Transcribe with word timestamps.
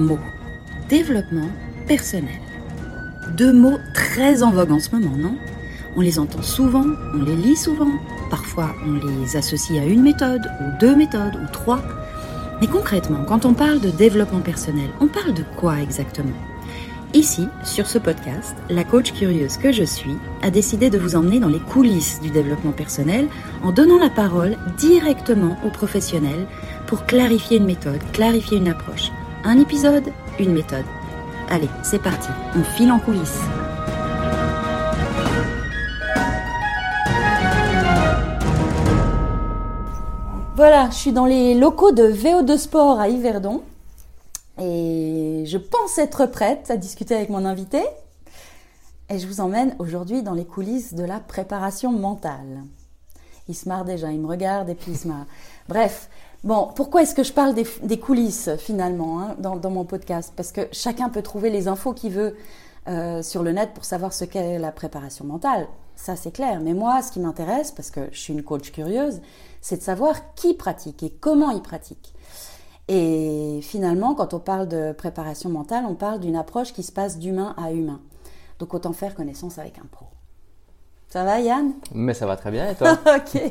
mots. 0.00 0.18
Développement 0.88 1.50
personnel. 1.86 2.40
Deux 3.36 3.52
mots 3.52 3.78
très 3.94 4.42
en 4.42 4.50
vogue 4.50 4.72
en 4.72 4.80
ce 4.80 4.90
moment, 4.94 5.16
non? 5.16 5.36
On 5.96 6.00
les 6.00 6.18
entend 6.18 6.42
souvent, 6.42 6.86
on 7.14 7.22
les 7.22 7.36
lit 7.36 7.56
souvent, 7.56 7.90
parfois 8.30 8.74
on 8.86 9.06
les 9.06 9.36
associe 9.36 9.80
à 9.80 9.84
une 9.84 10.02
méthode, 10.02 10.50
ou 10.60 10.80
deux 10.80 10.96
méthodes, 10.96 11.36
ou 11.36 11.52
trois. 11.52 11.82
Mais 12.60 12.66
concrètement, 12.66 13.24
quand 13.24 13.44
on 13.44 13.54
parle 13.54 13.80
de 13.80 13.90
développement 13.90 14.40
personnel, 14.40 14.90
on 15.00 15.06
parle 15.06 15.34
de 15.34 15.44
quoi 15.56 15.80
exactement? 15.80 16.36
Ici, 17.12 17.48
sur 17.64 17.88
ce 17.88 17.98
podcast, 17.98 18.54
la 18.68 18.84
coach 18.84 19.12
curieuse 19.12 19.56
que 19.56 19.72
je 19.72 19.82
suis 19.82 20.16
a 20.42 20.50
décidé 20.50 20.90
de 20.90 20.98
vous 20.98 21.16
emmener 21.16 21.40
dans 21.40 21.48
les 21.48 21.58
coulisses 21.58 22.20
du 22.20 22.30
développement 22.30 22.70
personnel 22.70 23.26
en 23.64 23.72
donnant 23.72 23.98
la 23.98 24.10
parole 24.10 24.56
directement 24.78 25.56
aux 25.66 25.70
professionnels 25.70 26.46
pour 26.86 27.06
clarifier 27.06 27.56
une 27.56 27.66
méthode, 27.66 28.00
clarifier 28.12 28.58
une 28.58 28.68
approche. 28.68 29.10
Un 29.42 29.58
épisode, 29.58 30.12
une 30.38 30.52
méthode. 30.52 30.84
Allez, 31.48 31.70
c'est 31.82 32.02
parti, 32.02 32.28
on 32.54 32.62
file 32.62 32.92
en 32.92 32.98
coulisses. 32.98 33.40
Voilà, 40.56 40.90
je 40.90 40.94
suis 40.94 41.12
dans 41.12 41.24
les 41.24 41.54
locaux 41.54 41.92
de 41.92 42.02
VO2 42.12 42.58
Sport 42.58 43.00
à 43.00 43.08
Yverdon 43.08 43.62
et 44.60 45.44
je 45.46 45.56
pense 45.56 45.96
être 45.96 46.26
prête 46.26 46.70
à 46.70 46.76
discuter 46.76 47.14
avec 47.14 47.30
mon 47.30 47.46
invité. 47.46 47.82
Et 49.08 49.18
je 49.18 49.26
vous 49.26 49.40
emmène 49.40 49.74
aujourd'hui 49.78 50.22
dans 50.22 50.34
les 50.34 50.44
coulisses 50.44 50.92
de 50.92 51.02
la 51.02 51.18
préparation 51.18 51.92
mentale. 51.92 52.62
Il 53.48 53.54
se 53.56 53.68
marre 53.68 53.86
déjà, 53.86 54.12
il 54.12 54.20
me 54.20 54.28
regarde 54.28 54.68
et 54.68 54.74
puis 54.74 54.92
il 54.92 54.98
se 54.98 55.08
marre. 55.08 55.24
Bref, 55.66 56.10
bon, 56.44 56.70
pourquoi 56.74 57.02
est-ce 57.02 57.14
que 57.14 57.22
je 57.22 57.32
parle 57.32 57.54
des, 57.54 57.98
coulisses 57.98 58.50
finalement 58.58 59.20
hein, 59.20 59.36
dans, 59.38 59.70
mon 59.70 59.84
podcast? 59.84 60.32
Parce 60.36 60.52
que 60.52 60.68
chacun 60.72 61.08
peut 61.08 61.22
trouver 61.22 61.50
les 61.50 61.68
infos 61.68 61.92
qu'il 61.92 62.12
veut 62.12 62.36
euh, 62.88 63.22
sur 63.22 63.42
le 63.42 63.52
net 63.52 63.70
pour 63.74 63.84
savoir 63.84 64.12
ce 64.12 64.24
qu'est 64.24 64.58
la 64.58 64.72
préparation 64.72 65.24
mentale. 65.24 65.68
Ça, 65.96 66.16
c'est 66.16 66.30
clair. 66.30 66.60
Mais 66.62 66.72
moi, 66.72 67.02
ce 67.02 67.12
qui 67.12 67.20
m'intéresse, 67.20 67.72
parce 67.72 67.90
que 67.90 68.08
je 68.12 68.18
suis 68.18 68.32
une 68.32 68.42
coach 68.42 68.72
curieuse, 68.72 69.20
c'est 69.60 69.76
de 69.76 69.82
savoir 69.82 70.34
qui 70.34 70.54
pratique 70.54 71.02
et 71.02 71.10
comment 71.10 71.50
il 71.50 71.60
pratique. 71.60 72.14
Et 72.88 73.60
finalement, 73.62 74.14
quand 74.14 74.34
on 74.34 74.40
parle 74.40 74.66
de 74.66 74.92
préparation 74.92 75.50
mentale, 75.50 75.84
on 75.88 75.94
parle 75.94 76.20
d'une 76.20 76.36
approche 76.36 76.72
qui 76.72 76.82
se 76.82 76.90
passe 76.90 77.18
d'humain 77.18 77.54
à 77.56 77.72
humain. 77.72 78.00
Donc 78.58 78.74
autant 78.74 78.92
faire 78.92 79.14
connaissance 79.14 79.58
avec 79.58 79.78
un 79.78 79.86
pro. 79.90 80.06
Ça 81.10 81.24
va 81.24 81.40
Yann? 81.40 81.72
Mais 81.92 82.14
ça 82.14 82.24
va 82.24 82.36
très 82.36 82.52
bien 82.52 82.70
et 82.70 82.74
toi? 82.76 82.96
Ok, 83.04 83.42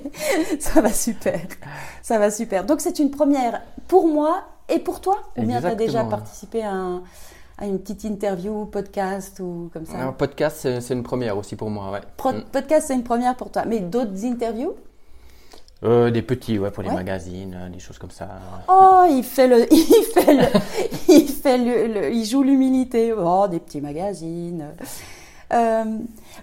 ça 0.60 0.80
va 0.80 0.94
super. 0.94 1.42
Ça 2.02 2.18
va 2.18 2.32
super. 2.32 2.64
Donc 2.64 2.80
c'est 2.80 3.00
une 3.00 3.12
première 3.12 3.62
pour 3.90 4.08
moi 4.08 4.44
et 4.70 4.80
pour 4.80 5.02
toi? 5.02 5.18
Ou 5.38 5.44
bien 5.44 5.60
tu 5.60 5.68
as 5.68 5.76
déjà 5.76 6.06
participé 6.06 6.64
à, 6.64 7.02
une 7.62 7.80
petite 7.80 8.06
interview, 8.06 8.66
podcast 8.66 9.42
ou 9.42 9.70
comme 9.74 9.86
ça? 9.86 9.98
Un 10.00 10.14
podcast, 10.14 10.80
c'est 10.80 10.94
une 10.94 11.04
première 11.04 11.38
aussi 11.38 11.58
pour 11.58 11.70
moi, 11.70 11.92
ouais. 11.92 12.00
Mm. 12.00 12.44
Podcast, 12.50 12.88
c'est 12.88 12.96
une 12.96 13.04
première 13.04 13.36
pour 13.36 13.52
toi. 13.52 13.66
Mais 13.68 13.82
d'autres 13.82 14.24
interviews? 14.24 14.76
Euh, 15.84 16.12
des 16.12 16.22
petits, 16.22 16.60
ouais, 16.60 16.72
pour 16.72 16.84
les 16.84 16.92
magazines, 16.92 17.58
euh, 17.58 17.70
des 17.70 17.80
choses 17.80 17.98
comme 17.98 18.12
ça. 18.12 18.28
Oh, 18.70 19.04
il 19.10 19.24
fait 19.24 19.48
le, 19.48 19.66
il 19.74 20.06
fait 20.14 20.34
le, 20.34 20.46
il 21.10 21.28
fait 21.28 21.58
le, 21.58 22.14
il 22.14 22.24
joue 22.24 22.44
l'humilité. 22.44 23.14
Oh, 23.14 23.48
des 23.50 23.60
petits 23.60 23.82
magazines. 23.82 24.66
Euh, 25.52 25.84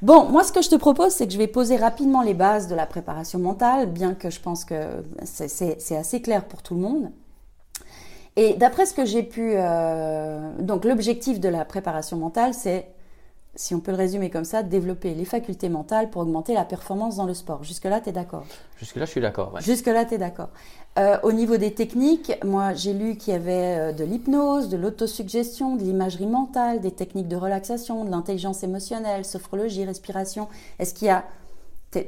bon, 0.02 0.24
moi, 0.26 0.42
ce 0.42 0.52
que 0.52 0.62
je 0.62 0.68
te 0.68 0.74
propose, 0.76 1.12
c'est 1.12 1.26
que 1.26 1.32
je 1.32 1.38
vais 1.38 1.46
poser 1.46 1.76
rapidement 1.76 2.22
les 2.22 2.34
bases 2.34 2.68
de 2.68 2.74
la 2.74 2.86
préparation 2.86 3.38
mentale, 3.38 3.86
bien 3.86 4.14
que 4.14 4.30
je 4.30 4.40
pense 4.40 4.64
que 4.64 5.04
c'est 5.24 5.96
assez 5.96 6.20
clair 6.20 6.44
pour 6.44 6.62
tout 6.62 6.75
le 6.75 6.81
monde. 6.81 7.10
Et 8.36 8.53
d'après 8.54 8.84
ce 8.84 8.92
que 8.92 9.04
j'ai 9.04 9.22
pu, 9.22 9.53
euh, 9.54 10.53
donc 10.60 10.84
l'objectif 10.84 11.41
de 11.41 11.48
la 11.48 11.64
préparation 11.64 12.19
mentale, 12.19 12.53
c'est 12.53 12.86
si 13.56 13.75
on 13.75 13.81
peut 13.81 13.91
le 13.91 13.97
résumer 13.97 14.31
comme 14.31 14.44
ça, 14.44 14.62
développer 14.62 15.15
les 15.15 15.25
facultés 15.25 15.69
mentales 15.69 16.11
pour 16.11 16.22
augmenter 16.22 16.55
la 16.55 16.65
performance 16.65 17.17
dans 17.17 17.27
le 17.27 17.34
sport. 17.34 17.65
Jusque-là, 17.65 18.00
tu 18.00 18.11
es 18.11 18.12
d'accord? 18.12 18.44
Jusque-là, 18.78 19.06
je 19.06 19.11
suis 19.11 19.21
d'accord. 19.21 19.59
Jusque-là, 19.61 20.05
tu 20.05 20.15
es 20.15 20.19
d'accord. 20.19 20.50
Euh, 20.99 21.19
au 21.22 21.33
niveau 21.33 21.56
des 21.56 21.72
techniques, 21.72 22.33
moi, 22.44 22.75
j'ai 22.75 22.93
lu 22.93 23.17
qu'il 23.17 23.33
y 23.33 23.37
avait 23.37 23.78
euh, 23.78 23.93
de 23.93 24.05
l'hypnose, 24.05 24.69
de 24.69 24.77
l'autosuggestion, 24.77 25.77
de 25.77 25.83
l'imagerie 25.83 26.27
mentale, 26.27 26.81
des 26.81 26.91
techniques 26.91 27.28
de 27.28 27.37
relaxation, 27.37 28.05
de 28.05 28.11
l'intelligence 28.11 28.62
émotionnelle, 28.62 29.25
sophrologie, 29.25 29.84
respiration. 29.84 30.49
Est-ce 30.78 30.94
qu'il 30.94 31.09
y 31.09 31.11
a... 31.11 31.25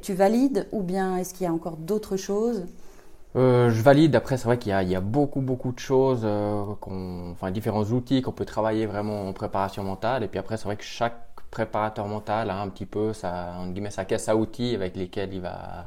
Tu 0.02 0.12
valides 0.12 0.66
ou 0.72 0.82
bien 0.82 1.16
est-ce 1.16 1.32
qu'il 1.32 1.44
y 1.44 1.46
a 1.46 1.52
encore 1.52 1.78
d'autres 1.78 2.18
choses? 2.18 2.66
Euh, 3.36 3.70
je 3.70 3.80
valide. 3.80 4.16
Après, 4.16 4.36
c'est 4.36 4.44
vrai 4.44 4.58
qu'il 4.58 4.70
y, 4.70 4.94
a 4.94 5.00
beaucoup, 5.00 5.40
beaucoup 5.40 5.72
de 5.72 5.78
choses, 5.78 6.26
enfin 6.26 7.50
différents 7.50 7.84
outils 7.84 8.20
qu'on 8.20 8.32
peut 8.32 8.44
travailler 8.44 8.84
vraiment 8.84 9.26
en 9.26 9.32
préparation 9.32 9.84
mentale. 9.84 10.24
Et 10.24 10.28
puis 10.28 10.38
après, 10.38 10.58
c'est 10.58 10.64
vrai 10.64 10.76
que 10.76 10.84
chaque 10.84 11.27
préparateur 11.50 12.06
mental 12.06 12.50
a 12.50 12.60
un 12.60 12.68
petit 12.68 12.86
peu 12.86 13.12
sa, 13.12 13.54
guillemets, 13.68 13.90
sa 13.90 14.04
caisse 14.04 14.28
à 14.28 14.36
outils 14.36 14.74
avec 14.74 14.96
lesquels 14.96 15.32
il 15.32 15.40
va, 15.40 15.86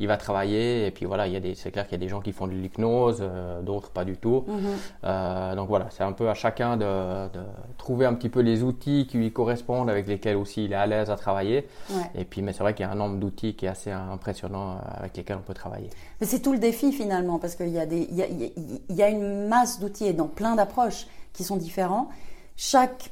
il 0.00 0.08
va 0.08 0.16
travailler. 0.16 0.86
Et 0.86 0.90
puis 0.90 1.06
voilà, 1.06 1.26
il 1.26 1.32
y 1.32 1.36
a 1.36 1.40
des, 1.40 1.54
c'est 1.54 1.70
clair 1.70 1.86
qu'il 1.86 1.92
y 1.92 2.00
a 2.00 2.04
des 2.04 2.08
gens 2.08 2.20
qui 2.20 2.32
font 2.32 2.46
de 2.46 2.52
l'hypnose, 2.52 3.18
euh, 3.20 3.62
d'autres 3.62 3.90
pas 3.90 4.04
du 4.04 4.16
tout. 4.16 4.44
Mhm. 4.46 4.62
Euh, 5.04 5.54
donc 5.54 5.68
voilà, 5.68 5.86
c'est 5.90 6.02
un 6.02 6.12
peu 6.12 6.28
à 6.28 6.34
chacun 6.34 6.76
de, 6.76 7.28
de, 7.28 7.40
trouver 7.78 8.06
un 8.06 8.14
petit 8.14 8.28
peu 8.28 8.40
les 8.40 8.62
outils 8.62 9.06
qui 9.06 9.18
lui 9.18 9.32
correspondent, 9.32 9.88
avec 9.88 10.06
lesquels 10.08 10.36
aussi 10.36 10.64
il 10.64 10.72
est 10.72 10.76
à 10.76 10.86
l'aise 10.86 11.10
à 11.10 11.16
travailler. 11.16 11.68
Et 12.14 12.24
puis, 12.24 12.42
mais 12.42 12.52
c'est 12.52 12.62
vrai 12.62 12.74
qu'il 12.74 12.84
y 12.84 12.88
a 12.88 12.92
un 12.92 12.96
nombre 12.96 13.16
d'outils 13.16 13.54
qui 13.54 13.66
est 13.66 13.70
assez 13.70 13.90
impressionnant 13.90 14.72
euh, 14.72 14.74
avec 14.98 15.16
lesquels 15.16 15.36
on 15.36 15.46
peut 15.46 15.54
travailler. 15.54 15.90
Mais 16.20 16.26
c'est 16.26 16.40
tout 16.40 16.52
le 16.52 16.58
défi 16.58 16.92
finalement, 16.92 17.38
parce 17.38 17.54
qu'il 17.54 17.70
y 17.70 17.78
a 17.78 17.86
des, 17.86 18.08
il 18.10 18.16
y 18.16 18.22
a, 18.22 18.26
il 18.26 18.96
y 18.96 19.02
a 19.02 19.08
une 19.08 19.48
masse 19.48 19.78
d'outils 19.78 20.06
et 20.06 20.12
dans 20.12 20.28
plein 20.28 20.56
d'approches 20.56 21.06
qui 21.32 21.44
sont 21.44 21.56
différents. 21.56 22.08
Chaque 22.56 23.10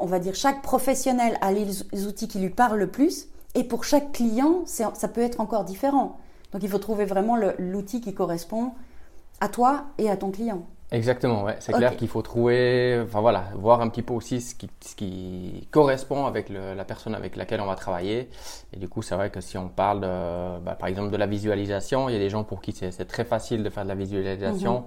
on 0.00 0.06
va 0.06 0.18
dire, 0.18 0.34
chaque 0.34 0.62
professionnel 0.62 1.38
a 1.40 1.52
les 1.52 2.06
outils 2.06 2.28
qui 2.28 2.38
lui 2.38 2.50
parlent 2.50 2.78
le 2.78 2.88
plus, 2.88 3.28
et 3.54 3.64
pour 3.64 3.84
chaque 3.84 4.12
client, 4.12 4.62
ça 4.66 5.08
peut 5.08 5.22
être 5.22 5.40
encore 5.40 5.64
différent. 5.64 6.18
Donc 6.52 6.62
il 6.62 6.68
faut 6.68 6.78
trouver 6.78 7.04
vraiment 7.04 7.36
l'outil 7.58 8.00
qui 8.00 8.14
correspond 8.14 8.72
à 9.40 9.48
toi 9.48 9.86
et 9.98 10.08
à 10.10 10.16
ton 10.16 10.30
client. 10.30 10.62
Exactement, 10.90 11.44
ouais. 11.44 11.56
c'est 11.60 11.74
clair 11.74 11.96
qu'il 11.96 12.08
faut 12.08 12.22
trouver, 12.22 12.98
enfin 13.04 13.20
voilà, 13.20 13.44
voir 13.56 13.82
un 13.82 13.90
petit 13.90 14.00
peu 14.00 14.14
aussi 14.14 14.40
ce 14.40 14.54
qui, 14.54 15.68
correspond 15.70 16.24
avec 16.24 16.48
la 16.48 16.84
personne 16.84 17.14
avec 17.14 17.36
laquelle 17.36 17.60
on 17.60 17.66
va 17.66 17.74
travailler. 17.74 18.30
Et 18.72 18.78
du 18.78 18.88
coup, 18.88 19.02
c'est 19.02 19.14
vrai 19.14 19.28
que 19.28 19.42
si 19.42 19.58
on 19.58 19.68
parle, 19.68 20.00
de, 20.00 20.60
bah, 20.60 20.76
par 20.78 20.88
exemple, 20.88 21.10
de 21.10 21.16
la 21.18 21.26
visualisation, 21.26 22.08
il 22.08 22.14
y 22.14 22.16
a 22.16 22.18
des 22.18 22.30
gens 22.30 22.42
pour 22.42 22.62
qui 22.62 22.72
c'est 22.72 23.04
très 23.04 23.26
facile 23.26 23.62
de 23.62 23.68
faire 23.68 23.82
de 23.84 23.88
la 23.88 23.94
visualisation. 23.94 24.80
Mhm 24.80 24.86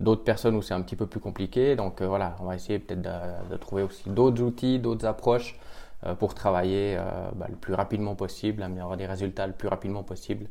d'autres 0.00 0.22
personnes 0.22 0.54
où 0.56 0.62
c'est 0.62 0.74
un 0.74 0.82
petit 0.82 0.96
peu 0.96 1.06
plus 1.06 1.20
compliqué. 1.20 1.76
Donc 1.76 2.00
euh, 2.00 2.06
voilà, 2.06 2.36
on 2.40 2.44
va 2.44 2.54
essayer 2.54 2.78
peut-être 2.78 3.02
de, 3.02 3.56
trouver 3.56 3.82
aussi 3.82 4.08
d'autres 4.08 4.42
outils, 4.42 4.78
d'autres 4.78 5.06
approches 5.06 5.58
euh, 6.06 6.14
pour 6.14 6.34
travailler 6.34 6.96
euh, 6.96 7.02
bah, 7.34 7.46
le 7.48 7.56
plus 7.56 7.74
rapidement 7.74 8.14
possible, 8.14 8.62
améliorer 8.62 8.96
des 8.96 9.06
résultats 9.06 9.46
le 9.46 9.52
plus 9.52 9.68
rapidement 9.68 10.02
possible 10.02 10.46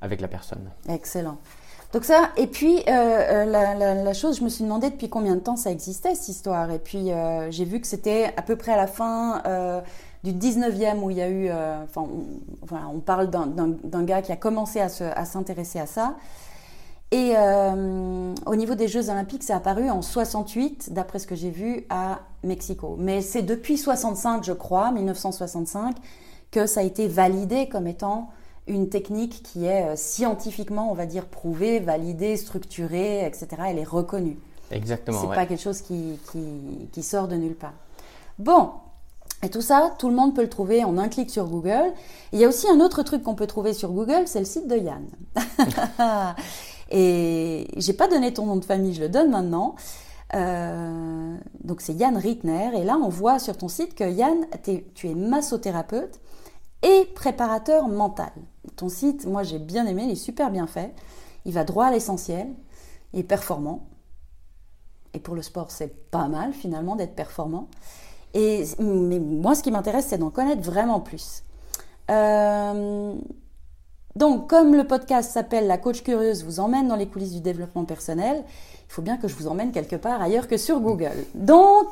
avec 0.00 0.20
la 0.20 0.28
personne. 0.28 0.70
Excellent. 0.88 1.38
Donc 1.92 2.04
ça, 2.04 2.30
et 2.36 2.46
puis 2.46 2.84
la, 2.86 4.12
chose, 4.14 4.38
je 4.38 4.44
me 4.44 4.48
suis 4.48 4.62
demandé 4.62 4.90
depuis 4.90 5.08
combien 5.08 5.34
de 5.34 5.40
temps 5.40 5.56
ça 5.56 5.72
existait 5.72 6.14
cette 6.14 6.28
histoire. 6.28 6.70
Et 6.70 6.78
puis 6.78 7.10
j'ai 7.50 7.64
vu 7.64 7.80
que 7.80 7.86
c'était 7.88 8.32
à 8.36 8.42
peu 8.42 8.54
près 8.54 8.72
à 8.72 8.76
la 8.76 8.86
fin 8.86 9.42
du 10.22 10.32
19e 10.32 11.00
où 11.00 11.10
il 11.10 11.16
y 11.16 11.20
a 11.20 11.28
eu, 11.28 11.50
enfin, 11.50 12.06
on, 12.70 12.94
on, 12.94 13.00
parle 13.00 13.28
d'un 13.28 14.04
gars 14.04 14.22
qui 14.22 14.30
a 14.30 14.36
commencé 14.36 14.78
à 14.78 14.88
s'intéresser 14.88 15.80
à, 15.80 15.82
à, 15.82 15.86
ça. 15.86 16.14
Et 17.12 17.32
euh, 17.36 18.34
au 18.46 18.54
niveau 18.54 18.76
des 18.76 18.86
Jeux 18.86 19.10
Olympiques, 19.10 19.42
c'est 19.42 19.52
apparu 19.52 19.90
en 19.90 20.00
68, 20.00 20.92
d'après 20.92 21.18
ce 21.18 21.26
que 21.26 21.34
j'ai 21.34 21.50
vu, 21.50 21.84
à 21.90 22.20
Mexico. 22.44 22.96
Mais 22.98 23.20
c'est 23.20 23.42
depuis 23.42 23.78
65, 23.78 24.44
je 24.44 24.52
crois, 24.52 24.92
1965, 24.92 25.96
que 26.52 26.66
ça 26.66 26.80
a 26.80 26.82
été 26.84 27.08
validé 27.08 27.68
comme 27.68 27.88
étant 27.88 28.30
une 28.68 28.88
technique 28.88 29.42
qui 29.42 29.64
est 29.66 29.86
euh, 29.88 29.96
scientifiquement, 29.96 30.90
on 30.90 30.94
va 30.94 31.06
dire, 31.06 31.26
prouvée, 31.26 31.80
validée, 31.80 32.36
structurée, 32.36 33.26
etc. 33.26 33.48
Elle 33.66 33.78
est 33.78 33.84
reconnue. 33.84 34.38
Exactement. 34.70 35.20
C'est 35.20 35.26
n'est 35.26 35.34
pas 35.34 35.46
quelque 35.46 35.62
chose 35.62 35.80
qui, 35.80 36.18
qui, 36.30 36.88
qui, 36.92 37.02
sort 37.02 37.26
de 37.26 37.34
nulle 37.34 37.56
part. 37.56 37.74
Bon. 38.38 38.70
Et 39.42 39.48
tout 39.48 39.62
ça, 39.62 39.94
tout 39.98 40.10
le 40.10 40.14
monde 40.14 40.34
peut 40.34 40.42
le 40.42 40.50
trouver 40.50 40.84
en 40.84 40.98
un 40.98 41.08
clic 41.08 41.30
sur 41.30 41.46
Google. 41.46 41.92
il 42.32 42.38
y 42.38 42.44
a 42.44 42.48
aussi 42.48 42.68
un 42.68 42.78
autre 42.78 43.02
truc 43.02 43.22
qu'on 43.22 43.34
peut 43.34 43.46
trouver 43.46 43.72
sur 43.72 43.90
Google, 43.90 44.24
c'est 44.26 44.38
le 44.38 44.44
site 44.44 44.68
de 44.68 44.76
Yann. 44.76 45.06
Et 46.90 47.68
j'ai 47.76 47.92
pas 47.92 48.08
donné 48.08 48.32
ton 48.32 48.46
nom 48.46 48.56
de 48.56 48.64
famille, 48.64 48.94
je 48.94 49.00
le 49.00 49.08
donne 49.08 49.30
maintenant. 49.30 49.76
Euh, 50.34 51.36
donc 51.62 51.80
c'est 51.80 51.94
Yann 51.94 52.16
Rittner. 52.16 52.70
Et 52.74 52.84
là, 52.84 52.96
on 52.96 53.08
voit 53.08 53.38
sur 53.38 53.56
ton 53.56 53.68
site 53.68 53.94
que 53.94 54.08
Yann, 54.10 54.46
tu 54.94 55.08
es 55.08 55.14
massothérapeute 55.14 56.20
et 56.82 57.06
préparateur 57.14 57.88
mental. 57.88 58.32
Ton 58.76 58.88
site, 58.88 59.26
moi 59.26 59.42
j'ai 59.42 59.58
bien 59.58 59.86
aimé, 59.86 60.04
il 60.04 60.10
est 60.10 60.16
super 60.16 60.50
bien 60.50 60.66
fait. 60.66 60.94
Il 61.44 61.52
va 61.52 61.64
droit 61.64 61.86
à 61.86 61.90
l'essentiel, 61.90 62.48
il 63.12 63.20
est 63.20 63.24
performant. 63.24 63.86
Et 65.14 65.18
pour 65.18 65.34
le 65.34 65.42
sport, 65.42 65.70
c'est 65.70 66.10
pas 66.10 66.28
mal 66.28 66.52
finalement 66.52 66.96
d'être 66.96 67.14
performant. 67.14 67.68
Et 68.34 68.64
mais 68.78 69.18
moi, 69.18 69.54
ce 69.54 69.62
qui 69.62 69.70
m'intéresse, 69.70 70.06
c'est 70.08 70.18
d'en 70.18 70.30
connaître 70.30 70.62
vraiment 70.62 71.00
plus. 71.00 71.42
Euh, 72.10 73.14
Donc, 74.20 74.48
comme 74.48 74.74
le 74.76 74.84
podcast 74.84 75.32
s'appelle 75.32 75.66
La 75.66 75.78
coach 75.78 76.02
curieuse 76.02 76.44
vous 76.44 76.60
emmène 76.60 76.88
dans 76.88 76.96
les 76.96 77.06
coulisses 77.06 77.32
du 77.32 77.40
développement 77.40 77.86
personnel, 77.86 78.44
il 78.44 78.92
faut 78.92 79.00
bien 79.00 79.16
que 79.16 79.28
je 79.28 79.34
vous 79.34 79.48
emmène 79.48 79.72
quelque 79.72 79.96
part 79.96 80.20
ailleurs 80.20 80.46
que 80.46 80.58
sur 80.58 80.78
Google. 80.78 81.24
Donc, 81.34 81.86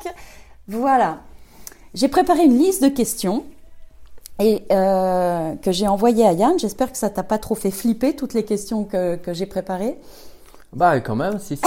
voilà. 0.67 1.21
J'ai 1.95 2.07
préparé 2.07 2.43
une 2.43 2.55
liste 2.55 2.83
de 2.83 2.89
questions 2.89 3.45
et 4.39 4.61
euh, 4.71 5.55
que 5.55 5.71
j'ai 5.71 5.87
envoyée 5.87 6.23
à 6.23 6.33
Yann. 6.33 6.59
J'espère 6.59 6.91
que 6.91 6.99
ça 6.99 7.09
t'a 7.09 7.23
pas 7.23 7.39
trop 7.39 7.55
fait 7.55 7.71
flipper 7.71 8.15
toutes 8.15 8.35
les 8.35 8.45
questions 8.45 8.83
que, 8.83 9.15
que 9.15 9.33
j'ai 9.33 9.47
préparées. 9.47 9.97
Bah 10.71 10.99
quand 10.99 11.15
même, 11.15 11.39
si, 11.39 11.57
si, 11.57 11.63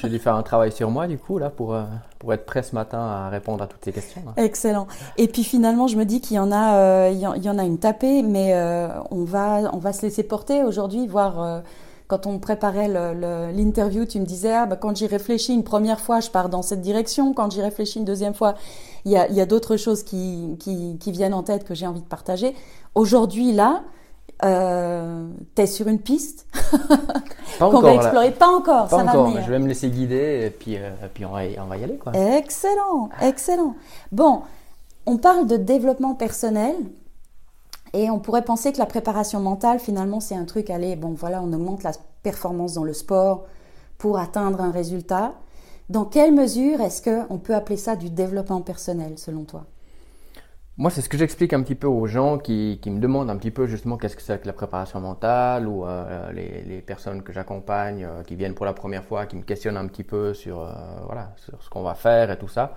j'ai 0.00 0.08
dû, 0.08 0.20
faire 0.20 0.36
un 0.36 0.44
travail 0.44 0.70
sur 0.70 0.88
moi 0.90 1.08
du 1.08 1.18
coup 1.18 1.38
là 1.38 1.50
pour, 1.50 1.74
euh, 1.74 1.82
pour 2.20 2.32
être 2.32 2.46
prêt 2.46 2.62
ce 2.62 2.76
matin 2.76 3.00
à 3.00 3.28
répondre 3.28 3.62
à 3.62 3.66
toutes 3.66 3.84
ces 3.84 3.92
questions. 3.92 4.22
Excellent. 4.36 4.86
Et 5.16 5.26
puis 5.26 5.42
finalement, 5.42 5.88
je 5.88 5.96
me 5.96 6.04
dis 6.04 6.20
qu'il 6.20 6.36
y 6.36 6.38
en 6.38 6.52
a, 6.52 6.76
euh, 6.76 7.10
il 7.12 7.18
y 7.18 7.50
en 7.50 7.58
a 7.58 7.64
une 7.64 7.78
tapée, 7.78 8.22
mais 8.22 8.54
euh, 8.54 8.88
on 9.10 9.24
va 9.24 9.70
on 9.72 9.78
va 9.78 9.92
se 9.92 10.02
laisser 10.02 10.22
porter 10.22 10.62
aujourd'hui, 10.62 11.08
voir 11.08 11.62
quand 12.06 12.26
on 12.26 12.38
préparait 12.38 12.88
l'interview, 13.52 14.04
tu 14.04 14.20
me 14.20 14.26
disais 14.26 14.52
ah, 14.52 14.66
bah, 14.66 14.76
quand 14.76 14.96
j'y 14.96 15.08
réfléchis 15.08 15.52
une 15.52 15.64
première 15.64 15.98
fois, 15.98 16.20
je 16.20 16.30
pars 16.30 16.48
dans 16.48 16.62
cette 16.62 16.80
direction. 16.80 17.34
Quand 17.34 17.50
j'y 17.50 17.62
réfléchis 17.62 17.98
une 17.98 18.04
deuxième 18.04 18.34
fois, 18.34 18.54
il 19.04 19.10
y 19.10 19.16
a, 19.16 19.22
a 19.22 19.46
d'autres 19.46 19.76
choses 19.76 20.04
qui, 20.04 20.56
qui, 20.60 20.98
qui 21.00 21.10
viennent 21.10 21.34
en 21.34 21.42
tête 21.42 21.64
que 21.64 21.74
j'ai 21.74 21.86
envie 21.86 22.02
de 22.02 22.06
partager. 22.06 22.54
Aujourd'hui 22.94 23.52
là 23.52 23.82
euh, 24.44 25.28
T'es 25.54 25.66
sur 25.66 25.88
une 25.88 25.98
piste 26.00 26.46
qu'on 27.58 27.80
va 27.80 27.94
explorer 27.94 28.30
Pas 28.32 28.48
encore, 28.48 28.88
Pas 28.88 28.98
ça 28.98 29.02
encore, 29.04 29.24
va 29.24 29.30
venir. 29.30 29.42
je 29.44 29.50
vais 29.50 29.58
me 29.58 29.68
laisser 29.68 29.88
guider 29.90 30.46
et 30.46 30.50
puis, 30.50 30.76
euh, 30.76 30.90
puis 31.12 31.24
on, 31.24 31.32
va, 31.32 31.40
on 31.58 31.66
va 31.66 31.76
y 31.76 31.84
aller. 31.84 31.96
Quoi. 31.96 32.12
Excellent, 32.14 33.10
excellent. 33.20 33.74
Bon, 34.12 34.42
on 35.06 35.16
parle 35.18 35.46
de 35.46 35.56
développement 35.56 36.14
personnel 36.14 36.74
et 37.92 38.10
on 38.10 38.18
pourrait 38.18 38.44
penser 38.44 38.72
que 38.72 38.78
la 38.78 38.86
préparation 38.86 39.40
mentale, 39.40 39.78
finalement, 39.80 40.20
c'est 40.20 40.36
un 40.36 40.44
truc, 40.44 40.70
allez, 40.70 40.96
bon 40.96 41.10
voilà, 41.12 41.42
on 41.42 41.52
augmente 41.52 41.82
la 41.82 41.92
performance 42.22 42.74
dans 42.74 42.84
le 42.84 42.92
sport 42.92 43.44
pour 43.98 44.18
atteindre 44.18 44.60
un 44.60 44.70
résultat. 44.70 45.32
Dans 45.88 46.04
quelle 46.04 46.32
mesure 46.32 46.80
est-ce 46.80 47.02
qu'on 47.02 47.38
peut 47.38 47.54
appeler 47.54 47.76
ça 47.76 47.96
du 47.96 48.10
développement 48.10 48.60
personnel, 48.60 49.14
selon 49.18 49.42
toi? 49.44 49.64
Moi, 50.80 50.88
c'est 50.88 51.02
ce 51.02 51.10
que 51.10 51.18
j'explique 51.18 51.52
un 51.52 51.62
petit 51.62 51.74
peu 51.74 51.86
aux 51.86 52.06
gens 52.06 52.38
qui, 52.38 52.78
qui, 52.80 52.88
me 52.88 53.00
demandent 53.00 53.28
un 53.28 53.36
petit 53.36 53.50
peu 53.50 53.66
justement 53.66 53.98
qu'est-ce 53.98 54.16
que 54.16 54.22
c'est 54.22 54.40
que 54.40 54.46
la 54.46 54.54
préparation 54.54 54.98
mentale 54.98 55.68
ou 55.68 55.84
euh, 55.84 56.32
les, 56.32 56.62
les, 56.62 56.80
personnes 56.80 57.22
que 57.22 57.34
j'accompagne 57.34 58.02
euh, 58.02 58.22
qui 58.22 58.34
viennent 58.34 58.54
pour 58.54 58.64
la 58.64 58.72
première 58.72 59.04
fois, 59.04 59.26
qui 59.26 59.36
me 59.36 59.42
questionnent 59.42 59.76
un 59.76 59.86
petit 59.88 60.04
peu 60.04 60.32
sur, 60.32 60.62
euh, 60.62 60.72
voilà, 61.04 61.34
sur 61.36 61.62
ce 61.62 61.68
qu'on 61.68 61.82
va 61.82 61.92
faire 61.92 62.30
et 62.30 62.38
tout 62.38 62.48
ça. 62.48 62.76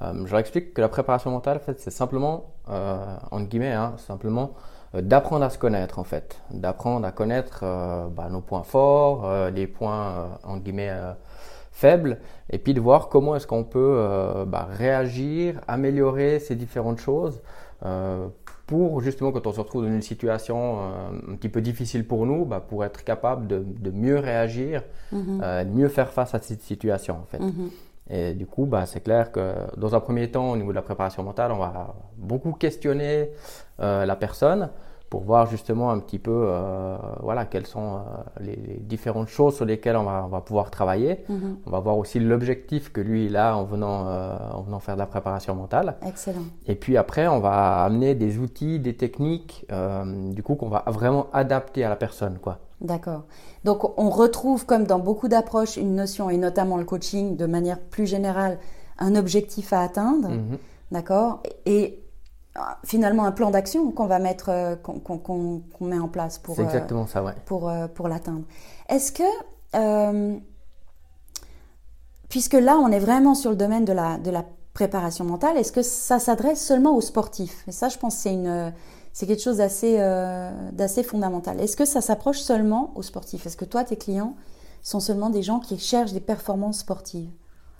je 0.00 0.28
leur 0.28 0.40
explique 0.40 0.74
que 0.74 0.80
la 0.80 0.88
préparation 0.88 1.30
mentale, 1.30 1.58
en 1.58 1.60
fait, 1.60 1.78
c'est 1.78 1.92
simplement, 1.92 2.54
entre 2.66 3.48
guillemets, 3.48 3.70
hein, 3.72 3.94
simplement 3.98 4.54
d'apprendre 4.92 5.44
à 5.44 5.50
se 5.50 5.58
connaître 5.58 6.00
en 6.00 6.04
fait, 6.04 6.40
d'apprendre 6.50 7.06
à 7.06 7.12
connaître 7.12 7.60
bah, 8.10 8.28
nos 8.30 8.40
points 8.40 8.64
forts, 8.64 9.30
les 9.50 9.68
points, 9.68 10.38
entre 10.42 10.64
guillemets, 10.64 10.92
faible, 11.74 12.18
et 12.50 12.58
puis 12.58 12.72
de 12.72 12.80
voir 12.80 13.08
comment 13.08 13.34
est-ce 13.34 13.48
qu'on 13.48 13.64
peut 13.64 13.96
euh, 13.98 14.44
bah, 14.44 14.68
réagir, 14.70 15.60
améliorer 15.66 16.38
ces 16.38 16.54
différentes 16.54 17.00
choses 17.00 17.42
euh, 17.84 18.28
pour 18.66 19.00
justement 19.00 19.32
quand 19.32 19.46
on 19.48 19.52
se 19.52 19.58
retrouve 19.58 19.82
dans 19.82 19.88
une 19.88 20.00
situation 20.00 20.78
euh, 20.78 21.32
un 21.32 21.34
petit 21.34 21.48
peu 21.48 21.60
difficile 21.60 22.06
pour 22.06 22.26
nous, 22.26 22.44
bah, 22.44 22.60
pour 22.60 22.84
être 22.84 23.02
capable 23.02 23.48
de, 23.48 23.64
de 23.66 23.90
mieux 23.90 24.18
réagir, 24.20 24.84
mhm. 25.10 25.40
de 25.40 25.70
mieux 25.70 25.88
faire 25.88 26.10
face 26.12 26.32
à 26.34 26.38
cette 26.38 26.62
situation 26.62 27.16
en 27.16 27.26
fait. 27.26 27.40
Mhm. 27.40 27.70
Et 28.08 28.34
du 28.34 28.46
coup, 28.46 28.66
bah, 28.66 28.86
c'est 28.86 29.00
clair 29.00 29.32
que 29.32 29.54
dans 29.76 29.96
un 29.96 30.00
premier 30.00 30.30
temps, 30.30 30.52
au 30.52 30.56
niveau 30.56 30.70
de 30.70 30.76
la 30.76 30.82
préparation 30.82 31.24
mentale, 31.24 31.50
on 31.50 31.58
va 31.58 31.96
beaucoup 32.16 32.52
questionner 32.52 33.30
la 33.78 34.16
personne 34.16 34.70
pour 35.10 35.22
voir 35.22 35.46
justement 35.46 35.90
un 35.90 36.00
petit 36.00 36.18
peu 36.18 36.46
euh, 36.48 36.96
voilà, 37.20 37.44
quelles 37.44 37.66
sont 37.66 37.96
euh, 37.96 38.00
les, 38.40 38.56
différentes 38.80 39.28
choses 39.28 39.56
sur 39.56 39.64
lesquelles 39.64 39.96
on 39.96 40.04
va, 40.04 40.24
on 40.24 40.28
va 40.28 40.40
pouvoir 40.40 40.70
travailler. 40.70 41.24
Mhm. 41.28 41.58
On 41.66 41.70
va 41.70 41.80
voir 41.80 41.98
aussi 41.98 42.18
l'objectif 42.18 42.90
que 42.92 43.00
lui 43.00 43.26
il 43.26 43.36
a 43.36 43.56
en 43.56 43.64
venant, 43.64 44.08
euh, 44.08 44.36
en 44.52 44.62
venant 44.62 44.80
faire 44.80 44.94
de 44.94 45.00
la 45.00 45.06
préparation 45.06 45.54
mentale. 45.54 45.96
Excellent. 46.06 46.42
Et 46.66 46.74
puis 46.74 46.96
après, 46.96 47.28
on 47.28 47.40
va 47.40 47.84
amener 47.84 48.14
des 48.14 48.38
outils, 48.38 48.80
des 48.80 48.96
techniques, 48.96 49.66
du 50.30 50.42
coup, 50.42 50.54
qu'on 50.54 50.68
va 50.68 50.84
vraiment 50.86 51.26
adapter 51.32 51.84
à 51.84 51.88
la 51.88 51.96
personne. 51.96 52.38
quoi. 52.38 52.58
D'accord. 52.80 53.22
Donc 53.64 53.98
on 53.98 54.10
retrouve, 54.10 54.66
comme 54.66 54.84
dans 54.84 54.98
beaucoup 54.98 55.28
d'approches, 55.28 55.76
une 55.76 55.94
notion, 55.94 56.28
et 56.28 56.36
notamment 56.36 56.76
le 56.76 56.84
coaching, 56.84 57.36
de 57.36 57.46
manière 57.46 57.78
plus 57.78 58.06
générale, 58.06 58.58
un 58.98 59.14
objectif 59.14 59.72
à 59.72 59.80
atteindre. 59.80 60.30
Mhm. 60.30 60.58
D'accord? 60.90 61.42
Et 61.66 62.03
finalement 62.84 63.24
un 63.24 63.32
plan 63.32 63.50
d'action 63.50 63.90
qu'on 63.90 64.06
va 64.06 64.18
mettre, 64.18 64.48
euh, 64.48 64.76
qu'on 64.76 65.62
met 65.80 65.98
en 65.98 66.08
place 66.08 66.38
pour, 66.38 66.58
exactement 66.60 67.06
ça, 67.06 67.22
ouais. 67.22 67.32
pour, 67.46 67.68
euh, 67.68 67.88
pour 67.88 68.08
l'atteindre. 68.08 68.44
Est-ce 68.88 69.12
que, 69.12 69.22
euh, 69.74 70.36
puisque 72.28 72.54
là 72.54 72.76
on 72.76 72.88
est 72.88 73.00
vraiment 73.00 73.34
sur 73.34 73.50
le 73.50 73.56
domaine 73.56 73.84
de 73.84 73.92
la, 73.92 74.18
de 74.18 74.30
la 74.30 74.44
préparation 74.72 75.24
mentale, 75.24 75.56
est-ce 75.56 75.72
que 75.72 75.82
ça 75.82 76.18
s'adresse 76.18 76.64
seulement 76.64 76.96
aux 76.96 77.00
sportifs? 77.00 77.64
Et 77.66 77.72
ça, 77.72 77.88
je 77.88 77.98
pense, 77.98 78.16
c'est 78.16 78.32
une 78.32 78.72
c'est 79.12 79.28
quelque 79.28 79.42
chose 79.42 79.58
d'assez 79.58 79.96
d'assez 80.72 81.04
fondamental. 81.04 81.60
Est-ce 81.60 81.76
que 81.76 81.84
ça 81.84 82.00
s'approche 82.00 82.40
seulement 82.40 82.90
aux 82.96 83.02
sportifs? 83.02 83.46
Est-ce 83.46 83.56
que 83.56 83.64
toi, 83.64 83.84
tes 83.84 83.96
clients 83.96 84.34
sont 84.82 84.98
seulement 84.98 85.30
des 85.30 85.42
gens 85.42 85.60
qui 85.60 85.78
cherchent 85.78 86.12
des 86.12 86.20
performances 86.20 86.80
sportives? 86.80 87.30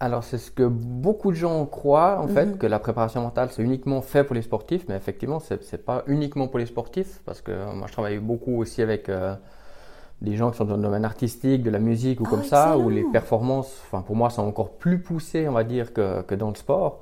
Alors, 0.04 0.22
c'est 0.22 0.36
ce 0.36 0.50
que 0.50 0.64
beaucoup 0.64 1.30
de 1.30 1.36
gens 1.36 1.64
croient, 1.64 2.20
en 2.20 2.28
fait, 2.28 2.44
mhm. 2.44 2.58
que 2.58 2.66
la 2.66 2.78
préparation 2.78 3.22
mentale, 3.22 3.48
c'est 3.50 3.62
uniquement 3.62 4.02
fait 4.02 4.22
pour 4.22 4.34
les 4.34 4.42
sportifs, 4.42 4.84
mais 4.86 4.96
effectivement, 4.96 5.40
c'est 5.40 5.72
n'est 5.72 5.78
pas 5.78 6.04
uniquement 6.06 6.46
pour 6.46 6.58
les 6.58 6.66
sportifs, 6.66 7.22
parce 7.24 7.40
que 7.40 7.52
moi, 7.72 7.86
je 7.86 7.92
travaille 7.92 8.18
beaucoup 8.18 8.60
aussi 8.60 8.82
avec 8.82 9.08
euh, 9.08 9.34
des 10.20 10.36
gens 10.36 10.50
qui 10.50 10.58
sont 10.58 10.66
dans 10.66 10.76
le 10.76 10.82
domaine 10.82 11.06
artistique, 11.06 11.62
de 11.62 11.70
la 11.70 11.78
musique 11.78 12.20
ou 12.20 12.24
ah, 12.26 12.30
comme 12.30 12.44
ça, 12.44 12.76
où 12.76 12.90
les 12.90 13.02
performances, 13.04 13.82
pour 14.06 14.14
moi, 14.14 14.28
sont 14.28 14.42
encore 14.42 14.72
plus 14.72 14.98
poussées, 14.98 15.48
on 15.48 15.52
va 15.52 15.64
dire, 15.64 15.94
que, 15.94 16.20
que 16.20 16.34
dans 16.34 16.50
le 16.50 16.56
sport. 16.56 17.00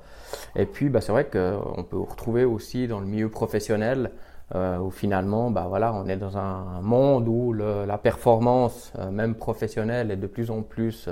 Et 0.54 0.64
puis, 0.64 0.88
bah, 0.88 1.00
c'est 1.00 1.10
vrai 1.10 1.25
qu'on 1.25 1.82
peut 1.82 1.99
retrouver 1.99 2.44
aussi 2.44 2.87
dans 2.87 3.00
le 3.00 3.06
milieu 3.06 3.31
professionnel, 3.31 4.12
euh, 4.54 4.78
où 4.78 4.93
finalement, 4.93 5.50
bah, 5.50 5.66
voilà, 5.69 5.93
on 5.93 6.06
est 6.06 6.16
dans 6.16 6.38
un 6.38 6.81
monde 6.82 7.26
où 7.26 7.52
le, 7.52 7.84
la 7.84 7.99
performance, 7.99 8.93
euh, 9.00 9.10
même 9.10 9.34
professionnelle, 9.34 10.12
est 10.12 10.16
de 10.16 10.28
plus 10.28 10.52
en 10.52 10.62
plus 10.62 11.08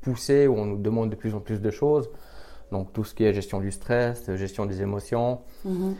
poussé, 0.00 0.46
où 0.46 0.56
on 0.56 0.66
nous 0.66 0.78
demande 0.78 1.10
de 1.10 1.16
plus 1.16 1.34
en 1.34 1.40
plus 1.40 1.60
de 1.60 1.70
choses. 1.70 2.10
Donc 2.72 2.92
tout 2.92 3.04
ce 3.04 3.14
qui 3.14 3.24
est 3.24 3.34
gestion 3.34 3.60
du 3.60 3.70
stress, 3.72 4.30
gestion 4.36 4.66
des 4.66 4.82
émotions, 4.82 5.40
mhm. 5.64 5.94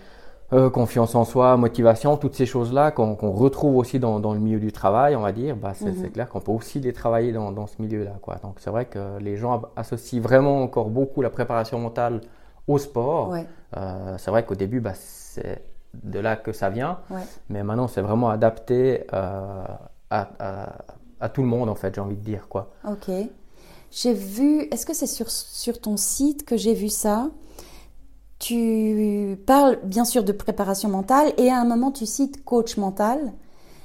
euh, 0.52 0.70
confiance 0.70 1.14
en 1.14 1.24
soi, 1.24 1.56
motivation, 1.56 2.16
toutes 2.16 2.34
ces 2.34 2.46
choses-là 2.46 2.90
qu'on 2.92 3.14
retrouve 3.32 3.76
aussi 3.76 3.98
dans, 3.98 4.20
dans, 4.20 4.34
le 4.34 4.40
milieu 4.40 4.60
du 4.60 4.72
travail, 4.72 5.16
on 5.16 5.20
va 5.20 5.32
dire, 5.32 5.56
bah, 5.56 5.72
c'est 5.74 5.90
mhm. 5.90 6.10
clair 6.10 6.28
qu'on 6.28 6.40
peut 6.40 6.52
aussi 6.52 6.80
les 6.80 6.92
travailler 6.92 7.32
dans, 7.32 7.50
dans 7.52 7.66
ce 7.66 7.80
milieu-là. 7.82 8.14
Quoi. 8.22 8.36
Donc 8.42 8.56
c'est 8.60 8.70
vrai 8.70 8.84
que 8.84 9.18
les 9.18 9.36
gens 9.36 9.62
associent 9.76 10.20
vraiment 10.20 10.62
encore 10.62 10.90
beaucoup 10.90 11.22
la 11.22 11.30
préparation 11.30 11.78
mentale 11.78 12.20
au 12.68 12.78
sport. 12.78 13.34
Euh, 13.76 14.14
c'est 14.18 14.30
vrai 14.30 14.44
qu'au 14.44 14.54
début, 14.54 14.80
bah, 14.80 14.94
c'est 14.94 15.64
de 15.94 16.20
là 16.20 16.36
que 16.36 16.52
ça 16.52 16.70
vient, 16.70 17.00
mais 17.48 17.64
maintenant 17.64 17.88
c'est 17.88 18.00
vraiment 18.00 18.30
adapté 18.30 19.04
euh, 19.12 19.64
à, 20.08 20.28
à, 20.38 20.72
à, 21.18 21.28
tout 21.28 21.42
le 21.42 21.48
monde 21.48 21.68
en 21.68 21.74
fait, 21.74 21.94
j'ai 21.94 22.00
envie 22.00 22.16
de 22.16 22.22
dire. 22.22 22.48
Quoi. 22.48 22.70
Ok. 22.88 23.10
J'ai 23.90 24.12
vu, 24.14 24.62
est-ce 24.70 24.86
que 24.86 24.94
c'est 24.94 25.06
sur, 25.06 25.30
sur 25.30 25.80
ton 25.80 25.96
site 25.96 26.44
que 26.44 26.56
j'ai 26.56 26.74
vu 26.74 26.88
ça? 26.88 27.30
Tu 28.38 29.38
parles 29.46 29.78
bien 29.84 30.04
sûr 30.04 30.24
de 30.24 30.32
préparation 30.32 30.88
mentale 30.88 31.32
et 31.36 31.50
à 31.50 31.60
un 31.60 31.64
moment 31.64 31.90
tu 31.90 32.06
cites 32.06 32.44
coach 32.44 32.76
mental. 32.76 33.32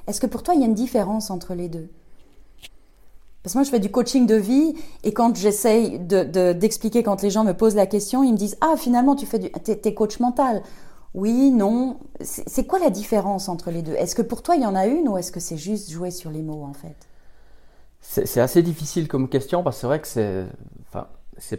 Est-ce 0.07 0.21
que 0.21 0.27
pour 0.27 0.43
toi 0.43 0.53
il 0.53 0.61
y 0.61 0.63
a 0.63 0.67
une 0.67 0.75
différence 0.75 1.29
entre 1.29 1.55
les 1.55 1.67
deux? 1.67 1.89
Parce 3.45 3.53
que 3.53 3.59
moi, 3.59 3.63
je 3.63 3.69
fais 3.69 3.79
du 3.79 3.91
coaching 3.91 4.25
de 4.25 4.33
vie 4.33 4.73
et 5.03 5.13
quand 5.13 5.35
j'essaye 5.35 5.99
d'expliquer, 5.99 7.01
de, 7.01 7.05
quand 7.05 7.21
les 7.21 7.29
gens 7.29 7.43
me 7.43 7.53
posent 7.53 7.75
la 7.75 7.85
question, 7.85 8.23
ils 8.23 8.31
me 8.31 8.37
disent 8.37 8.57
Ah, 8.59 8.73
finalement, 8.75 9.15
tu 9.15 9.27
fais 9.27 9.37
du. 9.37 9.51
T'es, 9.51 9.93
coach 9.93 10.19
mental. 10.19 10.63
Oui, 11.13 11.51
non. 11.51 11.97
c'est 12.21 12.65
quoi 12.65 12.79
la 12.79 12.89
différence 12.89 13.47
entre 13.47 13.69
les 13.69 13.83
deux? 13.83 13.93
Est-ce 13.93 14.15
que 14.15 14.23
pour 14.23 14.41
toi, 14.41 14.55
il 14.55 14.63
y 14.63 14.65
en 14.65 14.73
a 14.73 14.87
une 14.87 15.07
ou 15.07 15.15
est-ce 15.17 15.31
que 15.31 15.39
c'est 15.39 15.57
juste 15.57 15.91
jouer 15.91 16.09
sur 16.09 16.31
les 16.31 16.41
mots 16.41 16.63
en 16.63 16.73
fait? 16.73 16.95
C'est 18.07 18.39
assez 18.39 18.61
difficile 18.61 19.07
comme 19.07 19.27
question 19.27 19.63
parce 19.63 19.77
que 19.77 19.81
c'est 19.81 19.87
vrai 19.87 19.99
que 19.99 20.07
c'est, 20.07 20.45
enfin, 20.87 21.07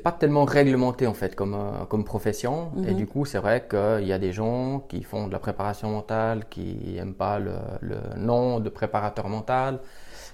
pas 0.02 0.12
tellement 0.12 0.44
réglementé 0.44 1.06
en 1.06 1.14
fait 1.14 1.34
comme, 1.34 1.54
euh, 1.54 1.84
comme 1.88 2.04
profession. 2.04 2.70
Et 2.86 2.92
mhm. 2.92 2.96
du 2.96 3.06
coup, 3.06 3.24
c'est 3.24 3.38
vrai 3.38 3.66
qu'il 3.68 4.06
y 4.06 4.12
a 4.12 4.18
des 4.18 4.32
gens 4.32 4.80
qui 4.88 5.02
font 5.02 5.26
de 5.26 5.32
la 5.32 5.38
préparation 5.38 5.90
mentale, 5.90 6.44
qui 6.48 6.96
aiment 6.98 7.14
pas 7.14 7.38
le, 7.38 7.56
le, 7.80 7.96
nom 8.16 8.60
de 8.60 8.68
préparateur 8.68 9.28
mental 9.28 9.80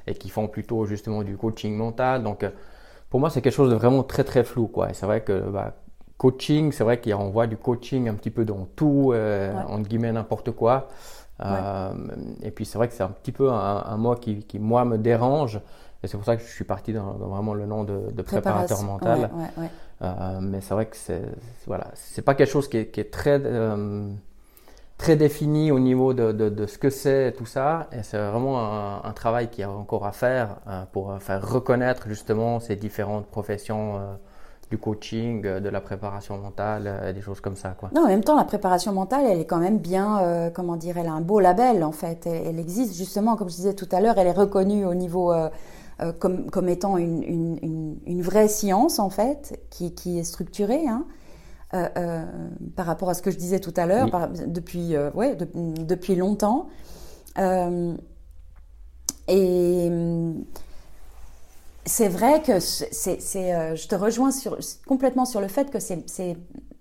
et 0.06 0.14
qui 0.14 0.28
font 0.28 0.48
plutôt 0.48 0.84
justement 0.86 1.22
du 1.22 1.36
coaching 1.36 1.74
mental. 1.74 2.22
Donc, 2.22 2.44
euh, 2.44 2.50
pour 3.10 3.20
moi, 3.20 3.30
c'est 3.30 3.42
quelque 3.42 3.54
chose 3.54 3.70
de 3.70 3.76
vraiment 3.76 4.02
très 4.02 4.24
très 4.24 4.44
flou 4.44 4.68
quoi. 4.68 4.90
Et 4.90 4.94
c'est 4.94 5.06
vrai 5.06 5.22
que 5.22 5.40
bah, 5.50 5.74
coaching, 6.18 6.72
c'est 6.72 6.84
vrai 6.84 7.00
qu'on 7.00 7.30
voit 7.30 7.46
du 7.46 7.56
coaching 7.56 8.08
un 8.08 8.14
petit 8.14 8.30
peu 8.30 8.44
dans 8.44 8.68
tout, 8.76 9.10
euh, 9.12 9.52
entre 9.68 9.88
guillemets 9.88 10.12
n'importe 10.12 10.52
quoi. 10.52 10.88
Euh, 11.44 11.92
et 12.42 12.50
puis 12.52 12.64
c'est 12.64 12.78
vrai 12.78 12.86
que 12.86 12.94
c'est 12.94 13.02
un 13.02 13.08
petit 13.08 13.32
peu 13.32 13.50
un, 13.50 13.84
un 13.84 13.96
mot 13.96 14.14
qui, 14.14 14.44
qui, 14.44 14.60
moi 14.60 14.84
me 14.84 14.96
dérange 14.96 15.60
et 16.02 16.08
c'est 16.08 16.16
pour 16.16 16.26
ça 16.26 16.36
que 16.36 16.42
je 16.42 16.48
suis 16.48 16.64
parti 16.64 16.92
dans, 16.92 17.12
vraiment 17.12 17.54
le 17.54 17.66
nom 17.66 17.84
de, 17.84 18.22
préparateur 18.22 18.82
mental. 18.82 19.30
Euh, 20.02 20.40
mais 20.40 20.60
c'est 20.60 20.74
vrai 20.74 20.86
que 20.86 20.96
c'est 20.96 21.22
voilà, 21.66 21.86
c'est 21.94 22.22
pas 22.22 22.34
quelque 22.34 22.50
chose 22.50 22.68
qui 22.68 22.76
est, 22.76 23.12
très 23.12 23.40
euh, 23.44 24.08
très 24.98 25.14
défini 25.14 25.70
au 25.70 25.78
niveau 25.78 26.12
de, 26.12 26.32
de, 26.32 26.66
ce 26.66 26.76
que 26.76 26.90
c'est 26.90 27.34
tout 27.38 27.46
ça. 27.46 27.86
Et 27.92 28.02
c'est 28.02 28.18
vraiment 28.18 29.04
un, 29.04 29.12
travail 29.12 29.48
qu'il 29.48 29.60
y 29.60 29.64
a 29.64 29.70
encore 29.70 30.04
à 30.04 30.12
faire 30.12 30.56
pour 30.90 31.16
faire 31.20 31.48
reconnaître 31.48 32.08
justement 32.08 32.58
ces 32.58 32.74
différentes 32.74 33.26
professions 33.26 34.00
du 34.70 34.78
coaching, 34.78 35.42
de 35.42 35.68
la 35.68 35.80
préparation 35.80 36.36
mentale, 36.38 37.12
des 37.14 37.20
choses 37.20 37.40
comme 37.40 37.56
ça. 37.56 37.76
Quoi. 37.78 37.90
Non, 37.94 38.04
en 38.04 38.08
même 38.08 38.24
temps, 38.24 38.36
la 38.36 38.44
préparation 38.44 38.92
mentale, 38.92 39.26
elle 39.28 39.38
est 39.38 39.44
quand 39.44 39.58
même 39.58 39.78
bien, 39.78 40.50
comment 40.52 40.76
dire, 40.76 40.98
elle 40.98 41.08
a 41.08 41.12
un 41.12 41.20
beau 41.20 41.38
label 41.38 41.84
en 41.84 41.92
fait. 41.92 42.26
Elle, 42.26 42.58
existe 42.58 42.96
justement, 42.96 43.36
comme 43.36 43.50
je 43.50 43.56
disais 43.56 43.74
tout 43.74 43.88
à 43.92 44.00
l'heure, 44.00 44.18
elle 44.18 44.26
est 44.26 44.32
reconnue 44.32 44.84
au 44.84 44.94
niveau 44.94 45.32
euh, 45.32 45.48
comme, 46.18 46.50
comme, 46.50 46.68
étant 46.68 46.96
une, 46.96 47.22
une, 47.22 47.98
une, 48.06 48.22
vraie 48.22 48.48
science, 48.48 48.98
en 48.98 49.10
fait, 49.10 49.60
qui, 49.70 49.94
qui 49.94 50.18
est 50.18 50.24
structurée. 50.24 50.86
Hein, 50.86 51.06
euh, 51.74 51.88
euh, 51.96 52.26
par 52.76 52.84
rapport 52.84 53.08
à 53.08 53.14
ce 53.14 53.22
que 53.22 53.30
je 53.30 53.38
disais 53.38 53.58
tout 53.58 53.72
à 53.76 53.86
l'heure, 53.86 54.10
depuis, 54.46 54.94
ouais, 55.14 55.36
depuis 55.36 56.16
longtemps. 56.16 56.68
et 59.28 59.90
c'est 61.86 62.08
vrai 62.08 62.42
que 62.42 62.60
c'est, 62.60 63.20
je 63.20 63.88
te 63.88 63.94
rejoins 63.94 64.32
sur, 64.32 64.58
complètement 64.86 65.24
sur 65.24 65.40
le 65.40 65.48
fait 65.48 65.70
que 65.70 65.80
c'est, 65.80 66.36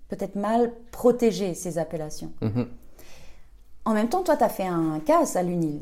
peut-être 0.08 0.36
mal 0.36 0.72
protégé, 0.90 1.54
ces 1.54 1.78
appellations. 1.78 2.32
Mm-hmm. 2.42 2.66
En 3.86 3.94
même 3.94 4.10
temps, 4.10 4.22
toi, 4.22 4.36
tu 4.36 4.44
as 4.44 4.50
fait 4.50 4.66
un 4.66 5.00
casse 5.00 5.36
à 5.36 5.42
l'UNIL. 5.42 5.80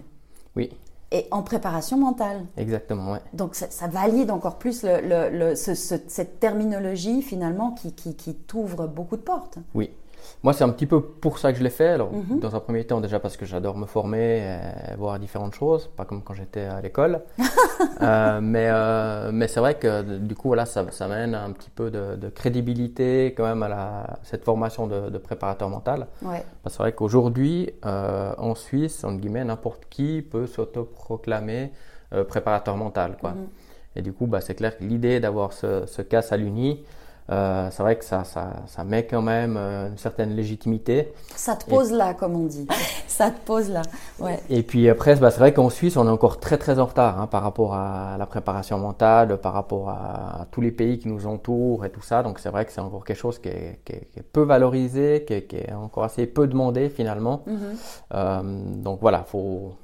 Oui 0.55 0.71
et 1.13 1.27
en 1.31 1.43
préparation 1.43 1.99
mentale. 1.99 2.47
Exactement, 2.57 3.13
ouais. 3.13 3.21
Donc 3.33 3.55
ça, 3.55 3.89
valide 3.89 4.31
encore 4.31 4.59
plus 4.59 4.85
le, 4.85 5.55
cette 5.55 6.41
terminologie 6.41 7.23
finalement 7.23 7.73
qui, 7.73 7.93
qui, 7.93 8.15
qui 8.15 8.35
t'ouvre 8.35 8.87
beaucoup 8.87 9.17
de 9.17 9.23
portes. 9.23 9.59
Oui, 9.75 9.91
moi, 10.43 10.53
c'est 10.53 10.65
un 10.65 10.71
petit 10.71 10.87
peu 10.87 11.01
pour 11.01 11.39
ça 11.39 11.53
que 11.53 11.59
je 11.59 11.65
l'ai 11.65 11.71
fait. 11.71 11.89
Alors, 11.89 12.13
mhm. 12.13 12.41
dans 12.41 12.57
un 12.57 12.61
premier 12.61 12.85
temps, 12.85 13.01
déjà 13.01 13.21
parce 13.21 13.37
que 13.37 13.45
j'adore 13.45 13.77
me 13.77 13.87
former, 13.87 14.59
et 14.91 14.97
voir 14.97 15.19
différentes 15.19 15.55
choses, 15.55 15.89
pas 15.97 16.05
comme 16.05 16.23
quand 16.23 16.35
j'étais 16.35 16.63
à 16.63 16.81
l'école. 16.81 17.23
euh, 18.03 18.41
mais 18.43 18.69
euh, 18.71 19.31
mais 19.33 19.49
c'est 19.49 19.61
vrai 19.61 19.75
que 19.75 20.19
du 20.19 20.35
coup, 20.35 20.49
voilà, 20.49 20.67
ça, 20.67 20.85
ça 20.91 21.09
mène 21.09 21.35
un 21.35 21.51
petit 21.53 21.71
peu 21.71 21.91
de, 21.91 22.17
de, 22.17 22.29
crédibilité 22.29 23.35
quand 23.37 23.45
même 23.45 23.63
à 23.63 23.69
la, 23.69 24.19
cette 24.23 24.45
formation 24.45 24.87
de, 24.87 25.11
de 25.11 25.19
préparateur 25.19 25.69
mental. 25.69 26.07
Ouais. 26.23 26.45
C'est 26.67 26.79
vrai 26.79 26.93
qu'aujourd'hui, 26.93 27.71
euh, 27.85 28.33
en 28.39 28.55
Suisse, 28.55 29.05
entre 29.05 29.19
guillemets, 29.19 29.45
n'importe 29.45 29.87
qui 29.91 30.23
peut 30.23 30.47
s'autoproclamer 30.47 31.73
euh, 32.13 32.25
préparateur 32.25 32.77
mental, 32.77 33.17
quoi. 33.21 33.31
Mhm. 33.31 33.49
Et 33.97 34.03
du 34.03 34.13
coup, 34.13 34.27
bah, 34.27 34.41
c'est 34.41 34.55
clair 34.55 34.77
que 34.79 34.85
l'idée 34.85 35.21
d'avoir 35.21 35.53
ce, 35.53 35.85
ce 35.87 36.03
CAS 36.03 36.29
à 36.31 36.37
l'UNI, 36.37 36.85
euh, 37.31 37.69
c'est 37.71 37.83
vrai 37.83 37.97
que 37.97 38.05
ça, 38.05 38.25
ça, 38.25 38.55
ça, 38.67 38.83
met 38.83 39.07
quand 39.07 39.23
même 39.23 39.57
euh, 39.57 39.89
une 39.89 39.99
certaine 39.99 40.35
légitimité. 40.35 41.13
Ça 41.37 41.55
te 41.55 41.65
pose 41.65 41.93
là, 41.93 42.13
comme 42.13 42.35
on 42.35 42.47
dit. 42.47 42.67
ça 43.07 43.31
te 43.31 43.39
pose 43.47 43.71
là. 43.71 43.83
Ouais. 44.19 44.41
Et 44.51 44.65
puis 44.65 44.89
après, 44.89 45.15
bah, 45.15 45.31
c'est 45.31 45.39
vrai 45.39 45.55
qu'en 45.55 45.71
Suisse, 45.71 45.97
on 45.97 46.07
est 46.09 46.11
encore 46.11 46.41
très 46.41 46.59
très 46.59 46.81
en 46.81 46.87
retard 46.87 47.21
hein, 47.21 47.29
par 47.29 47.45
rapport 47.45 47.75
à 47.75 48.17
la 48.19 48.27
préparation 48.27 48.79
mentale, 48.79 49.39
par 49.39 49.53
rapport 49.53 49.91
à, 49.91 50.47
tous 50.51 50.61
les 50.61 50.73
pays 50.73 50.99
qui 50.99 51.07
nous 51.07 51.29
entourent 51.29 51.85
et 51.85 51.91
tout 51.91 52.03
ça. 52.03 52.25
Donc 52.25 52.41
c'est 52.41 52.49
vrai 52.49 52.65
que 52.65 52.73
c'est 52.73 52.81
encore 52.81 53.05
quelque 53.05 53.19
chose 53.19 53.39
qui 53.39 53.49
est, 53.49 53.79
qui 53.85 53.93
est, 53.93 54.23
peu 54.33 54.43
valorisé, 54.43 55.25
qui 55.25 55.35
est, 55.35 55.43
qui 55.45 55.57
est, 55.57 55.73
encore 55.73 56.05
assez 56.05 56.27
peu 56.27 56.49
demandé 56.49 56.89
finalement. 56.89 57.45
Mm-hmm. 57.47 58.13
euh, 58.15 58.43
donc 58.83 59.01
voilà, 59.01 59.23
faut 59.23 59.75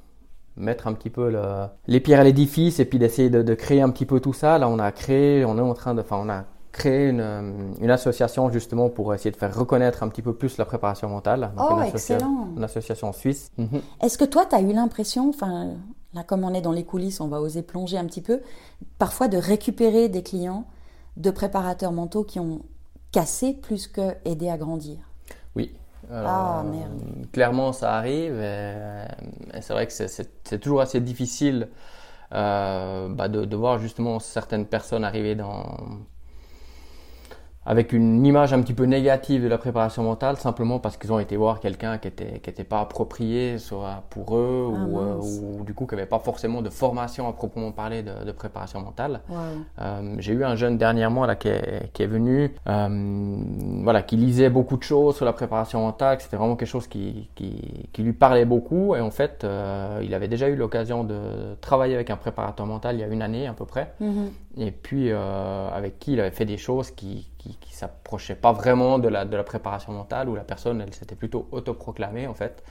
mettre 0.57 0.87
un 0.87 0.93
petit 0.93 1.09
peu 1.09 1.29
le, 1.29 1.41
les 1.85 2.01
pierres 2.01 2.19
à 2.19 2.23
l'édifice 2.23 2.79
et 2.79 2.85
puis 2.85 2.99
d'essayer 2.99 3.29
de, 3.29 3.41
de, 3.41 3.53
créer 3.53 3.81
un 3.81 3.89
petit 3.89 4.05
peu 4.05 4.19
tout 4.19 4.33
ça. 4.33 4.57
Là, 4.57 4.67
on 4.67 4.79
a 4.79 4.91
créé, 4.91 5.45
on 5.45 5.57
est 5.57 5.61
en 5.61 5.73
train 5.73 5.93
de, 5.93 6.01
enfin, 6.01 6.19
on 6.21 6.29
a 6.29 6.43
créé 6.77 7.09
une, 7.09 7.19
euh, 7.19 7.73
une, 7.81 7.89
association 7.89 8.49
justement 8.51 8.89
pour 8.89 9.13
essayer 9.13 9.31
de 9.31 9.35
faire 9.35 9.53
reconnaître 9.53 10.03
un 10.03 10.09
petit 10.09 10.21
peu 10.21 10.33
plus 10.33 10.57
la 10.57 10.65
préparation 10.65 11.09
mentale. 11.09 11.51
Donc 11.57 11.67
oh, 11.71 11.81
une 11.81 11.87
excellent. 11.87 12.49
Une 12.55 12.63
association 12.63 13.11
suisse. 13.11 13.51
Mhm. 13.57 13.81
Est-ce 14.01 14.17
que 14.17 14.25
toi, 14.25 14.45
tu 14.45 14.55
as 14.55 14.61
eu 14.61 14.71
l'impression, 14.71 15.29
enfin, 15.29 15.73
là, 16.13 16.23
comme 16.23 16.43
on 16.43 16.53
est 16.53 16.61
dans 16.61 16.71
les 16.71 16.85
coulisses, 16.85 17.19
on 17.19 17.27
va 17.27 17.41
oser 17.41 17.63
plonger 17.63 17.97
un 17.97 18.05
petit 18.05 18.21
peu, 18.21 18.41
parfois 18.99 19.27
de 19.27 19.37
récupérer 19.37 20.07
des 20.07 20.23
clients 20.23 20.65
de 21.17 21.31
préparateurs 21.31 21.91
mentaux 21.91 22.23
qui 22.23 22.39
ont 22.39 22.61
cassé 23.11 23.53
plus 23.53 23.87
que 23.87 24.13
aidé 24.23 24.49
à 24.49 24.57
grandir? 24.57 24.97
Oui. 25.55 25.73
ah, 26.11 26.63
merde. 26.69 27.27
Clairement, 27.31 27.73
ça 27.73 27.95
arrive. 27.95 28.39
Et, 28.39 29.61
c'est 29.61 29.73
vrai 29.73 29.87
que 29.87 29.93
c'est 29.93 30.59
toujours 30.59 30.81
assez 30.81 31.01
difficile 31.01 31.67
euh, 32.33 33.07
bah 33.07 33.29
de, 33.29 33.45
de, 33.45 33.55
voir 33.55 33.79
justement 33.79 34.19
certaines 34.19 34.65
personnes 34.65 35.05
arriver 35.05 35.33
dans 35.33 35.77
avec 37.67 37.91
une 37.91 38.25
image 38.25 38.53
un 38.53 38.61
petit 38.61 38.73
peu 38.73 38.85
négative 38.85 39.43
de 39.43 39.49
la 39.49 39.57
préparation 39.57 40.01
mentale, 40.01 40.37
simplement 40.37 40.79
parce 40.79 40.95
qu'ils 40.95 41.11
ont 41.11 41.19
été 41.19 41.35
voir 41.35 41.59
quelqu'un 41.59 41.97
qui 41.97 42.07
était 42.07 42.39
qui 42.39 42.49
était 42.49 42.63
pas 42.63 42.79
approprié 42.79 43.57
soit 43.57 44.03
pour 44.09 44.37
eux 44.37 44.71
ah, 44.73 44.85
ou, 44.85 44.99
euh, 44.99 45.15
ou, 45.59 45.65
du 45.65 45.73
coup 45.73 45.85
qui 45.85 45.93
avait 45.93 46.05
pas 46.05 46.19
forcément 46.19 46.61
de 46.61 46.69
formation 46.69 47.27
à 47.27 47.33
proprement 47.33 47.73
parler 47.73 48.03
de, 48.03 48.23
de 48.25 48.31
préparation 48.31 48.79
mentale. 48.79 49.19
Euh, 49.81 50.15
J'ai 50.19 50.31
eu 50.31 50.45
un 50.45 50.55
jeune 50.55 50.77
dernièrement 50.77 51.25
là 51.25 51.35
qui 51.35 51.49
est, 51.49 51.91
qui 51.91 52.03
est 52.03 52.07
venu, 52.07 52.55
euh, 52.69 53.37
voilà, 53.83 54.01
qui 54.01 54.15
lisait 54.15 54.49
beaucoup 54.49 54.77
de 54.77 54.83
choses 54.83 55.17
sur 55.17 55.25
la 55.25 55.33
préparation 55.33 55.81
mentale, 55.81 56.19
c'était 56.21 56.37
vraiment 56.37 56.55
quelque 56.55 56.69
chose 56.69 56.87
qui, 56.87 57.29
qui, 57.35 57.89
qui 57.91 58.01
lui 58.01 58.13
parlait 58.13 58.45
beaucoup 58.45 58.95
et 58.95 59.01
en 59.01 59.11
fait 59.11 59.45
il 60.01 60.13
avait 60.13 60.29
déjà 60.29 60.47
eu 60.47 60.55
l'occasion 60.55 61.03
de 61.03 61.19
travailler 61.59 61.95
avec 61.95 62.11
un 62.11 62.17
préparateur 62.17 62.65
mental 62.65 62.95
il 62.95 63.01
y 63.01 63.03
a 63.03 63.07
une 63.07 63.21
année 63.21 63.45
à 63.45 63.53
peu 63.53 63.65
près. 63.65 63.91
Mm-hmm 64.01 64.29
et 64.59 64.71
puis 64.71 65.11
avec 65.11 65.99
qui 65.99 66.13
il 66.13 66.19
avait 66.19 66.31
fait 66.31 66.45
des 66.45 66.57
choses 66.57 66.89
qui 66.89 67.27
qui, 67.55 67.73
s'approchaient 67.73 68.35
pas 68.35 68.53
vraiment 68.53 68.97
de 68.97 69.07
la 69.07 69.23
de 69.23 69.37
la 69.37 69.43
préparation 69.43 69.93
mentale 69.93 70.29
où 70.29 70.35
la 70.35 70.43
personne 70.43 70.81
elle 70.81 70.95
s'était 70.95 71.15
plutôt 71.15 71.47
autoproclamée 71.51 72.25
en 72.25 72.33
fait. 72.33 72.63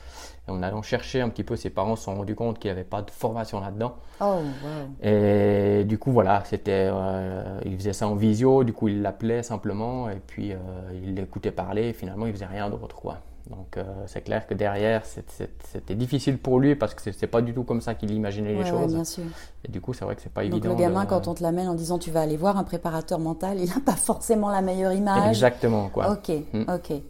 Et 0.48 0.50
en 0.50 0.62
allant 0.62 0.82
chercher 0.82 1.20
un 1.20 1.28
petit 1.28 1.44
peu 1.44 1.54
ses 1.54 1.70
parents 1.70 1.94
se 1.94 2.04
sont 2.04 2.16
rendus 2.16 2.34
compte 2.34 2.58
qu'il 2.58 2.68
n'y 2.68 2.72
avait 2.72 2.84
pas 2.84 3.02
de 3.02 3.10
formation 3.10 3.60
là-dedans. 3.60 3.96
Oh, 4.20 4.24
wow. 4.24 5.06
et 5.08 5.84
du 5.84 5.98
coup 5.98 6.10
voilà 6.10 6.42
c'était 6.44 6.88
euh, 6.92 7.60
il 7.64 7.76
faisait 7.76 7.92
ça 7.92 8.08
en 8.08 8.16
visio 8.16 8.64
du 8.64 8.72
coup 8.72 8.88
il 8.88 9.02
l'appelait 9.02 9.44
simplement 9.44 10.08
et 10.10 10.20
puis 10.26 10.52
euh, 10.52 10.56
il 10.94 11.14
l'écoutait 11.14 11.52
parler 11.52 11.90
et 11.90 11.92
finalement 11.92 12.26
il 12.26 12.32
faisait 12.32 12.46
rien 12.46 12.68
d'autre 12.68 12.96
quoi 12.96 13.18
donc 13.48 13.76
euh, 13.76 13.84
c'est 14.06 14.22
clair 14.22 14.46
que 14.46 14.54
derrière, 14.54 15.02
c'était 15.04 15.94
difficile 15.94 16.38
pour 16.38 16.58
lui 16.58 16.74
parce 16.74 16.94
que 16.94 17.12
c'est 17.12 17.26
pas 17.26 17.42
du 17.42 17.54
tout 17.54 17.62
comme 17.62 17.80
ça 17.80 17.94
qu'il 17.94 18.10
imaginait 18.10 18.54
les 18.54 18.64
choses. 18.64 18.92
bien 18.92 19.04
sûr. 19.04 19.24
Et 19.64 19.70
du 19.70 19.80
coup, 19.80 19.94
c'est 19.94 20.04
vrai 20.04 20.16
que 20.16 20.22
c'est 20.22 20.32
pas 20.32 20.44
évident. 20.44 20.68
Donc 20.68 20.78
le 20.78 20.84
gamin, 20.84 21.06
quand 21.06 21.28
on 21.28 21.34
te 21.34 21.42
l'amène 21.42 21.68
en 21.68 21.74
disant 21.74 21.98
tu 21.98 22.10
vas 22.10 22.22
aller 22.22 22.36
voir 22.36 22.56
un 22.56 22.64
préparateur 22.64 23.18
mental, 23.18 23.58
il 23.60 23.68
n'a 23.68 23.80
pas 23.84 23.96
forcément 23.96 24.50
la 24.50 24.62
meilleure 24.62 24.92
image. 24.92 25.28
Exactement, 25.28 25.88
quoi. 25.88 26.12
Ok, 26.12 26.32
hmm. 26.52 26.64
ok. 26.68 27.02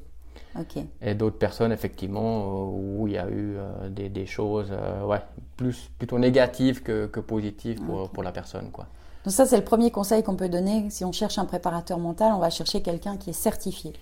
Et 1.03 1.15
d'autres 1.15 1.39
personnes, 1.39 1.73
effectivement, 1.73 2.41
euh, 2.41 3.01
où 3.01 3.07
il 3.07 3.15
y 3.15 3.19
a 3.19 3.29
eu 3.29 3.57
euh, 3.57 3.89
des, 3.91 4.09
des, 4.09 4.27
choses 4.27 4.73
ouais, 5.05 5.21
plus, 5.57 5.91
plutôt 5.99 6.19
négatives 6.19 6.83
que, 6.83 7.07
que 7.07 7.21
positives 7.21 7.83
pour, 7.83 8.09
pour 8.09 8.23
la 8.23 8.33
personne. 8.33 8.71
Quoi. 8.71 8.87
Donc 9.25 9.35
ça, 9.35 9.45
c'est 9.45 9.57
le 9.57 9.65
premier 9.65 9.91
conseil 9.91 10.23
qu'on 10.23 10.37
peut 10.37 10.49
donner. 10.49 10.89
Si 10.91 11.05
on 11.05 11.13
cherche 11.13 11.39
un 11.39 11.45
préparateur 11.45 11.99
mental, 11.99 12.33
on 12.33 12.39
va 12.39 12.51
chercher 12.51 12.81
quelqu'un 12.81 13.17
qui 13.17 13.31
est 13.31 13.35
certifié 13.35 13.93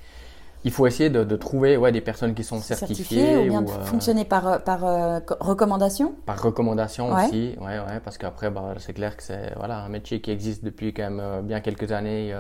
il 0.64 0.70
faut 0.70 0.86
essayer 0.86 1.10
de, 1.10 1.24
de, 1.24 1.36
trouver 1.36 1.76
ouais, 1.76 1.92
des 1.92 2.00
personnes 2.00 2.34
qui 2.34 2.42
sont 2.42 2.58
certifiées. 2.58 3.36
ou 3.36 3.48
bien 3.48 3.62
de 3.62 3.70
euh, 3.70 3.84
fonctionner 3.84 4.24
par, 4.24 4.48
euh, 4.48 4.58
par 4.58 4.84
euh, 4.84 5.20
recommandation? 5.40 6.14
Par 6.24 6.42
recommandation 6.42 7.12
aussi, 7.12 7.54
ouais, 7.60 7.78
ouais, 7.78 8.00
parce 8.02 8.16
qu'après, 8.16 8.50
bah, 8.50 8.74
c'est 8.78 8.94
clair 8.94 9.16
que 9.16 9.22
c'est 9.22 9.52
voilà, 9.56 9.80
un 9.80 9.88
métier 9.90 10.22
qui 10.22 10.30
existe 10.30 10.64
depuis 10.64 10.94
quand 10.94 11.10
même 11.10 11.42
bien 11.42 11.60
quelques 11.60 11.92
années. 11.92 12.34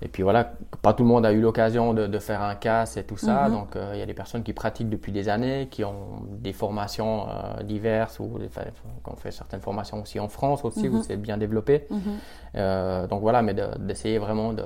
et 0.00 0.08
puis 0.08 0.22
voilà, 0.22 0.52
pas 0.80 0.94
tout 0.94 1.02
le 1.02 1.10
monde 1.10 1.26
a 1.26 1.32
eu 1.32 1.40
l'occasion 1.42 1.92
de, 1.92 2.06
de, 2.06 2.18
faire 2.18 2.40
un 2.40 2.54
casse 2.54 2.96
et 2.96 3.04
tout 3.04 3.18
ça. 3.18 3.46
Mhm. 3.48 3.52
Donc 3.52 3.76
il 3.92 3.98
y 3.98 4.02
a 4.02 4.06
des 4.06 4.14
personnes 4.14 4.42
qui 4.42 4.54
pratiquent 4.54 4.90
depuis 4.90 5.12
des 5.12 5.28
années, 5.28 5.68
qui 5.70 5.84
ont 5.84 6.22
des 6.30 6.54
formations 6.54 7.26
diverses, 7.64 8.20
ou 8.20 8.38
on 9.06 9.16
fait 9.16 9.32
certaines 9.32 9.60
formations 9.60 10.00
aussi 10.00 10.18
en 10.18 10.28
France 10.28 10.64
aussi, 10.64 10.88
où 10.88 10.96
mhm. 10.96 11.02
c'est 11.02 11.16
bien 11.18 11.36
développé. 11.36 11.86
Mhm. 11.90 13.06
donc 13.08 13.20
voilà, 13.20 13.42
mais 13.42 13.54
d'essayer 13.78 14.16
vraiment 14.16 14.54
de 14.54 14.64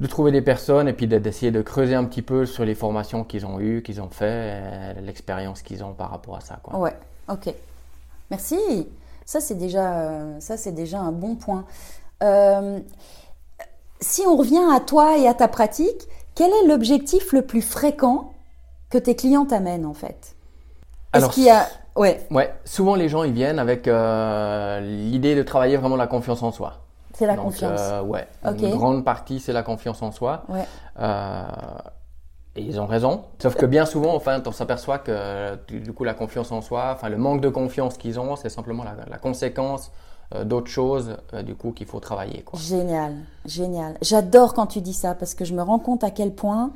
de 0.00 0.06
trouver 0.06 0.32
des 0.32 0.42
personnes 0.42 0.88
et 0.88 0.92
puis 0.92 1.06
d'essayer 1.06 1.52
de 1.52 1.62
creuser 1.62 1.94
un 1.94 2.04
petit 2.04 2.22
peu 2.22 2.46
sur 2.46 2.64
les 2.64 2.74
formations 2.74 3.22
qu'ils 3.22 3.44
ont 3.46 3.60
eues, 3.60 3.82
qu'ils 3.82 4.00
ont 4.00 4.08
fait, 4.08 4.94
l'expérience 5.02 5.62
qu'ils 5.62 5.84
ont 5.84 5.92
par 5.92 6.10
rapport 6.10 6.36
à 6.36 6.40
ça. 6.40 6.58
Quoi. 6.62 6.78
Ouais, 6.78 6.96
ok. 7.28 7.52
Merci. 8.30 8.88
Ça, 9.26 9.40
c'est 9.40 9.56
déjà, 9.56 10.40
ça, 10.40 10.56
c'est 10.56 10.72
déjà 10.72 10.98
un 10.98 11.12
bon 11.12 11.36
point. 11.36 11.66
Euh, 12.22 12.80
si 14.00 14.22
on 14.26 14.36
revient 14.36 14.64
à 14.74 14.80
toi 14.80 15.18
et 15.18 15.28
à 15.28 15.34
ta 15.34 15.48
pratique, 15.48 16.08
quel 16.34 16.50
est 16.50 16.66
l'objectif 16.66 17.32
le 17.32 17.42
plus 17.42 17.62
fréquent 17.62 18.32
que 18.88 18.98
tes 18.98 19.14
clients 19.14 19.44
t'amènent 19.44 19.86
en 19.86 19.94
fait? 19.94 20.34
Est-ce 21.12 21.28
qu'il 21.28 21.44
y 21.44 21.50
a... 21.50 21.66
Ouais. 21.96 22.20
ouais. 22.30 22.54
Souvent 22.64 22.94
les 22.94 23.08
gens 23.08 23.24
ils 23.24 23.32
viennent 23.32 23.58
avec 23.58 23.88
euh, 23.88 24.80
l'idée 24.80 25.34
de 25.34 25.42
travailler 25.42 25.76
vraiment 25.76 25.96
la 25.96 26.06
confiance 26.06 26.42
en 26.42 26.52
soi. 26.52 26.78
C'est 27.20 27.26
la 27.26 27.36
confiance. 27.36 27.80
Euh, 27.80 28.02
ouais. 28.02 28.26
Une 28.44 28.70
grande 28.70 29.04
partie, 29.04 29.40
c'est 29.40 29.52
la 29.52 29.62
confiance 29.62 30.00
en 30.00 30.10
soi. 30.10 30.44
Ouais. 30.48 30.64
Euh, 30.98 31.42
et 32.56 32.62
ils 32.62 32.80
ont 32.80 32.86
raison. 32.86 33.24
Sauf 33.38 33.56
que 33.56 33.66
bien 33.66 33.84
souvent, 33.84 34.14
enfin, 34.14 34.42
on 34.46 34.52
s'aperçoit 34.52 34.98
que 34.98 35.54
du 35.68 35.92
coup, 35.92 36.04
la 36.04 36.14
confiance 36.14 36.50
en 36.50 36.62
soi, 36.62 36.92
enfin, 36.94 37.10
le 37.10 37.18
manque 37.18 37.42
de 37.42 37.50
confiance 37.50 37.98
qu'ils 37.98 38.18
ont, 38.18 38.36
c'est 38.36 38.48
simplement 38.48 38.84
la, 38.84 39.18
conséquence 39.18 39.92
euh, 40.34 40.44
d'autres 40.44 40.70
choses, 40.70 41.18
du 41.44 41.54
coup, 41.54 41.72
qu'il 41.72 41.86
faut 41.86 42.00
travailler. 42.00 42.40
Quoi. 42.40 42.58
Génial, 42.58 43.16
génial. 43.44 43.98
J'adore 44.00 44.54
quand 44.54 44.66
tu 44.66 44.80
dis 44.80 44.94
ça 44.94 45.14
parce 45.14 45.34
que 45.34 45.44
je 45.44 45.52
me 45.52 45.62
rends 45.62 45.78
compte 45.78 46.02
à 46.02 46.10
quel 46.10 46.34
point 46.34 46.72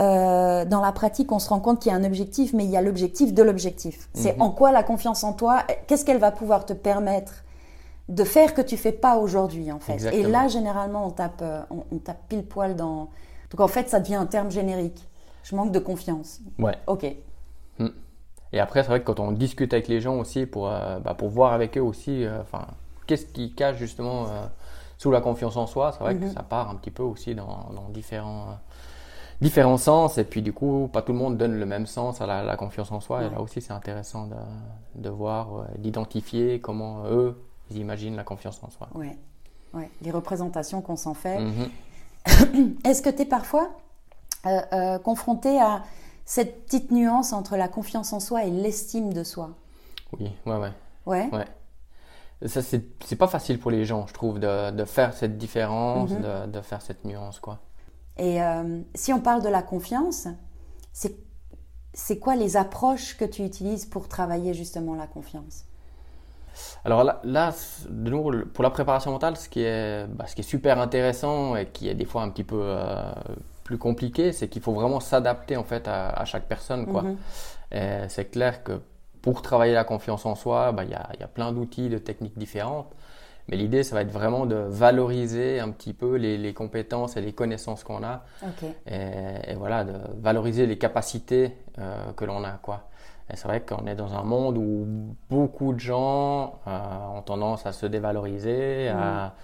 euh, 0.00 0.64
dans 0.64 0.80
la 0.80 0.92
pratique, 0.92 1.32
on 1.32 1.40
se 1.40 1.48
rend 1.48 1.60
compte 1.60 1.80
qu'il 1.80 1.90
y 1.90 1.94
a 1.94 1.98
un 1.98 2.04
objectif, 2.04 2.52
mais 2.54 2.64
il 2.64 2.70
y 2.70 2.76
a 2.76 2.82
l'objectif 2.82 3.34
de 3.34 3.42
l'objectif. 3.42 4.08
C'est 4.14 4.36
Mhm. 4.36 4.42
en 4.42 4.50
quoi 4.50 4.72
la 4.72 4.82
confiance 4.82 5.24
en 5.24 5.32
toi, 5.32 5.64
qu'est-ce 5.86 6.04
qu'elle 6.04 6.18
va 6.18 6.30
pouvoir 6.30 6.64
te 6.64 6.72
permettre 6.72 7.44
de 8.14 8.24
faire 8.24 8.54
que 8.54 8.60
tu 8.62 8.76
fais 8.76 8.92
pas 8.92 9.16
aujourd'hui, 9.16 9.72
en 9.72 9.78
fait. 9.80 9.94
Exactement. 9.94 10.28
Et 10.28 10.30
là, 10.30 10.48
généralement, 10.48 11.06
on 11.06 11.10
tape, 11.10 11.40
euh, 11.42 11.62
on, 11.70 11.84
on 11.90 11.98
tape 11.98 12.28
pile 12.28 12.44
poil 12.44 12.76
dans. 12.76 13.08
Donc 13.50 13.60
en 13.60 13.68
fait, 13.68 13.88
ça 13.88 14.00
devient 14.00 14.14
un 14.16 14.26
terme 14.26 14.50
générique. 14.50 15.08
Je 15.44 15.56
manque 15.56 15.72
de 15.72 15.78
confiance. 15.78 16.40
Ouais. 16.58 16.76
Ok. 16.86 17.06
Et 18.54 18.60
après, 18.60 18.82
c'est 18.82 18.88
vrai 18.90 19.00
que 19.00 19.06
quand 19.06 19.18
on 19.18 19.32
discute 19.32 19.72
avec 19.72 19.88
les 19.88 20.02
gens 20.02 20.18
aussi, 20.18 20.44
pour, 20.44 20.68
euh, 20.68 20.98
bah, 21.00 21.14
pour 21.14 21.30
voir 21.30 21.54
avec 21.54 21.78
eux 21.78 21.82
aussi, 21.82 22.22
euh, 22.26 22.42
enfin, 22.42 22.66
qu'est-ce 23.06 23.24
qui 23.24 23.54
cache 23.54 23.76
justement 23.78 24.24
euh, 24.26 24.44
sous 24.98 25.10
la 25.10 25.22
confiance 25.22 25.56
en 25.56 25.66
soi, 25.66 25.92
c'est 25.92 26.00
vrai 26.00 26.16
que 26.16 26.24
Mhm. 26.24 26.32
ça 26.32 26.42
part 26.42 26.68
un 26.68 26.74
petit 26.74 26.90
peu 26.90 27.02
aussi 27.02 27.34
dans, 27.34 27.70
dans 27.74 27.88
différents, 27.88 28.58
différents 29.40 29.78
sens. 29.78 30.18
Et 30.18 30.24
puis 30.24 30.42
du 30.42 30.52
coup, 30.52 30.90
pas 30.92 31.00
tout 31.00 31.12
le 31.12 31.18
monde 31.18 31.38
donne 31.38 31.54
le 31.58 31.64
même 31.64 31.86
sens 31.86 32.20
à 32.20 32.26
la, 32.26 32.42
la 32.42 32.56
confiance 32.58 32.92
en 32.92 33.00
soi. 33.00 33.20
Ouais. 33.20 33.26
Et 33.28 33.30
là 33.30 33.40
aussi, 33.40 33.62
c'est 33.62 33.72
intéressant 33.72 34.26
de, 34.26 34.36
de 34.96 35.08
voir, 35.08 35.64
d'identifier 35.78 36.60
comment 36.60 37.04
eux, 37.06 37.42
ils 37.74 37.80
imaginent 37.80 38.16
la 38.16 38.24
confiance 38.24 38.60
en 38.62 38.70
soi. 38.70 38.88
Ouais. 38.94 39.16
Ouais. 39.74 39.90
Les 40.02 40.10
représentations 40.10 40.82
qu'on 40.82 40.96
s'en 40.96 41.14
fait. 41.14 41.38
Mhm. 41.40 41.70
Est-ce 42.84 43.02
que 43.02 43.10
tu 43.10 43.22
es 43.22 43.24
parfois 43.26 43.70
euh, 44.46 44.60
euh, 44.72 44.98
confronté 44.98 45.60
à 45.60 45.82
cette 46.24 46.64
petite 46.64 46.90
nuance 46.90 47.32
entre 47.32 47.56
la 47.56 47.68
confiance 47.68 48.12
en 48.12 48.20
soi 48.20 48.44
et 48.44 48.50
l'estime 48.50 49.12
de 49.12 49.24
soi? 49.24 49.50
Oui, 50.18 50.30
ouais, 50.46 50.56
ouais. 50.56 50.72
Ouais. 51.06 51.28
Ouais. 51.32 52.48
Ça, 52.48 52.60
c'est 52.60 53.16
pas 53.16 53.28
facile 53.28 53.58
pour 53.58 53.70
les 53.70 53.84
gens, 53.84 54.06
je 54.08 54.12
trouve, 54.14 54.38
de, 54.40 54.70
de 54.72 54.84
faire 54.84 55.14
cette 55.14 55.38
différence, 55.38 56.10
Mhm. 56.10 56.22
de, 56.22 56.46
de 56.50 56.60
faire 56.60 56.82
cette 56.82 57.04
nuance, 57.04 57.38
quoi. 57.40 57.60
Et 58.18 58.42
euh, 58.42 58.80
si 58.94 59.12
on 59.12 59.20
parle 59.20 59.42
de 59.42 59.48
la 59.48 59.62
confiance, 59.62 60.26
c'est 61.94 62.18
quoi 62.18 62.34
les 62.36 62.56
approches 62.56 63.16
que 63.16 63.24
tu 63.24 63.42
utilises 63.44 63.86
pour 63.86 64.08
travailler 64.08 64.54
justement 64.54 64.94
la 64.94 65.06
confiance? 65.06 65.64
Alors 66.84 67.04
là, 67.04 67.20
là, 67.24 67.52
de 67.88 68.10
nouveau, 68.10 68.32
pour 68.52 68.64
la 68.64 68.70
préparation 68.70 69.12
mentale, 69.12 69.36
ce 69.36 69.48
qui 69.48 69.62
est, 69.62 70.06
bah, 70.08 70.26
ce 70.26 70.34
qui 70.34 70.40
est 70.42 70.44
super 70.44 70.78
intéressant 70.80 71.56
et 71.56 71.66
qui 71.66 71.88
est 71.88 71.94
des 71.94 72.04
fois 72.04 72.22
un 72.22 72.30
petit 72.30 72.44
peu 72.44 72.60
euh, 72.60 73.12
plus 73.64 73.78
compliqué, 73.78 74.32
c'est 74.32 74.48
qu'il 74.48 74.62
faut 74.62 74.72
vraiment 74.72 75.00
s'adapter 75.00 75.56
en 75.56 75.64
fait 75.64 75.88
à, 75.88 76.08
à 76.10 76.24
chaque 76.24 76.46
personne, 76.46 76.86
quoi. 76.86 77.02
Mhm. 77.02 77.16
C'est 78.08 78.30
clair 78.30 78.62
que 78.64 78.80
pour 79.22 79.40
travailler 79.40 79.72
la 79.72 79.84
confiance 79.84 80.26
en 80.26 80.34
soi, 80.34 80.72
bah, 80.72 80.84
il 80.84 80.90
y, 80.90 80.94
a, 80.94 81.08
il 81.14 81.20
y 81.20 81.22
a 81.22 81.28
plein 81.28 81.52
d'outils, 81.52 81.88
de 81.88 81.98
techniques 81.98 82.36
différentes. 82.36 82.92
Mais 83.48 83.56
l'idée, 83.56 83.82
ça 83.82 83.94
va 83.96 84.02
être 84.02 84.10
vraiment 84.12 84.46
de 84.46 84.54
valoriser 84.54 85.58
un 85.58 85.70
petit 85.70 85.94
peu 85.94 86.16
les, 86.16 86.38
les 86.38 86.54
compétences 86.54 87.16
et 87.16 87.20
les 87.20 87.32
connaissances 87.32 87.82
qu'on 87.82 88.04
a 88.04 88.24
et 88.86 89.54
voilà, 89.56 89.84
de 89.84 89.94
valoriser 90.20 90.66
les 90.66 90.78
capacités 90.78 91.56
euh, 91.78 92.12
que 92.12 92.24
l'on 92.24 92.44
a, 92.44 92.52
quoi. 92.62 92.88
Et 93.30 93.36
c'est 93.36 93.48
vrai 93.48 93.60
qu'on 93.60 93.86
est 93.86 93.94
dans 93.94 94.12
un 94.14 94.22
monde 94.22 94.58
où 94.58 94.86
beaucoup 95.30 95.72
de 95.72 95.80
gens 95.80 96.54
euh, 96.66 97.06
ont 97.16 97.22
tendance 97.22 97.64
à 97.66 97.72
se 97.72 97.86
dévaloriser, 97.86 98.88
à, 98.88 99.34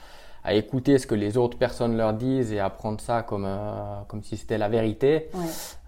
à 0.44 0.54
écouter 0.54 0.98
ce 0.98 1.06
que 1.06 1.14
les 1.14 1.36
autres 1.36 1.58
personnes 1.58 1.96
leur 1.96 2.12
disent 2.12 2.52
et 2.52 2.60
à 2.60 2.70
prendre 2.70 3.00
ça 3.00 3.22
comme, 3.22 3.44
euh, 3.46 4.00
comme 4.08 4.22
si 4.22 4.36
c'était 4.36 4.58
la 4.58 4.68
vérité. 4.68 5.30
Ouais. 5.34 5.40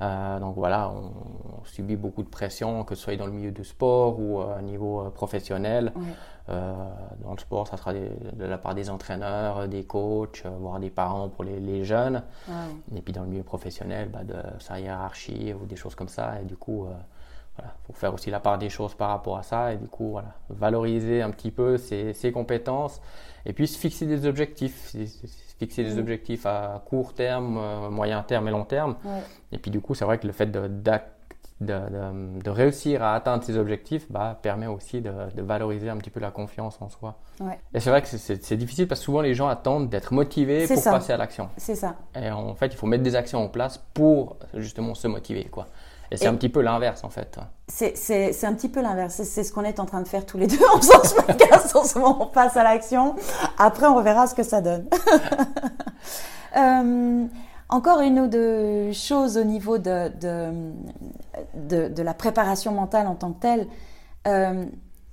Euh, 0.02 0.38
donc 0.40 0.54
voilà, 0.56 0.90
on, 0.90 1.61
on 1.61 1.64
subit 1.64 1.97
beaucoup 1.97 2.23
de 2.23 2.28
pression, 2.28 2.85
que 2.85 2.94
ce 2.94 3.02
soit 3.02 3.16
dans 3.16 3.26
le 3.26 3.32
milieu 3.32 3.50
du 3.50 3.64
sport 3.64 4.18
ou 4.18 4.40
au 4.40 4.61
niveau 4.62 5.04
professionnel. 5.14 5.92
Ouais. 5.97 6.02
Dans 7.23 7.32
le 7.32 7.38
sport, 7.38 7.68
ça 7.68 7.76
sera 7.76 7.92
des- 7.92 8.11
de 8.32 8.44
la 8.44 8.59
part 8.59 8.75
des 8.75 8.90
entraîneurs, 8.90 9.68
des 9.68 9.85
coachs, 9.85 10.42
voire 10.59 10.80
des 10.80 10.90
parents 10.90 11.28
pour 11.28 11.44
les, 11.44 11.61
les 11.61 11.85
jeunes. 11.85 12.23
Et 12.97 13.02
puis 13.02 13.12
dans 13.12 13.23
le 13.23 13.28
milieu 13.28 13.44
professionnel, 13.44 14.09
bah, 14.12 14.25
de 14.25 14.35
sa 14.59 14.80
hiérarchie 14.80 15.54
ou 15.54 15.64
des 15.66 15.76
choses 15.76 15.94
comme 15.94 16.09
ça. 16.09 16.40
Et 16.40 16.44
du 16.44 16.56
coup, 16.56 16.87
voilà, 17.57 17.75
faut 17.87 17.92
faire 17.92 18.14
aussi 18.14 18.30
la 18.30 18.40
part 18.40 18.58
des 18.58 18.69
choses 18.71 18.95
par 18.95 19.08
rapport 19.10 19.36
à 19.39 19.43
ça. 19.43 19.73
Et 19.73 19.76
du 19.76 19.86
coup, 19.89 20.10
voilà, 20.10 20.28
valoriser 20.49 21.23
un 21.23 21.30
petit 21.30 21.50
peu 21.50 21.76
ses, 21.76 22.13
ses 22.15 22.32
compétences. 22.32 23.00
Et 23.47 23.52
puis 23.52 23.67
se 23.67 23.78
fixer 23.78 24.06
des 24.06 24.26
objectifs. 24.26 24.89
Se- 24.91 25.26
Fixer 25.58 25.84
des 25.84 25.93
Mhm. 25.93 25.99
objectifs 26.00 26.47
à 26.47 26.82
court 26.86 27.13
terme, 27.13 27.58
euh, 27.58 27.91
moyen 27.91 28.23
terme 28.23 28.49
et 28.49 28.50
long 28.50 28.65
terme. 28.65 28.97
Ouais. 29.04 29.21
Et 29.52 29.58
puis 29.58 29.71
du 29.71 29.82
coup, 29.82 29.95
c'est 29.95 30.06
vrai 30.06 30.17
que 30.17 30.26
le 30.26 30.32
fait 30.32 30.47
de, 30.47 30.67
d'ac- 30.69 31.10
de, 31.60 31.75
de- 31.75 32.43
de 32.43 32.49
réussir 32.49 33.02
à 33.02 33.15
atteindre 33.15 33.43
ces 33.45 33.58
objectifs 33.58 34.10
bah, 34.10 34.39
permet 34.41 34.67
aussi 34.67 35.02
de, 35.02 35.13
valoriser 35.36 35.91
un 35.91 35.99
petit 35.99 36.08
peu 36.08 36.19
la 36.19 36.30
confiance 36.30 36.80
en 36.80 36.89
soi. 36.89 37.17
Ouais. 37.41 37.60
Et 37.75 37.80
c'est 37.80 37.91
vrai 37.91 38.00
que 38.00 38.08
c'est- 38.08 38.56
difficile 38.56 38.89
parce 38.89 39.00
que 39.02 39.04
souvent 39.04 39.21
les 39.21 39.34
gens 39.34 39.49
attendent 39.49 39.91
d'être 39.91 40.15
motivés 40.15 40.67
pour 40.67 40.78
ça. 40.78 40.93
passer 40.93 41.13
à 41.13 41.19
l'action. 41.19 41.50
C'est 41.58 41.75
ça. 41.75 41.95
Et 42.19 42.30
en 42.30 42.54
fait, 42.54 42.69
il 42.69 42.76
faut 42.76 42.86
mettre 42.86 43.02
des 43.02 43.15
actions 43.15 43.45
en 43.45 43.49
place 43.49 43.76
pour 43.93 44.39
justement 44.54 44.95
se 44.95 45.08
motiver. 45.08 45.45
Quoi. 45.45 45.67
Et 46.12 46.16
c'est 46.16 46.26
un 46.26 46.34
petit 46.34 46.49
peu 46.49 46.60
l'inverse 46.60 47.04
en 47.04 47.10
fait. 47.10 47.38
C'est- 47.68 48.44
un 48.44 48.54
petit 48.54 48.68
peu 48.68 48.80
l'inverse. 48.82 49.23
C'est- 49.23 49.44
ce 49.44 49.52
qu'on 49.52 49.62
est 49.64 49.78
en 49.78 49.86
train 49.86 50.00
de 50.02 50.08
faire 50.08 50.26
tous 50.26 50.38
les 50.38 50.46
deux 50.49 50.58
en 50.75 50.78
faisant 50.78 51.04
ce 51.04 51.14
podcast. 51.14 51.75
En 51.76 51.84
ce 51.84 51.99
moment, 51.99 52.16
on 52.20 52.26
passe 52.26 52.56
à 52.56 52.64
l'action. 52.64 53.14
Après, 53.58 53.86
on 53.86 54.00
verra 54.02 54.26
ce 54.26 54.34
que 54.34 54.42
ça 54.42 54.60
donne. 54.60 54.86
Euh, 56.56 57.26
encore 57.68 58.00
une 58.00 58.18
ou 58.18 58.26
deux 58.26 58.92
choses 58.92 59.36
au 59.38 59.44
niveau 59.44 59.78
de, 59.78 60.08
de, 60.20 60.50
de, 61.54 61.88
de 61.88 62.02
la 62.02 62.14
préparation 62.14 62.73
mentale 62.73 63.06
en 63.06 63.14
tant 63.14 63.30
que 63.32 63.40
telle. 63.40 63.66
Euh, 64.26 64.64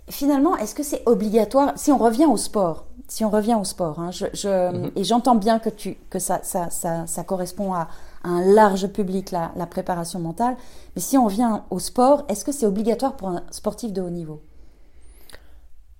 finalement, 0.10 0.57
est-ce 0.57 0.73
que 0.73 0.81
c'est 0.83 1.03
obligatoire? 1.05 1.73
Si 1.75 1.91
on 1.91 1.97
revient 1.99 2.25
au 2.25 2.38
sport, 2.38 2.86
si 3.07 3.23
on 3.23 3.29
revient 3.29 3.53
au 3.53 3.63
sport, 3.63 3.99
hein, 3.99 4.10
je, 4.12 4.25
je- 4.33 4.71
Mhm. 4.71 4.91
et 4.95 5.03
j'entends 5.03 5.36
bien 5.36 5.60
que, 5.60 5.69
tu, 5.69 5.95
que 6.10 6.17
ça, 6.17 6.39
ça, 6.41 6.71
ça, 6.71 7.05
ça 7.05 7.23
correspond 7.23 7.73
à, 7.73 7.88
à 8.23 8.30
un 8.30 8.41
large 8.53 8.88
public, 8.88 9.32
la, 9.32 9.51
la 9.56 9.65
préparation 9.67 10.19
mentale. 10.19 10.56
Mais 10.95 11.01
si 11.01 11.17
on 11.17 11.25
revient 11.25 11.62
au 11.69 11.80
sport, 11.80 12.25
est-ce 12.30 12.45
que 12.45 12.51
c'est 12.51 12.65
obligatoire 12.65 13.15
pour 13.17 13.30
un 13.30 13.43
sportif 13.51 13.93
de 13.93 14.01
haut 14.01 14.10
niveau? 14.10 14.41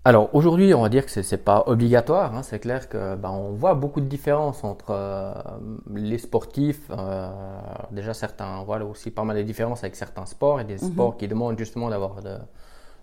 Alors 0.06 0.30
aujourd'hui, 0.34 0.74
on 0.74 0.82
va 0.82 0.90
dire 0.90 1.04
que 1.06 1.12
c'est 1.12 1.24
c'est 1.24 1.38
pas 1.44 1.64
obligatoire. 1.68 2.34
hein. 2.34 2.42
C'est 2.44 2.60
clair 2.60 2.88
que 2.88 3.16
bah, 3.16 3.30
on 3.32 3.52
voit 3.52 3.74
beaucoup 3.76 4.00
de 4.00 4.06
différences 4.06 4.64
entre 4.64 4.92
euh, 4.92 5.34
les 5.94 6.18
sportifs. 6.18 6.90
euh, 6.92 7.30
déjà 7.92 8.14
certains, 8.14 8.64
voilà 8.64 8.86
aussi 8.86 9.12
pas 9.12 9.24
mal 9.26 9.36
de 9.38 9.42
différences 9.44 9.84
avec 9.84 9.96
certains 9.98 10.26
sports 10.26 10.62
et 10.62 10.64
des 10.64 10.78
Mhm. 10.82 10.90
sports 10.92 11.18
qui 11.18 11.28
demandent 11.28 11.58
justement 11.60 11.90
d'avoir 11.90 12.22
de, 12.22 12.36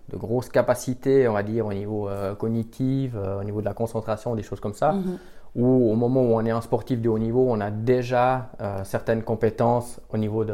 de 0.09 0.17
grosses 0.17 0.49
capacités, 0.49 1.27
on 1.27 1.33
va 1.33 1.43
dire 1.43 1.65
au 1.67 1.73
niveau 1.73 2.09
euh, 2.09 2.35
cognitif, 2.35 3.13
au 3.15 3.43
niveau 3.43 3.61
de 3.61 3.65
la 3.65 3.73
concentration, 3.75 4.35
des 4.35 4.43
choses 4.43 4.59
comme 4.61 4.73
ça. 4.75 4.93
Mhm. 4.93 5.19
Ou 5.55 5.89
au 5.89 5.95
moment 5.95 6.21
où 6.21 6.33
on 6.33 6.45
est 6.45 6.51
un 6.51 6.59
sportif 6.59 6.99
de 6.99 7.07
haut 7.07 7.17
niveau, 7.17 7.45
on 7.49 7.61
a 7.61 7.71
déjà 7.71 8.51
euh, 8.59 8.83
certaines 8.83 9.23
compétences 9.23 10.01
au 10.09 10.17
niveau 10.17 10.43
de, 10.43 10.53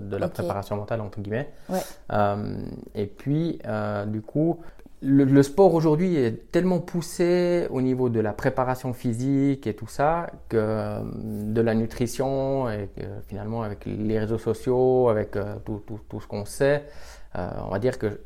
de 0.00 0.16
la 0.16 0.28
préparation 0.28 0.74
mentale 0.74 1.00
entre 1.00 1.20
guillemets. 1.20 1.50
Ouais. 1.68 1.78
Euh, 2.12 2.56
et 2.96 3.06
puis, 3.06 3.60
euh, 3.64 4.04
du 4.06 4.22
coup, 4.22 4.58
le, 5.02 5.22
le 5.22 5.42
sport 5.44 5.72
aujourd'hui 5.72 6.16
est 6.16 6.50
tellement 6.50 6.80
poussé 6.80 7.68
au 7.70 7.80
niveau 7.80 8.08
de 8.08 8.18
la 8.18 8.32
préparation 8.32 8.92
physique 8.92 9.68
et 9.68 9.74
tout 9.74 9.86
ça, 9.86 10.26
que 10.48 10.98
de 11.14 11.60
la 11.60 11.74
nutrition, 11.74 12.68
et 12.68 12.88
finalement 13.28 13.62
avec 13.62 13.86
les 13.86 14.18
réseaux 14.18 14.38
sociaux, 14.38 15.08
avec 15.08 15.38
tout, 15.64 15.80
tout, 15.86 16.00
tout 16.08 16.20
ce 16.20 16.26
qu'on 16.26 16.44
sait, 16.44 16.86
on 17.34 17.70
va 17.70 17.78
dire 17.78 17.98
que, 17.98 18.20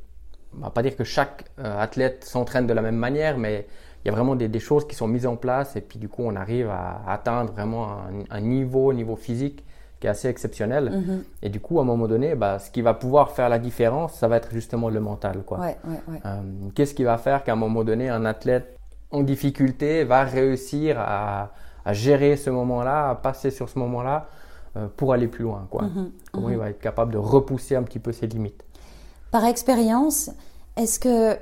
on 0.57 0.63
va 0.63 0.71
pas 0.71 0.83
dire 0.83 0.97
que 0.97 1.05
chaque 1.05 1.45
athlète 1.63 2.25
s'entraîne 2.25 2.67
de 2.67 2.73
la 2.73 2.83
même 2.83 2.97
manière, 2.97 3.39
mais 3.39 3.67
il 4.05 4.09
y 4.09 4.11
a 4.11 4.13
vraiment 4.15 4.37
des, 4.37 4.49
des 4.49 4.61
choses 4.61 4.87
qui 4.87 4.95
sont 4.95 5.09
mises 5.09 5.27
en 5.27 5.37
place 5.37 5.77
et 5.77 5.81
puis 5.81 5.99
du 5.99 6.09
coup 6.09 6.23
on 6.25 6.37
arrive 6.37 6.69
à 6.69 7.01
atteindre 7.09 7.53
vraiment 7.53 7.89
un, 7.89 8.25
un 8.31 8.41
niveau, 8.41 8.93
niveau 8.93 9.17
physique 9.17 9.65
qui 10.01 10.07
est 10.07 10.11
assez 10.11 10.29
exceptionnel. 10.29 10.91
Mhm. 10.91 11.25
Et 11.43 11.49
du 11.49 11.61
coup, 11.61 11.79
à 11.79 11.83
un 11.83 11.87
moment 11.87 12.07
donné, 12.07 12.35
bah, 12.35 12.59
ce 12.59 12.71
qui 12.71 12.83
va 12.83 12.93
pouvoir 12.93 13.31
faire 13.31 13.49
la 13.49 13.59
différence, 13.59 14.13
ça 14.15 14.29
va 14.29 14.37
être 14.37 14.51
justement 14.53 14.91
le 14.91 15.01
mental. 15.01 15.43
Quoi. 15.47 15.59
Ouais, 15.59 15.79
ouais, 15.87 16.01
ouais. 16.09 16.21
Euh, 16.27 16.43
Qu'est-ce 16.75 16.95
qui 16.95 17.05
va 17.05 17.17
faire 17.17 17.43
qu'à 17.45 17.53
un 17.53 17.57
moment 17.57 17.85
donné, 17.85 18.11
un 18.11 18.27
athlète 18.27 18.77
en 19.11 19.23
difficulté 19.23 20.05
va 20.05 20.25
réussir 20.25 20.97
à, 20.99 21.53
à 21.85 21.93
gérer 21.95 22.37
ce 22.37 22.51
moment-là, 22.51 23.11
à 23.11 23.15
passer 23.15 23.51
sur 23.51 23.69
ce 23.71 23.79
moment-là 23.79 24.29
euh, 24.77 24.89
pour 24.95 25.13
aller 25.15 25.29
plus 25.29 25.45
loin 25.45 25.67
quoi? 25.71 25.83
Mhm. 25.85 26.11
Comment 26.33 26.51
il 26.51 26.59
va 26.59 26.69
être 26.69 26.81
capable 26.81 27.13
de 27.13 27.19
repousser 27.19 27.77
un 27.77 27.85
petit 27.85 28.01
peu 28.01 28.13
ses 28.13 28.27
limites? 28.27 28.63
Par 29.31 29.45
expérience, 29.47 30.31
est-ce 30.77 30.99
que 30.99 31.39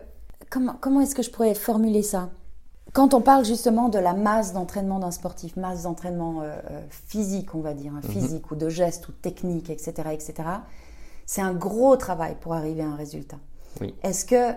comment, 0.51 0.77
comment 0.81 1.01
est-ce 1.01 1.15
que 1.15 1.23
je 1.23 1.31
pourrais 1.31 1.55
formuler 1.55 2.03
ça? 2.03 2.29
Quand 2.93 3.15
on 3.15 3.23
parle 3.23 3.45
justement 3.45 3.89
de 3.89 3.99
la 3.99 4.13
masse 4.13 4.53
d'entraînement 4.53 4.99
d'un 4.99 5.11
sportif, 5.11 5.57
masse 5.57 5.85
d'entraînement 5.85 6.43
euh, 6.43 6.55
euh, 6.71 6.83
physique, 6.91 7.55
on 7.55 7.61
va 7.61 7.73
dire, 7.73 7.93
hein, 7.95 8.03
physique 8.03 8.51
ou 8.51 8.55
de 8.55 8.69
gestes 8.69 9.09
ou 9.09 9.13
technique, 9.13 9.71
etc., 9.71 9.93
etc., 10.13 10.35
c'est 11.25 11.41
un 11.41 11.55
gros 11.55 11.97
travail 11.97 12.37
pour 12.41 12.53
arriver 12.53 12.83
à 12.83 12.89
un 12.89 12.97
résultat. 12.97 13.39
Oui. 13.81 13.95
Est-ce 14.03 14.27
que 14.27 14.53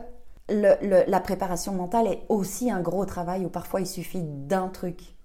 le- 0.49 0.75
le- 0.85 1.03
la 1.07 1.19
préparation 1.21 1.71
mentale 1.73 2.07
est 2.07 2.23
aussi 2.27 2.69
un 2.69 2.81
gros 2.81 3.05
travail 3.05 3.45
où 3.45 3.49
parfois 3.49 3.79
il 3.79 3.87
suffit 3.87 4.21
d'un 4.23 4.67
truc 4.67 5.15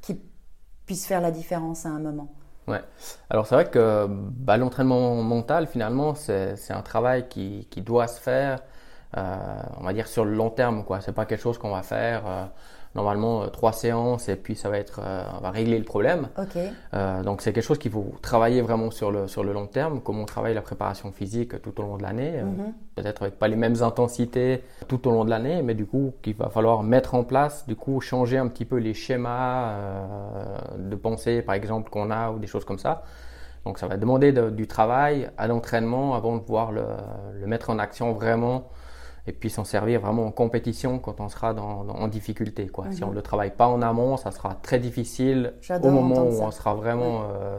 qui 0.00 0.20
puisse 0.86 1.06
faire 1.06 1.20
la 1.20 1.30
différence 1.30 1.86
à 1.86 1.90
un 1.90 2.00
moment? 2.00 2.32
Ouais. 2.66 2.82
Alors 3.30 3.46
c'est 3.46 3.54
vrai 3.54 3.70
que 3.70 4.08
bah, 4.08 4.56
l'entraînement 4.56 5.22
mental 5.22 5.68
finalement 5.68 6.16
c'est 6.16 6.56
un 6.70 6.82
travail 6.82 7.28
qui, 7.28 7.68
qui 7.70 7.80
doit 7.80 8.08
se 8.08 8.20
faire, 8.20 8.60
on 9.16 9.84
va 9.84 9.92
dire 9.92 10.06
sur 10.06 10.24
le 10.24 10.34
long 10.34 10.50
terme 10.50 10.84
quoi. 10.84 11.00
C'est 11.00 11.12
pas 11.12 11.24
quelque 11.26 11.40
chose 11.42 11.58
qu'on 11.58 11.70
va 11.70 11.82
faire 11.82 12.22
euh, 12.26 12.44
normalement 12.94 13.42
euh, 13.42 13.46
trois 13.48 13.72
séances 13.72 14.28
et 14.28 14.36
puis 14.36 14.56
ça 14.56 14.70
va 14.70 14.78
être, 14.78 15.00
euh, 15.02 15.22
on 15.38 15.40
va 15.42 15.50
régler 15.50 15.78
le 15.78 15.84
problème. 15.84 16.28
Ok. 16.38 16.56
Euh, 16.94 17.22
donc 17.22 17.42
c'est 17.42 17.52
quelque 17.52 17.64
chose 17.64 17.78
qu'il 17.78 17.90
faut 17.92 18.12
travailler 18.22 18.62
vraiment 18.62 18.90
sur 18.90 19.10
le, 19.10 19.28
sur 19.28 19.44
le 19.44 19.52
long 19.52 19.66
terme, 19.66 20.00
comme 20.00 20.18
on 20.18 20.24
travaille 20.24 20.54
la 20.54 20.62
préparation 20.62 21.12
physique 21.12 21.60
tout 21.62 21.78
au 21.80 21.82
long 21.82 21.96
de 21.98 22.02
l'année, 22.02 22.32
euh, 22.36 22.44
Mhm. 22.44 22.72
peut-être 22.94 23.22
avec 23.22 23.38
pas 23.38 23.48
les 23.48 23.56
mêmes 23.56 23.82
intensités 23.82 24.62
tout 24.88 25.06
au 25.06 25.10
long 25.10 25.24
de 25.26 25.30
l'année, 25.30 25.60
mais 25.62 25.74
du 25.74 25.84
coup 25.86 26.14
qu'il 26.22 26.34
va 26.36 26.48
falloir 26.48 26.82
mettre 26.82 27.14
en 27.14 27.24
place, 27.24 27.66
du 27.66 27.76
coup 27.76 28.00
changer 28.00 28.38
un 28.38 28.48
petit 28.48 28.64
peu 28.64 28.76
les 28.76 28.94
schémas 28.94 29.70
euh, 29.72 30.44
de 30.78 30.96
pensée 30.96 31.42
par 31.42 31.54
exemple 31.54 31.90
qu'on 31.90 32.10
a 32.10 32.30
ou 32.30 32.38
des 32.38 32.46
choses 32.46 32.64
comme 32.64 32.78
ça. 32.78 33.02
Donc 33.66 33.78
ça 33.78 33.88
va 33.88 33.96
demander 33.96 34.32
de- 34.32 34.48
du 34.50 34.66
travail 34.68 35.28
à 35.36 35.48
l'entraînement 35.48 36.14
avant 36.14 36.36
de 36.36 36.40
pouvoir 36.40 36.70
le, 36.72 36.84
le 37.40 37.46
mettre 37.46 37.68
en 37.70 37.78
action 37.78 38.12
vraiment 38.12 38.68
et 39.26 39.32
puis 39.32 39.50
s'en 39.50 39.64
servir 39.64 40.00
vraiment 40.00 40.26
en 40.26 40.30
compétition 40.30 40.98
quand 40.98 41.20
on 41.20 41.28
sera 41.28 41.52
dans, 41.54 41.84
dans- 41.84 41.94
en 41.94 42.08
difficulté. 42.08 42.66
Quoi. 42.68 42.86
Si 42.92 43.02
on 43.04 43.10
ne 43.10 43.14
le 43.14 43.22
travaille 43.22 43.50
pas 43.50 43.66
en 43.68 43.82
amont, 43.82 44.16
ça 44.16 44.30
sera 44.30 44.54
très 44.62 44.78
difficile 44.78 45.54
au 45.82 45.90
moment 45.90 46.26
où 46.26 46.32
ça. 46.32 46.44
on 46.44 46.50
sera 46.50 46.74
vraiment 46.74 47.22
euh, 47.32 47.58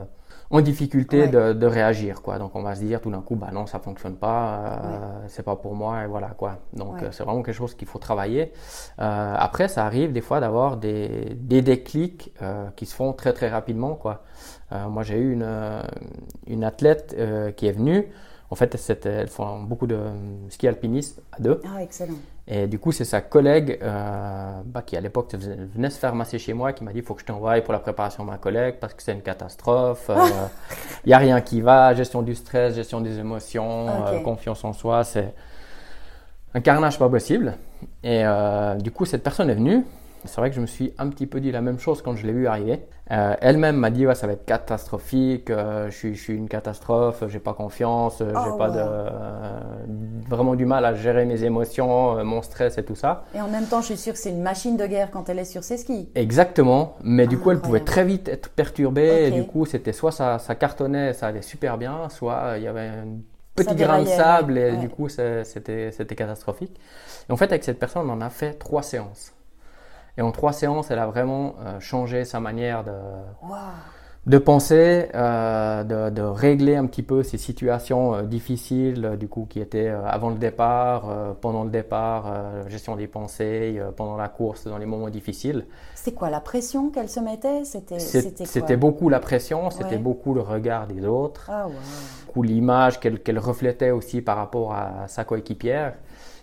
en 0.50 0.62
difficulté 0.62 1.24
Ouais. 1.24 1.28
de, 1.28 1.52
de 1.52 1.66
réagir. 1.66 2.22
Quoi. 2.22 2.40
Donc 2.40 2.56
on 2.56 2.62
va 2.62 2.74
se 2.74 2.82
dire 2.82 3.02
tout 3.02 3.12
d'un 3.12 3.20
coup, 3.20 3.36
bah 3.36 3.50
non, 3.52 3.66
ça 3.66 3.80
fonctionne 3.80 4.16
pas, 4.16 4.56
euh, 4.56 5.20
c'est 5.28 5.44
pas 5.44 5.58
pour 5.58 5.76
moi, 5.76 6.04
et 6.04 6.08
voilà 6.08 6.30
quoi. 6.30 6.60
Donc 6.74 6.94
Ouais. 6.94 7.04
euh, 7.04 7.12
c'est 7.12 7.24
vraiment 7.26 7.44
quelque 7.44 7.54
chose 7.56 7.74
qu'il 7.76 7.88
faut 7.88 8.00
travailler. 8.00 8.54
Euh, 9.00 9.36
après, 9.38 9.68
ça 9.68 9.86
arrive 9.86 10.14
des 10.14 10.22
fois 10.22 10.40
d'avoir 10.40 10.78
des, 10.78 11.36
des 11.36 11.62
déclics 11.62 12.32
euh, 12.42 12.68
qui 12.78 12.86
se 12.86 12.96
font 12.96 13.12
très 13.12 13.34
très 13.34 13.50
rapidement. 13.50 13.96
Quoi. 13.96 14.24
Euh, 14.72 14.88
moi, 14.88 15.04
j'ai 15.04 15.18
eu 15.18 15.34
une, 15.34 15.48
une 16.48 16.64
athlète 16.64 17.14
euh, 17.18 17.52
qui 17.52 17.68
est 17.68 17.72
venue. 17.74 18.08
En 18.50 18.56
fait, 18.56 19.06
elles 19.06 19.28
font 19.28 19.64
beaucoup 19.64 19.88
de 19.88 19.96
euh, 19.96 20.50
ski 20.50 20.68
alpinisme 20.68 21.22
à 21.34 21.42
deux. 21.42 21.62
Ah, 21.66 21.84
excellent. 21.84 22.16
Et 22.50 22.66
du 22.68 22.80
coup, 22.80 22.94
c'est 22.94 23.04
sa 23.04 23.20
collègue 23.20 23.78
euh, 23.82 24.62
bah, 24.66 24.82
qui, 24.82 24.96
à 24.96 25.02
l'époque, 25.02 25.34
venait 25.36 25.90
se 25.90 26.00
faire 26.00 26.16
masser 26.16 26.40
chez 26.40 26.54
moi 26.54 26.72
qui 26.72 26.86
m'a 26.86 26.94
dit 26.94 27.00
il 27.00 27.04
faut 27.04 27.14
que 27.14 27.20
je 27.20 27.26
t'envoie 27.26 27.60
pour 27.60 27.74
la 27.74 27.80
préparation 27.80 28.24
de 28.24 28.30
ma 28.30 28.38
collègue 28.38 28.76
parce 28.80 28.94
que 28.94 29.04
c'est 29.04 29.12
une 29.12 29.22
catastrophe. 29.22 30.10
Il 31.04 31.10
n'y 31.10 31.14
a 31.14 31.18
rien 31.18 31.42
qui 31.42 31.60
va. 31.60 31.94
Gestion 31.94 32.22
du 32.22 32.36
stress, 32.36 32.76
gestion 32.76 33.02
des 33.02 33.20
émotions, 33.20 33.90
euh, 33.90 34.22
confiance 34.22 34.64
en 34.64 34.72
soi. 34.72 35.04
C'est 35.04 35.34
un 36.54 36.62
carnage 36.62 36.98
pas 36.98 37.10
possible. 37.10 37.54
Et 38.02 38.22
euh, 38.24 38.76
du 38.76 38.92
coup, 38.92 39.04
cette 39.04 39.24
personne 39.24 39.50
est 39.50 39.56
venue. 39.56 39.84
C'est 40.28 40.40
vrai 40.42 40.50
que 40.50 40.56
je 40.56 40.62
me 40.62 40.66
suis 40.68 40.94
un 40.98 41.10
petit 41.10 41.26
peu 41.28 41.40
dit 41.40 41.52
la 41.52 41.62
même 41.62 41.80
chose 41.80 42.02
quand 42.02 42.16
je 42.16 42.26
l'ai 42.28 42.34
vue 42.34 42.48
arriver. 42.48 42.86
Euh, 43.12 43.36
Elle-même 43.42 43.78
m'a 43.78 43.90
dit 43.90 44.06
ouais, 44.06 44.16
ça 44.16 44.28
va 44.28 44.34
être 44.34 44.46
catastrophique, 44.46 45.50
euh, 45.50 45.90
je, 45.90 45.96
suis, 45.96 46.16
je 46.16 46.22
suis 46.22 46.36
une 46.36 46.50
catastrophe, 46.50 47.24
j'ai 47.28 47.40
pas 47.40 47.54
confiance, 47.54 48.20
euh, 48.22 48.32
j'ai 48.32 48.52
Oh, 48.54 48.58
pas 48.58 48.70
de, 48.70 48.80
euh, 48.80 49.60
vraiment 50.28 50.56
du 50.56 50.66
mal 50.66 50.84
à 50.86 50.94
gérer 50.94 51.26
mes 51.26 51.44
émotions, 51.44 52.24
mon 52.26 52.42
stress 52.42 52.78
et 52.78 52.84
tout 52.84 52.96
ça. 52.96 53.24
Et 53.34 53.42
en 53.42 53.48
même 53.48 53.66
temps, 53.66 53.80
je 53.82 53.88
suis 53.88 53.98
sûre 53.98 54.14
que 54.14 54.20
c'est 54.20 54.32
une 54.32 54.42
machine 54.42 54.76
de 54.78 54.86
guerre 54.86 55.10
quand 55.12 55.30
elle 55.30 55.40
est 55.40 55.46
sur 55.46 55.64
ses 55.64 55.78
skis. 55.78 56.10
Exactement, 56.16 56.98
mais 57.02 57.28
du 57.28 57.38
coup 57.38 57.52
elle 57.52 57.60
pouvait 57.62 57.80
très 57.80 58.04
vite 58.04 58.28
être 58.28 58.50
perturbée 58.50 59.28
et 59.28 59.32
du 59.32 59.46
coup 59.46 59.66
c'était 59.66 59.94
soit 59.94 60.12
ça, 60.12 60.38
ça 60.40 60.56
cartonnait, 60.56 61.14
ça 61.14 61.28
allait 61.28 61.42
super 61.42 61.78
bien, 61.78 62.10
soit 62.10 62.56
il 62.58 62.64
y 62.64 62.68
avait 62.68 62.88
un 62.88 63.08
petit 63.56 63.74
grain 63.76 64.02
de 64.04 64.08
sable 64.08 64.58
et 64.58 64.72
Ouais. 64.72 64.78
du 64.78 64.90
coup 64.90 65.08
c'était 65.08 65.92
catastrophique. 66.16 66.78
Et 67.30 67.32
en 67.32 67.38
fait 67.38 67.46
avec 67.46 67.64
cette 67.64 67.80
personne 67.80 68.10
on 68.10 68.14
en 68.14 68.22
a 68.22 68.30
fait 68.30 68.54
trois 68.54 68.84
séances. 68.84 69.34
Et 70.18 70.22
en 70.22 70.32
trois 70.32 70.54
séances 70.54 70.90
elle 70.92 71.00
a 71.00 71.08
vraiment 71.08 71.56
euh, 71.66 71.80
changé 71.80 72.26
sa 72.26 72.40
manière 72.40 72.84
de, 74.26 74.38
penser, 74.40 75.10
euh, 75.16 75.84
de, 75.84 76.10
de 76.10 76.22
régler 76.22 76.76
un 76.76 76.86
petit 76.88 77.04
peu 77.04 77.24
ces 77.24 77.38
situations 77.38 78.16
euh, 78.16 78.22
difficiles, 78.24 79.16
du 79.20 79.28
coup, 79.28 79.46
qui 79.50 79.60
étaient 79.60 79.88
avant 79.90 80.30
le 80.30 80.38
départ, 80.38 81.36
pendant 81.40 81.64
le 81.64 81.70
départ, 81.70 82.34
gestion 82.68 82.96
des 82.96 83.08
pensées, 83.08 83.80
pendant 83.96 84.18
la 84.18 84.28
course, 84.28 84.66
dans 84.68 84.78
les 84.78 84.86
moments 84.86 85.10
difficiles. 85.10 85.66
C'était 85.96 86.14
quoi 86.16 86.30
la 86.30 86.42
pression 86.42 86.90
qu'elle 86.90 87.10
se 87.10 87.20
mettait? 87.20 87.64
C'était 87.64 88.00
C'est- 88.00 88.76
beaucoup 88.78 89.10
la 89.10 89.20
pression, 89.20 89.70
c'était 89.70 89.92
Ouais. 89.92 89.98
beaucoup 89.98 90.34
le 90.34 90.42
regard 90.42 90.88
des 90.88 91.06
autres, 91.06 91.50
Ah, 91.50 91.68
l'image 92.44 93.00
qu'elle 93.00 93.20
qu'elle 93.20 93.40
reflétait 93.40 93.92
aussi 93.92 94.22
par 94.22 94.38
rapport 94.38 94.74
à 94.74 95.08
sa 95.08 95.24
coéquipière. 95.24 95.94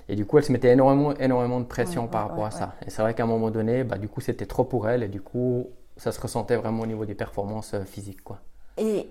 Et 0.09 0.17
du 0.17 0.27
coup, 0.27 0.39
elle 0.39 0.45
se 0.45 0.53
mettait 0.53 0.73
énormément, 0.73 1.15
énormément 1.17 1.61
de 1.61 1.65
pression 1.67 2.09
Ouais, 2.09 2.09
par 2.09 2.23
ouais, 2.29 2.29
rapport 2.29 2.45
ouais, 2.45 2.47
à 2.47 2.51
ça. 2.51 2.77
Et 2.87 2.91
c'est 2.91 3.03
vrai 3.03 3.15
qu'à 3.15 3.25
un 3.25 3.27
moment 3.27 3.51
donné, 3.51 3.85
bah, 3.85 3.99
du 3.99 4.09
coup, 4.09 4.21
c'était 4.21 4.47
trop 4.47 4.65
pour 4.65 4.89
elle 4.89 5.03
et 5.03 5.09
du 5.09 5.21
coup, 5.21 5.69
ça 5.97 6.13
se 6.13 6.21
ressentait 6.21 6.57
vraiment 6.57 6.83
au 6.83 6.87
niveau 6.87 7.07
des 7.07 7.15
performances 7.15 7.75
euh, 7.75 7.85
physiques. 7.85 8.23
Quoi. 8.23 8.41
Et 8.77 9.09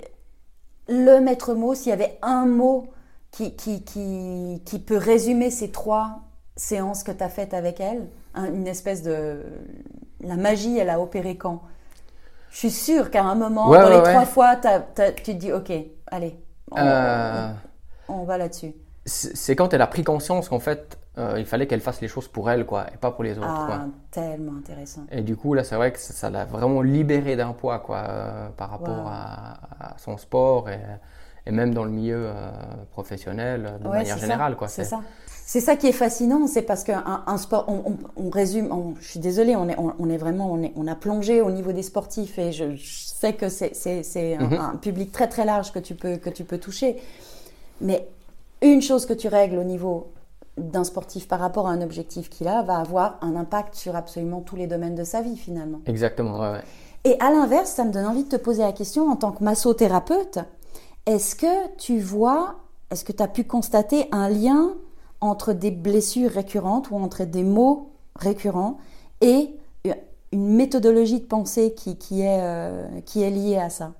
le 0.90 1.20
maître 1.22 1.54
mot, 1.56 1.76
s'il 1.76 1.90
y 1.90 1.94
avait 1.94 2.18
un 2.22 2.46
mot 2.46 2.92
qui, 3.32 3.56
qui, 3.56 3.84
qui, 3.84 4.62
qui 4.66 4.80
peut 4.80 4.98
résumer 4.98 5.52
ces 5.52 5.72
trois 5.72 6.22
séances 6.56 7.04
que 7.04 7.12
tu 7.12 7.24
as 7.24 7.30
faites 7.30 7.54
avec 7.54 7.80
elle, 7.80 8.10
un- 8.36 8.54
une 8.54 8.68
espèce 8.68 9.04
de... 9.04 9.44
La 10.22 10.38
magie, 10.38 10.78
elle 10.78 10.90
a 10.90 11.00
opéré 11.02 11.38
quand? 11.38 11.64
Je 12.52 12.58
suis 12.60 12.72
sûre 12.72 13.12
qu'à 13.12 13.24
un 13.24 13.36
moment, 13.36 13.78
dans 13.78 13.90
les 13.90 14.04
trois 14.04 14.26
fois, 14.26 14.56
t'as- 14.58 14.80
t'as- 14.82 15.12
tu 15.14 15.24
te 15.24 15.32
dis, 15.32 15.52
ok, 15.54 15.72
allez, 16.08 16.38
on, 16.72 16.78
Euh, 16.78 17.54
on- 18.10 18.16
on 18.22 18.24
va 18.26 18.38
là-dessus. 18.38 18.74
C'est 19.06 19.56
quand 19.56 19.74
elle 19.74 19.82
a 19.82 19.88
pris 19.88 20.04
conscience 20.04 20.50
qu'en 20.50 20.60
fait, 20.60 20.98
euh, 21.18 21.36
il 21.38 21.46
fallait 21.46 21.68
qu'elle 21.68 21.82
fasse 21.82 22.02
les 22.02 22.08
choses 22.08 22.28
pour 22.28 22.50
elle, 22.50 22.66
quoi, 22.66 22.86
et 22.94 22.98
pas 22.98 23.12
pour 23.12 23.24
les 23.24 23.38
autres. 23.38 23.66
quoi. 23.66 23.80
Ah, 23.82 23.86
tellement 24.12 24.54
intéressant. 24.58 25.02
Et 25.12 25.22
du 25.22 25.36
coup, 25.36 25.54
là, 25.54 25.64
c'est 25.64 25.76
vrai 25.76 25.92
que 25.92 26.00
ça 26.00 26.30
l'a 26.30 26.46
vraiment 26.46 26.82
libéré 26.82 27.36
d'un 27.36 27.54
poids, 27.54 27.80
quoi, 27.80 27.98
euh, 28.10 28.48
par 28.58 28.70
rapport 28.70 29.04
Wow. 29.04 29.08
à, 29.08 29.94
à 29.94 29.98
son 29.98 30.18
sport 30.18 30.70
et, 30.70 30.80
et 31.46 31.52
même 31.52 31.74
dans 31.74 31.84
le 31.84 31.92
milieu 31.92 32.28
euh, 32.28 32.52
professionnel, 32.92 33.74
de 33.82 33.88
Ouais, 33.90 33.98
manière 34.00 34.18
générale, 34.18 34.54
ça, 34.54 34.58
quoi. 34.58 34.68
C'est 34.70 34.86
ça. 34.86 35.02
C'est 35.46 35.60
ça 35.60 35.76
qui 35.76 35.88
est 35.88 35.92
fascinant, 35.92 36.48
c'est 36.48 36.62
parce 36.62 36.86
qu'un 36.86 37.24
un 37.28 37.38
sport, 37.38 37.66
on, 37.68 37.92
on- 37.92 38.26
on 38.26 38.30
résume, 38.30 38.72
on- 38.72 38.96
je 39.02 39.08
suis 39.10 39.20
désolée, 39.20 39.58
on 39.58 39.68
est, 39.68 39.76
on, 39.78 40.10
est 40.10 40.18
vraiment, 40.18 40.50
on, 40.52 40.64
est, 40.64 40.72
on 40.78 40.88
a 40.88 40.96
plongé 40.96 41.42
au 41.42 41.52
niveau 41.52 41.74
des 41.74 41.84
sportifs 41.84 42.40
et 42.40 42.54
je, 42.54 42.76
je 42.78 43.06
sais 43.08 43.34
que 43.34 43.50
c'est 43.50 43.76
c'est- 43.76 44.04
c'est 44.04 44.38
un, 44.38 44.48
Mhm. 44.48 44.54
un 44.54 44.76
public 44.78 45.12
très 45.12 45.28
très 45.28 45.44
large 45.44 45.74
que 45.74 45.80
tu 45.80 45.96
peux, 45.96 46.16
que 46.16 46.30
tu 46.30 46.46
peux 46.46 46.58
toucher. 46.60 46.96
Mais 47.82 48.08
une 48.64 48.82
chose 48.82 49.06
que 49.06 49.14
tu 49.14 49.28
règles 49.28 49.58
au 49.58 49.64
niveau 49.64 50.14
d'un 50.58 50.84
sportif 50.84 51.28
par 51.28 51.40
rapport 51.40 51.68
à 51.68 51.72
un 51.72 51.82
objectif 51.82 52.30
qu'il 52.30 52.48
a 52.48 52.62
va 52.62 52.78
avoir 52.78 53.18
un 53.22 53.36
impact 53.36 53.76
sur 53.76 53.96
absolument 53.96 54.42
tous 54.42 54.56
les 54.56 54.68
domaines 54.68 54.96
de 54.96 55.04
sa 55.04 55.22
vie 55.22 55.38
finalement. 55.38 55.82
Exactement, 55.86 56.40
ouais, 56.40 56.52
ouais. 56.52 56.64
Et 57.06 57.20
à 57.20 57.32
l'inverse, 57.32 57.72
ça 57.72 57.84
me 57.84 57.92
donne 57.92 58.06
envie 58.06 58.24
de 58.24 58.30
te 58.30 58.36
poser 58.38 58.62
la 58.62 58.72
question 58.72 59.10
en 59.10 59.16
tant 59.16 59.32
que 59.32 59.44
massothérapeute, 59.44 60.40
est-ce 61.06 61.36
que 61.36 61.76
tu 61.78 62.00
vois, 62.00 62.56
est-ce 62.92 63.04
que 63.04 63.12
tu 63.12 63.22
as 63.22 63.28
pu 63.28 63.44
constater 63.44 64.08
un 64.12 64.30
lien 64.30 64.76
entre 65.20 65.52
des 65.52 65.72
blessures 65.72 66.32
récurrentes 66.32 66.92
ou 66.92 66.96
entre 66.96 67.26
des 67.26 67.44
mots 67.44 67.92
récurrents 68.16 68.78
et 69.20 69.50
une 70.32 70.56
méthodologie 70.56 71.20
de 71.20 71.26
pensée 71.26 71.74
qui, 71.74 71.98
qui 71.98 72.22
est, 72.22 72.40
euh, 72.42 72.88
qui 73.06 73.22
est 73.22 73.30
liée 73.30 73.58
à 73.58 73.70
ça? 73.70 73.94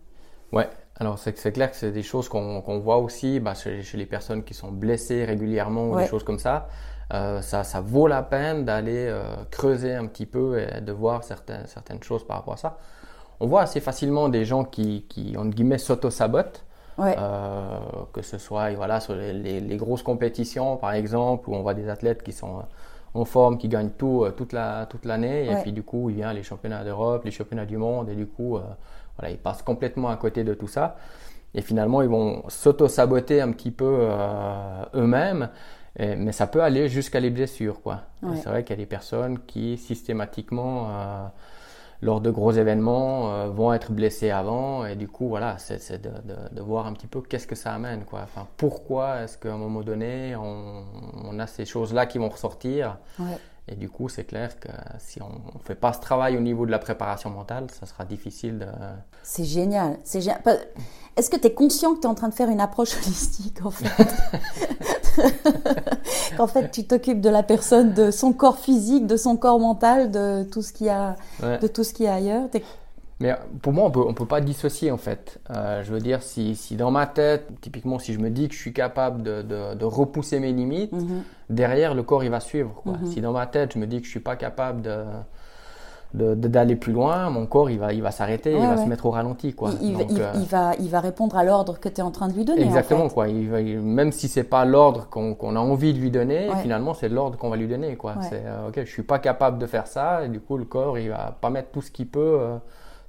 Ouais, 0.52 0.70
alors 1.00 1.18
c'est 1.20 1.34
clair 1.52 1.72
que 1.72 1.76
c'est 1.76 1.92
des 1.92 2.04
choses 2.04 2.30
qu'on 2.30 2.80
voit 2.80 2.98
aussi 2.98 3.40
bah, 3.40 3.56
chez, 3.56 3.82
chez 3.82 3.98
les 3.98 4.06
personnes 4.06 4.44
qui 4.44 4.54
sont 4.54 4.72
blessées 4.72 5.26
régulièrement 5.26 5.86
ou 5.90 5.96
Ouais. 5.96 6.04
des 6.04 6.10
choses 6.10 6.24
comme 6.24 6.40
ça. 6.40 6.68
Euh, 7.14 7.42
ça, 7.42 7.64
ça 7.64 7.82
vaut 7.82 8.08
la 8.08 8.24
peine 8.24 8.64
d'aller 8.66 9.08
euh, 9.10 9.24
creuser 9.52 9.94
un 9.96 10.06
petit 10.08 10.26
peu 10.26 10.60
et 10.60 10.82
de 10.82 10.92
voir 10.92 11.24
certaines, 11.24 11.66
certaines 11.68 12.02
choses 12.02 12.26
par 12.26 12.38
rapport 12.38 12.54
à 12.56 12.58
ça. 12.58 12.78
On 13.40 13.48
voit 13.48 13.62
assez 13.62 13.82
facilement 13.82 14.30
des 14.30 14.46
gens 14.46 14.64
qui, 14.64 15.06
qui 15.10 15.36
entre 15.38 15.50
guillemets, 15.56 15.78
s'auto-sabotent. 15.80 16.64
Ouais. 16.98 17.16
Euh, 17.18 17.80
que 18.14 18.22
ce 18.22 18.38
soit 18.38 18.72
voilà, 18.74 19.00
sur 19.00 19.16
les, 19.16 19.34
les- 19.34 19.60
les 19.62 19.78
grosses 19.78 20.04
compétitions, 20.04 20.78
par 20.78 20.94
exemple, 20.94 21.50
où 21.50 21.56
on 21.56 21.64
voit 21.64 21.74
des 21.74 21.90
athlètes 21.90 22.22
qui 22.24 22.32
sont 22.32 22.64
en 23.14 23.26
forme, 23.26 23.58
qui 23.58 23.68
gagnent 23.68 23.92
tout 23.92 24.24
euh, 24.24 24.32
toute 24.32 24.54
la 24.54 24.86
toute 24.88 25.06
l'année, 25.06 25.46
et 25.46 25.56
puis 25.62 25.72
du 25.72 25.84
coup, 25.84 26.10
il 26.10 26.16
vient 26.18 26.34
les 26.34 26.44
championnats 26.44 26.84
d'Europe, 26.84 27.24
les 27.26 27.32
championnats 27.32 27.66
du 27.66 27.78
monde, 27.78 28.10
et 28.10 28.16
du 28.16 28.26
coup, 28.28 28.58
euh, 28.58 28.62
voilà, 29.18 29.32
ils 29.32 29.38
passent 29.38 29.62
complètement 29.64 30.10
à 30.10 30.18
côté 30.18 30.44
de 30.44 30.54
tout 30.54 30.68
ça. 30.68 30.96
Et 31.56 31.62
finalement, 31.62 32.02
ils 32.02 32.10
vont 32.10 32.44
s'auto-saboter 32.50 33.40
un 33.42 33.52
petit 33.52 33.70
peu 33.72 33.98
euh, 34.00 34.86
eux-mêmes, 34.96 35.50
et- 36.00 36.16
mais 36.16 36.32
ça 36.32 36.48
peut 36.48 36.64
aller 36.64 36.90
jusqu'à 36.90 37.20
les 37.20 37.30
blessures, 37.30 37.82
quoi. 37.82 38.02
Ouais. 38.24 38.36
C'est 38.38 38.50
vrai 38.50 38.64
qu'il 38.64 38.72
y 38.76 38.80
a 38.80 38.84
des 38.84 38.88
personnes 38.90 39.38
qui 39.46 39.78
systématiquement 39.78 40.88
euh, 40.90 41.26
lors 42.04 42.22
de 42.22 42.32
gros 42.32 42.52
événements 42.52 43.34
euh, 43.34 43.50
vont 43.50 43.74
être 43.74 43.92
blessés 43.92 44.30
avant. 44.32 44.86
Et 44.86 44.96
du 44.96 45.08
coup 45.08 45.28
voilà 45.30 45.58
c'est 45.60 46.02
de, 46.02 46.10
de- 46.56 46.62
voir 46.62 46.88
un 46.88 46.94
petit 46.94 47.08
peu 47.08 47.22
qu'est-ce 47.22 47.48
que 47.48 47.56
ça 47.56 47.74
amène 47.74 48.04
quoi. 48.06 48.22
Enfin 48.24 48.48
pourquoi 48.58 49.22
est-ce 49.24 49.38
qu'à 49.38 49.54
un 49.54 49.58
moment 49.58 49.82
donné 49.82 50.36
on, 50.36 50.84
on 51.26 51.40
a 51.40 51.48
ces 51.48 51.66
choses 51.66 51.94
là 51.94 52.06
qui 52.06 52.18
vont 52.20 52.30
ressortir? 52.30 52.98
Et 53.68 53.76
du 53.76 53.90
coup 53.90 54.10
c'est 54.10 54.26
clair 54.26 54.60
que 54.60 54.68
si 55.00 55.22
on 55.22 55.30
ne 55.30 55.60
fait 55.64 55.76
pas 55.76 55.94
ce 55.94 56.00
travail 56.02 56.36
au 56.38 56.42
niveau 56.42 56.66
de 56.66 56.72
la 56.72 56.80
préparation 56.80 57.30
mentale 57.30 57.68
ça 57.72 57.86
sera 57.86 58.04
difficile 58.06 58.60
de 58.60 58.66
C'est 59.24 59.46
génial. 59.46 59.98
C'est. 60.04 60.22
Pas- 60.44 60.58
Est-ce 61.16 61.30
que 61.30 61.38
tu 61.38 61.48
es 61.48 61.54
conscient 61.54 61.94
que 61.96 62.00
tu 62.02 62.08
es 62.08 62.10
en 62.10 62.16
train 62.16 62.28
de 62.30 62.34
faire 62.34 62.50
une 62.50 62.60
approche 62.60 62.96
holistique 62.98 63.66
en 63.66 63.72
fait 63.72 63.88
Qu'en 66.38 66.48
fait 66.48 66.72
tu 66.72 66.86
t'occupes 66.86 67.22
de 67.22 67.30
la 67.30 67.44
personne, 67.44 67.94
de 67.94 68.12
son 68.12 68.34
corps 68.34 68.58
physique, 68.58 69.08
de 69.08 69.18
son 69.18 69.38
corps 69.38 69.60
mental, 69.60 70.12
de 70.12 70.44
tout 70.52 70.62
ce 70.62 70.74
qu'il 70.74 70.88
y 70.88 70.90
a, 70.90 71.16
Ouais. 71.42 71.60
de 71.60 71.68
tout 71.68 71.84
ce 71.84 71.94
qu'il 71.94 72.06
y 72.06 72.10
a 72.10 72.16
ailleurs. 72.16 72.50
Mais 73.24 73.34
pour 73.62 73.72
moi, 73.72 73.86
on 73.86 73.92
peut, 73.92 74.04
on 74.06 74.14
peut 74.14 74.26
pas 74.26 74.42
dissocier 74.42 74.92
en 74.92 74.98
fait. 74.98 75.40
Euh, 75.50 75.82
je 75.82 75.94
veux 75.94 76.00
dire, 76.02 76.22
si, 76.22 76.56
si 76.58 76.76
dans 76.76 76.92
ma 76.92 77.06
tête, 77.08 77.48
typiquement, 77.62 77.98
si 77.98 78.12
je 78.14 78.20
me 78.20 78.30
dis 78.30 78.50
que 78.50 78.54
je 78.54 78.60
suis 78.60 78.74
capable 78.74 79.24
de, 79.24 79.42
de, 79.42 79.76
de 79.76 79.86
repousser 79.86 80.40
mes 80.42 80.52
limites, 80.52 80.92
Mhm. 80.92 81.24
derrière 81.50 81.94
le 81.96 82.04
corps 82.04 82.24
il 82.26 82.30
va 82.32 82.42
suivre. 82.42 82.74
Quoi. 82.84 82.94
Mhm. 83.02 83.06
Si 83.08 83.22
dans 83.22 83.32
ma 83.32 83.46
tête 83.48 83.74
je 83.74 83.80
me 83.80 83.88
dis 83.88 84.00
que 84.02 84.06
je 84.06 84.12
suis 84.12 84.20
pas 84.20 84.36
capable 84.36 84.82
de, 84.82 86.36
d'aller 86.36 86.76
plus 86.76 86.94
loin, 86.94 87.30
mon 87.32 87.48
corps 87.48 87.72
il 87.72 87.80
va, 87.80 87.92
il 87.94 88.02
va 88.04 88.12
s'arrêter, 88.12 88.52
il 88.52 88.60
va 88.60 88.78
se 88.78 88.88
mettre 88.88 89.06
au 89.08 89.12
ralenti. 89.12 89.54
Quoi. 89.54 89.72
Il, 89.82 89.96
il, 90.12 90.22
euh, 90.22 90.32
va, 90.48 90.74
il 90.80 90.88
va 90.90 91.00
répondre 91.00 91.36
à 91.38 91.44
l'ordre 91.44 91.80
que 91.80 91.90
tu 91.90 92.02
es 92.02 92.04
en 92.04 92.12
train 92.12 92.28
de 92.28 92.34
lui 92.34 92.46
donner. 92.46 92.62
Exactement, 92.64 93.10
quoi. 93.10 93.30
Il 93.30 93.50
même 93.82 94.12
si 94.12 94.28
c'est 94.28 94.44
pas 94.44 94.64
l'ordre 94.66 95.08
qu'on 95.10 95.56
a 95.56 95.60
envie 95.60 95.94
de 95.94 96.00
lui 96.00 96.12
donner, 96.12 96.50
finalement 96.62 96.94
c'est 96.94 97.10
l'ordre 97.10 97.38
qu'on 97.40 97.50
va 97.50 97.56
lui 97.56 97.68
donner. 97.68 97.96
Quoi. 97.96 98.16
C'est 98.30 98.44
euh, 98.46 98.68
ok, 98.68 98.82
je 98.86 98.92
suis 98.92 99.02
pas 99.04 99.18
capable 99.20 99.58
de 99.58 99.66
faire 99.66 99.88
ça, 99.88 100.26
et 100.26 100.30
du 100.30 100.40
coup 100.40 100.58
le 100.58 100.66
corps 100.66 101.00
il 101.00 101.10
va 101.10 101.36
pas 101.42 101.50
mettre 101.50 101.70
tout 101.72 101.82
ce 101.82 101.90
qu'il 101.90 102.08
peut. 102.08 102.40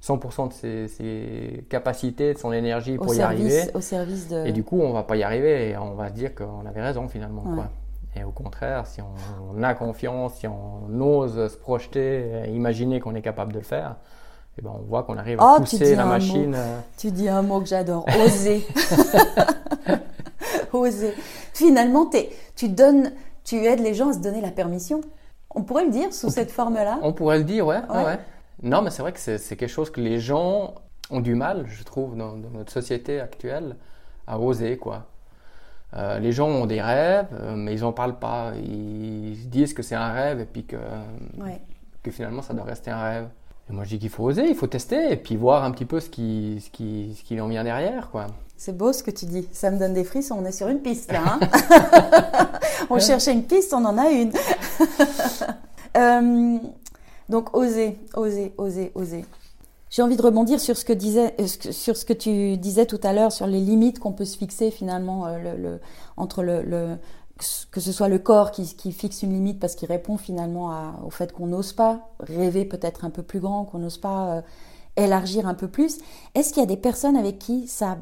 100% 0.03 0.13
euh, 0.43 0.47
de 0.47 0.53
ses, 0.53 0.87
ses, 0.87 1.65
capacités, 1.69 2.33
de 2.33 2.37
son 2.37 2.51
énergie 2.51 2.97
pour 2.97 3.13
y 3.13 3.21
arriver. 3.21 3.63
Au 3.73 3.81
service 3.81 4.27
de... 4.27 4.45
Et 4.45 4.51
du 4.51 4.63
coup, 4.63 4.79
on 4.81 4.93
va 4.93 5.03
pas 5.03 5.15
y 5.15 5.23
arriver 5.23 5.69
et 5.69 5.77
on 5.77 5.95
va 5.95 6.09
se 6.09 6.13
dire 6.13 6.33
qu'on 6.35 6.65
avait 6.65 6.81
raison 6.81 7.07
finalement. 7.07 7.43
Quoi. 7.43 7.69
Et 8.17 8.23
au 8.23 8.31
contraire, 8.31 8.87
si 8.87 9.01
on, 9.01 9.61
a 9.61 9.73
confiance, 9.73 10.35
si 10.35 10.47
on 10.47 11.01
ose 11.01 11.51
se 11.51 11.57
projeter, 11.57 12.43
imaginer 12.53 12.99
qu'on 12.99 13.13
est 13.13 13.21
capable 13.21 13.51
de 13.51 13.59
le 13.59 13.63
faire, 13.63 13.97
eh 14.57 14.61
ben 14.61 14.71
on 14.73 14.83
voit 14.83 15.03
qu'on 15.03 15.17
arrive 15.17 15.39
à 15.41 15.55
oh, 15.55 15.59
pousser 15.59 15.95
la 15.95 16.05
machine. 16.05 16.55
Euh, 16.55 16.79
tu 16.97 17.11
dis 17.11 17.27
un 17.27 17.41
mot 17.41 17.59
que 17.59 17.67
j'adore, 17.67 18.05
oser. 18.23 18.65
oser. 20.73 21.13
Finalement, 21.53 22.09
tu 22.55 22.69
donnes, 22.69 23.11
tu 23.43 23.65
aides 23.65 23.81
les 23.81 23.93
gens 23.93 24.09
à 24.09 24.13
se 24.13 24.19
donner 24.19 24.39
la 24.39 24.51
permission. 24.51 25.01
On 25.53 25.63
pourrait 25.63 25.85
le 25.85 25.91
dire 25.91 26.13
sous 26.13 26.29
cette 26.29 26.51
forme-là? 26.51 26.99
On 27.01 27.11
pourrait 27.11 27.37
le 27.37 27.43
dire, 27.43 27.67
ouais. 27.67 27.79
ouais. 27.89 28.19
Non, 28.65 28.81
mais 28.81 28.89
c'est 28.89 29.03
vrai 29.03 29.13
que 29.13 29.19
c'est 29.19 29.55
quelque 29.55 29.67
chose 29.67 29.91
que 29.91 30.01
les 30.01 30.19
gens 30.19 30.73
ont 31.11 31.21
du 31.21 31.35
mal, 31.35 31.65
je 31.67 31.83
trouve, 31.83 32.17
dans, 32.17 32.35
dans 32.35 32.49
notre 32.49 32.71
société 32.71 33.19
actuelle, 33.21 33.75
à 34.25 34.39
oser, 34.39 34.77
quoi. 34.77 35.05
Euh, 35.95 36.17
les 36.19 36.31
gens 36.31 36.47
ont 36.47 36.65
des 36.65 36.81
rêves, 36.81 37.27
euh, 37.33 37.55
mais 37.55 37.75
ils 37.75 37.81
n'en 37.81 37.93
parlent 37.93 38.17
pas. 38.17 38.53
Ils 38.55 39.49
disent 39.49 39.73
que 39.73 39.83
c'est 39.83 39.95
un 39.95 40.11
rêve 40.11 40.39
et 40.39 40.45
puis 40.45 40.65
que, 40.65 40.77
que 42.03 42.11
finalement 42.11 42.41
ça 42.41 42.53
doit 42.53 42.65
rester 42.65 42.91
un 42.91 43.01
rêve. 43.01 43.27
Et 43.69 43.73
moi 43.73 43.83
je 43.83 43.89
dis 43.89 43.99
qu'il 43.99 44.09
faut 44.09 44.23
oser, 44.23 44.47
il 44.49 44.55
faut 44.55 44.67
tester 44.67 45.11
et 45.11 45.15
puis 45.15 45.37
voir 45.37 45.63
un 45.63 45.71
petit 45.71 45.85
peu 45.85 45.99
ce 45.99 46.09
qui, 46.09 46.61
ce 46.65 46.69
qui, 46.69 47.15
ce 47.17 47.23
qui 47.23 47.39
en 47.39 47.47
vient 47.47 47.63
derrière. 47.63 48.09
quoi. 48.09 48.27
C'est 48.57 48.75
beau 48.75 48.91
ce 48.91 49.03
que 49.03 49.11
tu 49.11 49.25
dis. 49.25 49.47
Ça 49.53 49.71
me 49.71 49.79
donne 49.79 49.93
des 49.93 50.03
frissons. 50.03 50.37
On 50.41 50.45
est 50.45 50.51
sur 50.51 50.67
une 50.67 50.79
piste 50.79 51.11
là. 51.11 51.21
Hein. 51.25 51.39
on 52.89 52.99
cherchait 52.99 53.33
une 53.33 53.43
piste, 53.43 53.73
on 53.73 53.85
en 53.85 53.97
a 53.97 54.09
une. 54.09 54.31
Euh, 55.97 56.57
donc 57.29 57.55
oser, 57.55 57.97
oser, 58.15 58.53
oser, 58.57 58.91
oser. 58.95 59.25
J'ai 59.89 60.01
envie 60.01 60.17
de 60.17 60.21
rebondir 60.21 60.59
sur 60.59 60.75
ce 60.75 60.83
que 60.83 60.93
disait, 60.93 61.35
euh, 61.39 61.47
sur 61.47 61.95
ce 61.95 62.05
que 62.05 62.13
tu 62.13 62.57
disais 62.57 62.85
tout 62.85 62.99
à 63.03 63.13
l'heure 63.13 63.31
sur 63.31 63.47
les 63.47 63.59
limites 63.61 63.99
qu'on 63.99 64.11
peut 64.11 64.25
se 64.25 64.37
fixer 64.37 64.71
finalement 64.71 65.25
euh, 65.25 65.55
le, 65.55 65.79
entre 66.17 66.43
le, 66.43 66.97
que 67.71 67.79
ce 67.79 67.91
soit 67.91 68.09
le 68.09 68.19
corps 68.19 68.51
qui, 68.51 68.75
qui 68.75 68.91
fixe 68.91 69.23
une 69.23 69.33
limite 69.33 69.59
parce 69.59 69.75
qu'il 69.75 69.87
répond 69.87 70.17
finalement 70.17 70.71
à, 70.71 70.99
au 71.05 71.09
fait 71.09 71.31
qu'on 71.31 71.47
n'ose 71.47 71.73
pas 71.73 72.09
rêver 72.19 72.65
peut-être 72.65 73.05
un 73.05 73.09
peu 73.09 73.23
plus 73.23 73.39
grand, 73.39 73.65
qu'on 73.65 73.79
n'ose 73.79 73.97
pas 73.97 74.37
euh, 74.37 74.41
élargir 74.97 75.47
un 75.47 75.53
peu 75.53 75.67
plus. 75.67 75.99
Est-ce 76.33 76.51
qu'il 76.53 76.61
y 76.61 76.65
a 76.65 76.67
des 76.67 76.77
personnes 76.77 77.15
avec 77.15 77.39
qui 77.39 77.67
ça 77.67 77.97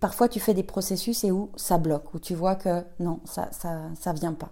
parfois 0.00 0.28
tu 0.28 0.40
fais 0.40 0.54
des 0.54 0.62
processus 0.62 1.22
et 1.22 1.30
où 1.30 1.50
ça 1.54 1.78
bloque, 1.78 2.14
où 2.14 2.18
tu 2.18 2.34
vois 2.34 2.54
que 2.54 2.82
non, 2.98 3.20
ça 3.24 3.48
ça 3.52 3.82
ça 4.00 4.12
vient 4.12 4.32
pas? 4.32 4.48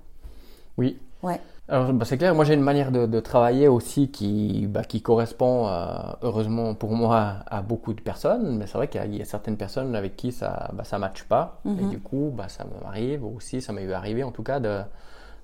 Oui. 0.76 0.98
Ouais. 1.22 1.40
Alors 1.70 1.92
bah, 1.92 2.06
c'est 2.06 2.16
clair, 2.16 2.34
moi 2.34 2.44
j'ai 2.44 2.54
une 2.54 2.62
manière 2.62 2.90
de, 2.90 3.04
de, 3.04 3.20
travailler 3.20 3.68
aussi 3.68 4.10
qui, 4.10 4.66
bah, 4.66 4.84
qui 4.84 5.02
correspond 5.02 5.68
euh, 5.68 5.86
heureusement 6.22 6.74
pour 6.74 6.92
moi 6.92 7.36
à 7.46 7.60
beaucoup 7.60 7.92
de 7.92 8.00
personnes, 8.00 8.56
mais 8.56 8.66
c'est 8.66 8.78
vrai 8.78 8.88
qu'il 8.88 9.14
y, 9.14 9.20
a 9.20 9.24
certaines 9.26 9.58
personnes 9.58 9.94
avec 9.94 10.16
qui 10.16 10.32
ça 10.32 10.70
bah, 10.72 10.84
ça 10.84 10.98
matche 10.98 11.24
pas, 11.24 11.60
et 11.66 11.68
mhm. 11.68 11.90
du 11.90 11.98
coup 11.98 12.32
bah, 12.34 12.48
ça 12.48 12.64
m'arrive 12.82 13.22
aussi, 13.24 13.60
ça 13.60 13.74
m'est 13.74 13.84
eu 13.84 13.92
arrivé 13.92 14.24
en 14.24 14.30
tout 14.30 14.42
cas 14.42 14.60
de, 14.60 14.80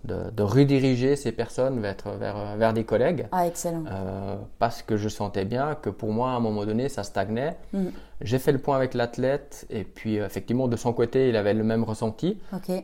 de, 0.05 0.31
de, 0.31 0.43
rediriger 0.43 1.15
ces 1.17 1.31
personnes 1.31 1.81
vers, 1.81 1.97
vers, 2.19 2.57
vers 2.57 2.73
des 2.73 2.85
collègues. 2.85 3.27
Ah 3.31 3.47
excellent. 3.47 3.85
Euh, 3.87 4.37
parce 4.59 4.81
que 4.81 4.97
je 4.97 5.11
sentais 5.11 5.45
bien 5.45 5.75
que 5.75 5.91
pour 5.91 6.11
moi 6.11 6.31
à 6.31 6.37
un 6.37 6.41
moment 6.41 6.65
donné 6.65 6.89
ça 6.89 7.03
stagnait. 7.03 7.59
Mhm. 7.75 7.93
J'ai 8.23 8.39
fait 8.39 8.53
le 8.53 8.59
point 8.59 8.77
avec 8.77 8.95
l'athlète 8.95 9.67
et 9.69 9.85
puis 9.85 10.17
effectivement 10.17 10.69
de 10.69 10.77
son 10.77 10.95
côté 10.95 11.29
il 11.29 11.37
avait 11.37 11.53
le 11.53 11.65
même 11.65 11.85
ressenti. 11.85 12.39
Ok. 12.55 12.71
Euh, 12.71 12.83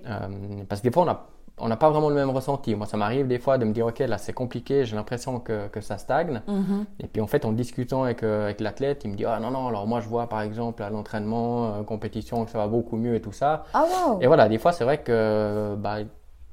parce 0.69 0.83
que 0.83 0.89
des 0.89 0.93
fois 0.93 1.05
on 1.05 1.09
a 1.09 1.27
on 1.61 1.69
n'a 1.69 1.77
pas 1.77 1.91
vraiment 1.91 2.09
le 2.09 2.15
même 2.15 2.31
ressenti. 2.31 2.75
Moi, 2.75 2.87
ça 2.87 2.97
m'arrive 2.97 3.27
des 3.27 3.39
fois 3.39 3.59
de 3.59 3.65
me 3.65 3.73
dire, 3.73 3.87
OK, 3.87 3.99
là, 3.99 4.19
c'est 4.19 4.33
compliqué, 4.33 4.85
j'ai 4.85 4.97
l'impression 4.97 5.41
que, 5.41 5.69
que, 5.69 5.81
ça 5.81 5.99
stagne. 5.99 6.43
Mm-hmm. 6.49 6.85
Et 7.01 7.07
puis, 7.07 7.21
en 7.21 7.27
fait, 7.27 7.45
en 7.45 7.53
discutant 7.53 8.05
avec, 8.05 8.23
euh, 8.23 8.45
avec 8.45 8.61
l'athlète, 8.61 9.03
il 9.05 9.11
me 9.11 9.17
dit, 9.17 9.25
ah 9.25 9.39
non, 9.41 9.51
non, 9.51 9.69
alors 9.69 9.87
moi, 9.87 10.01
je 10.01 10.09
vois, 10.09 10.29
par 10.29 10.43
exemple, 10.43 10.83
à 10.83 10.91
l'entraînement, 10.91 11.75
euh, 11.75 11.83
compétition, 11.83 12.45
que 12.45 12.51
ça 12.51 12.59
va 12.59 12.67
beaucoup 12.67 12.97
mieux 12.97 13.15
et 13.15 13.21
tout 13.21 13.33
ça. 13.33 13.65
Ah, 13.75 13.87
Et 14.21 14.27
voilà, 14.27 14.49
des 14.49 14.59
fois, 14.59 14.73
c'est 14.73 14.85
vrai 14.85 14.99
que, 14.99 15.75
bah, 15.77 15.99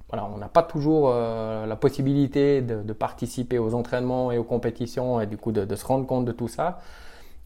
voilà, 0.09 0.29
on 0.33 0.37
n'a 0.37 0.47
pas 0.47 0.63
toujours 0.63 1.09
euh, 1.11 1.65
la 1.65 1.75
possibilité 1.75 2.61
de, 2.61 2.81
de, 2.81 2.93
participer 2.93 3.59
aux 3.59 3.73
entraînements 3.73 4.31
et 4.31 4.37
aux 4.37 4.43
compétitions 4.43 5.19
et 5.19 5.25
du 5.25 5.37
coup 5.37 5.51
de, 5.51 5.65
de 5.65 5.75
se 5.75 5.85
rendre 5.85 6.05
compte 6.07 6.23
de 6.23 6.31
tout 6.31 6.47
ça. 6.47 6.79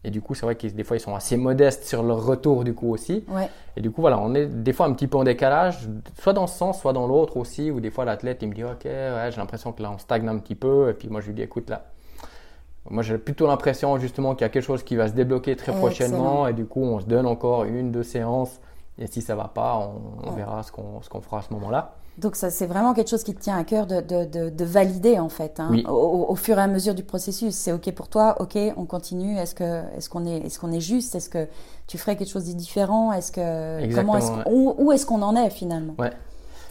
Et 0.04 0.10
du 0.10 0.20
coup, 0.20 0.34
c'est 0.34 0.44
vrai 0.44 0.56
que 0.56 0.66
des 0.66 0.84
fois, 0.84 0.96
ils 0.96 1.00
sont 1.00 1.14
assez 1.14 1.36
modestes 1.36 1.84
sur 1.84 2.02
leur 2.02 2.24
retour, 2.24 2.64
du 2.64 2.74
coup, 2.74 2.90
aussi. 2.90 3.24
Et 3.76 3.80
du 3.80 3.90
coup, 3.90 4.00
voilà, 4.00 4.18
on 4.18 4.34
est 4.34 4.46
des 4.46 4.72
fois 4.72 4.86
un 4.86 4.92
petit 4.92 5.06
peu 5.06 5.16
en 5.16 5.24
décalage, 5.24 5.88
soit 6.20 6.32
dans 6.32 6.46
ce 6.46 6.58
sens, 6.58 6.80
soit 6.80 6.92
dans 6.92 7.06
l'autre 7.06 7.36
aussi, 7.36 7.70
où 7.70 7.80
des 7.80 7.90
fois, 7.90 8.04
l'athlète, 8.04 8.38
il 8.42 8.48
me 8.48 8.54
dit, 8.54 8.64
OK, 8.64 8.84
ouais, 8.84 9.28
j'ai 9.30 9.36
l'impression 9.36 9.72
que 9.72 9.82
là, 9.82 9.92
on 9.94 9.98
stagne 9.98 10.28
un 10.28 10.38
petit 10.38 10.56
peu. 10.56 10.90
Et 10.90 10.94
puis 10.94 11.08
moi, 11.08 11.20
je 11.20 11.28
lui 11.28 11.34
dis, 11.34 11.42
écoute, 11.42 11.70
là, 11.70 11.84
moi, 12.90 13.04
j'ai 13.04 13.16
plutôt 13.16 13.46
l'impression, 13.46 13.96
justement, 13.98 14.34
qu'il 14.34 14.42
y 14.42 14.44
a 14.44 14.48
quelque 14.48 14.64
chose 14.64 14.82
qui 14.82 14.96
va 14.96 15.06
se 15.06 15.12
débloquer 15.12 15.54
très 15.54 15.72
prochainement. 15.72 16.48
Et 16.48 16.52
du 16.52 16.66
coup, 16.66 16.82
on 16.82 16.98
se 16.98 17.06
donne 17.06 17.26
encore 17.26 17.64
une, 17.64 17.92
deux 17.92 18.02
séances. 18.02 18.60
Et 18.98 19.06
si 19.06 19.22
ça 19.22 19.36
va 19.36 19.48
pas, 19.48 19.88
on, 20.24 20.30
verra 20.32 20.62
ce 20.62 20.72
qu'on 20.72 21.00
qu'on 21.08 21.20
fera 21.20 21.38
à 21.38 21.42
ce 21.42 21.52
moment-là. 21.54 21.94
Donc 22.22 22.36
ça, 22.36 22.50
c'est 22.50 22.66
vraiment 22.66 22.94
quelque 22.94 23.10
chose 23.10 23.24
qui 23.24 23.34
te 23.34 23.40
tient 23.40 23.58
à 23.58 23.64
cœur 23.64 23.86
de, 23.86 24.00
de, 24.00 24.48
de, 24.48 24.64
valider 24.64 25.18
en 25.18 25.28
fait, 25.28 25.58
hein. 25.58 25.70
au, 25.88 26.36
fur 26.36 26.56
et 26.56 26.62
à 26.62 26.68
mesure 26.68 26.94
du 26.94 27.02
processus. 27.02 27.52
C'est 27.52 27.72
ok 27.72 27.90
pour 27.92 28.08
toi, 28.08 28.36
ok, 28.38 28.56
on 28.76 28.84
continue. 28.84 29.36
Est-ce 29.36 29.56
que 29.56 29.82
est-ce 29.96 30.08
qu'on 30.08 30.24
est 30.24 30.38
est-ce 30.38 30.60
qu'on 30.60 30.70
est 30.70 30.80
juste? 30.80 31.16
Est-ce 31.16 31.28
que 31.28 31.48
tu 31.88 31.98
ferais 31.98 32.14
quelque 32.14 32.30
chose 32.30 32.46
de 32.46 32.52
différent? 32.52 33.12
Est-ce 33.12 33.32
que 33.32 33.94
comment 33.94 34.16
est-ce 34.16 34.30
où, 34.48 34.92
est-ce 34.92 35.04
qu'on 35.04 35.20
en 35.22 35.34
est 35.34 35.50
finalement? 35.50 35.94
Ouais. 35.98 36.12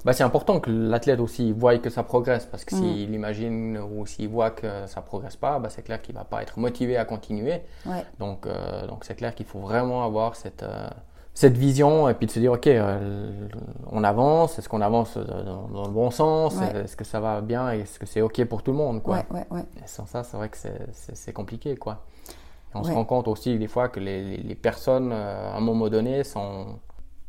Bah, 0.05 0.13
c'est 0.13 0.23
important 0.23 0.59
que 0.59 0.71
l'athlète 0.71 1.19
aussi 1.19 1.51
voie 1.51 1.77
que 1.77 1.91
ça 1.91 2.01
progresse 2.01 2.47
parce 2.47 2.65
que 2.65 2.75
s'il 2.75 3.11
mm. 3.11 3.13
imagine 3.13 3.77
ou 3.77 4.07
s'il 4.07 4.29
voit 4.29 4.49
que 4.49 4.87
ça 4.87 5.01
progresse 5.01 5.35
pas, 5.35 5.59
bah, 5.59 5.69
c'est 5.69 5.83
clair 5.83 6.01
qu'il 6.01 6.15
va 6.15 6.23
pas 6.23 6.41
être 6.41 6.57
motivé 6.59 6.97
à 6.97 7.05
continuer. 7.05 7.61
Ouais. 7.85 8.03
Donc 8.19 8.47
euh, 8.47 8.87
donc 8.87 9.03
c'est 9.03 9.15
clair 9.15 9.35
qu'il 9.35 9.45
faut 9.45 9.59
vraiment 9.59 10.03
avoir 10.03 10.35
cette 10.37 10.63
euh, 10.63 10.87
cette 11.33 11.57
vision 11.57 12.09
et 12.09 12.13
puis 12.13 12.27
de 12.27 12.31
se 12.31 12.39
dire 12.39 12.51
ok 12.51 12.67
euh, 12.67 13.47
on 13.91 14.03
avance 14.03 14.59
est-ce 14.59 14.67
qu'on 14.67 14.81
avance 14.81 15.17
dans, 15.17 15.85
le 15.85 15.91
bon 15.91 16.11
sens 16.11 16.55
est-ce 16.61 16.97
que 16.97 17.05
ça 17.05 17.19
va 17.19 17.41
bien 17.41 17.71
est-ce 17.71 17.99
que 17.99 18.05
c'est 18.05 18.21
ok 18.21 18.43
pour 18.45 18.63
tout 18.63 18.71
le 18.71 18.77
monde 18.77 19.01
quoi. 19.01 19.23
Ouais, 19.31 19.45
ouais, 19.49 19.65
et 19.77 19.87
sans 19.87 20.05
ça 20.05 20.23
c'est 20.23 20.37
vrai 20.37 20.49
que 20.49 20.57
c'est 21.13 21.33
compliqué 21.33 21.75
quoi. 21.75 22.03
On 22.73 22.83
se 22.83 22.91
rend 22.91 23.03
compte 23.03 23.27
aussi 23.27 23.57
des 23.57 23.67
fois 23.67 23.89
que 23.89 23.99
les, 23.99 24.37
les, 24.37 24.55
personnes 24.55 25.11
euh, 25.11 25.51
à 25.51 25.57
un 25.57 25.59
moment 25.59 25.89
donné 25.89 26.23
sont 26.23 26.79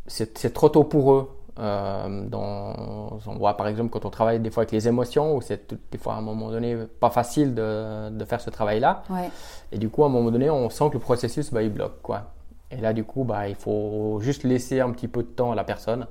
c'est 0.06 0.52
trop 0.52 0.68
tôt 0.68 0.84
pour 0.84 1.12
eux 1.12 1.30
euh, 1.58 2.26
dans, 2.28 3.18
on 3.26 3.36
voit 3.36 3.56
par 3.56 3.68
exemple 3.68 3.90
quand 3.90 4.04
on 4.04 4.10
travaille 4.10 4.40
des 4.40 4.50
fois 4.50 4.62
avec 4.62 4.72
les 4.72 4.88
émotions 4.88 5.36
où 5.36 5.40
c'est 5.40 5.74
des 5.90 5.98
fois 5.98 6.14
à 6.14 6.16
un 6.16 6.22
moment 6.22 6.50
donné 6.50 6.76
pas 6.98 7.10
facile 7.10 7.54
de, 7.54 8.08
de 8.10 8.24
faire 8.24 8.40
ce 8.40 8.50
travail 8.50 8.80
là 8.80 9.02
et 9.70 9.78
du 9.78 9.90
coup 9.90 10.02
à 10.02 10.06
un 10.06 10.10
moment 10.10 10.30
donné 10.30 10.48
on 10.48 10.70
sent 10.70 10.88
que 10.88 10.94
le 10.94 11.00
processus 11.00 11.52
bah, 11.52 11.62
il 11.62 11.72
bloque 11.72 12.00
quoi 12.02 12.32
et 12.72 12.80
là, 12.80 12.92
du 12.92 13.04
coup, 13.04 13.24
bah, 13.24 13.48
il 13.48 13.54
faut 13.54 14.18
juste 14.20 14.44
laisser 14.44 14.80
un 14.80 14.90
petit 14.90 15.08
peu 15.08 15.22
de 15.22 15.28
temps 15.28 15.52
à 15.52 15.54
la 15.54 15.64
personne. 15.64 16.06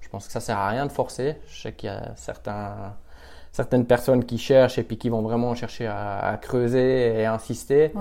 Je 0.00 0.08
pense 0.08 0.26
que 0.26 0.32
ça 0.32 0.40
sert 0.40 0.58
à 0.58 0.68
rien 0.68 0.86
de 0.86 0.92
forcer. 0.92 1.36
Je 1.48 1.62
sais 1.62 1.72
qu'il 1.72 1.88
y 1.88 1.92
a 1.92 2.12
certains, 2.16 2.94
certaines 3.52 3.86
personnes 3.86 4.24
qui 4.24 4.38
cherchent 4.38 4.78
et 4.78 4.82
puis 4.82 4.98
qui 4.98 5.08
vont 5.08 5.22
vraiment 5.22 5.54
chercher 5.54 5.86
à, 5.86 6.38
creuser 6.40 7.20
et 7.20 7.24
à 7.26 7.34
insister. 7.34 7.92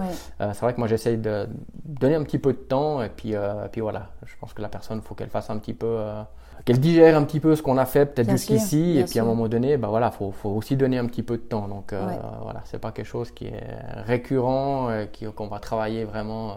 Euh, 0.41 0.51
c'est 0.53 0.61
vrai 0.61 0.73
que 0.73 0.79
moi, 0.79 0.87
j'essaye 0.87 1.17
de 1.17 1.47
donner 1.85 2.15
un 2.15 2.23
petit 2.23 2.39
peu 2.39 2.53
de 2.53 2.57
temps 2.57 3.01
et 3.03 3.09
puis, 3.09 3.35
euh, 3.35 3.67
puis 3.71 3.81
voilà. 3.81 4.09
Je 4.25 4.33
pense 4.39 4.53
que 4.53 4.61
la 4.61 4.69
personne, 4.69 4.99
il 5.03 5.07
faut 5.07 5.15
qu'elle 5.15 5.29
fasse 5.29 5.49
un 5.49 5.57
petit 5.59 5.73
peu 5.73 5.87
euh, 5.87 6.23
qu'elle 6.65 6.79
digère 6.79 7.17
un 7.17 7.23
petit 7.23 7.39
peu 7.39 7.55
ce 7.55 7.61
qu'on 7.61 7.77
a 7.77 7.85
fait 7.85 8.05
peut-être 8.05 8.29
jusqu'ici 8.29 8.97
et 8.97 9.03
puis 9.05 9.19
à 9.19 9.23
un 9.23 9.25
moment 9.25 9.47
donné 9.47 9.77
bah 9.77 9.87
voilà 9.87 10.11
faut, 10.11 10.31
faut 10.31 10.49
aussi 10.49 10.75
donner 10.75 10.97
un 10.97 11.05
petit 11.05 11.23
peu 11.23 11.37
de 11.37 11.43
temps. 11.43 11.67
Donc 11.67 11.93
euh, 11.93 12.05
voilà 12.41 12.61
c'est 12.65 12.79
pas 12.79 12.91
quelque 12.91 13.05
chose 13.05 13.31
qui 13.31 13.45
est 13.47 13.63
récurrent 14.05 14.89
euh, 14.89 15.05
qu'on 15.35 15.47
va 15.47 15.59
travailler 15.59 16.03
vraiment 16.03 16.51
euh, 16.51 16.55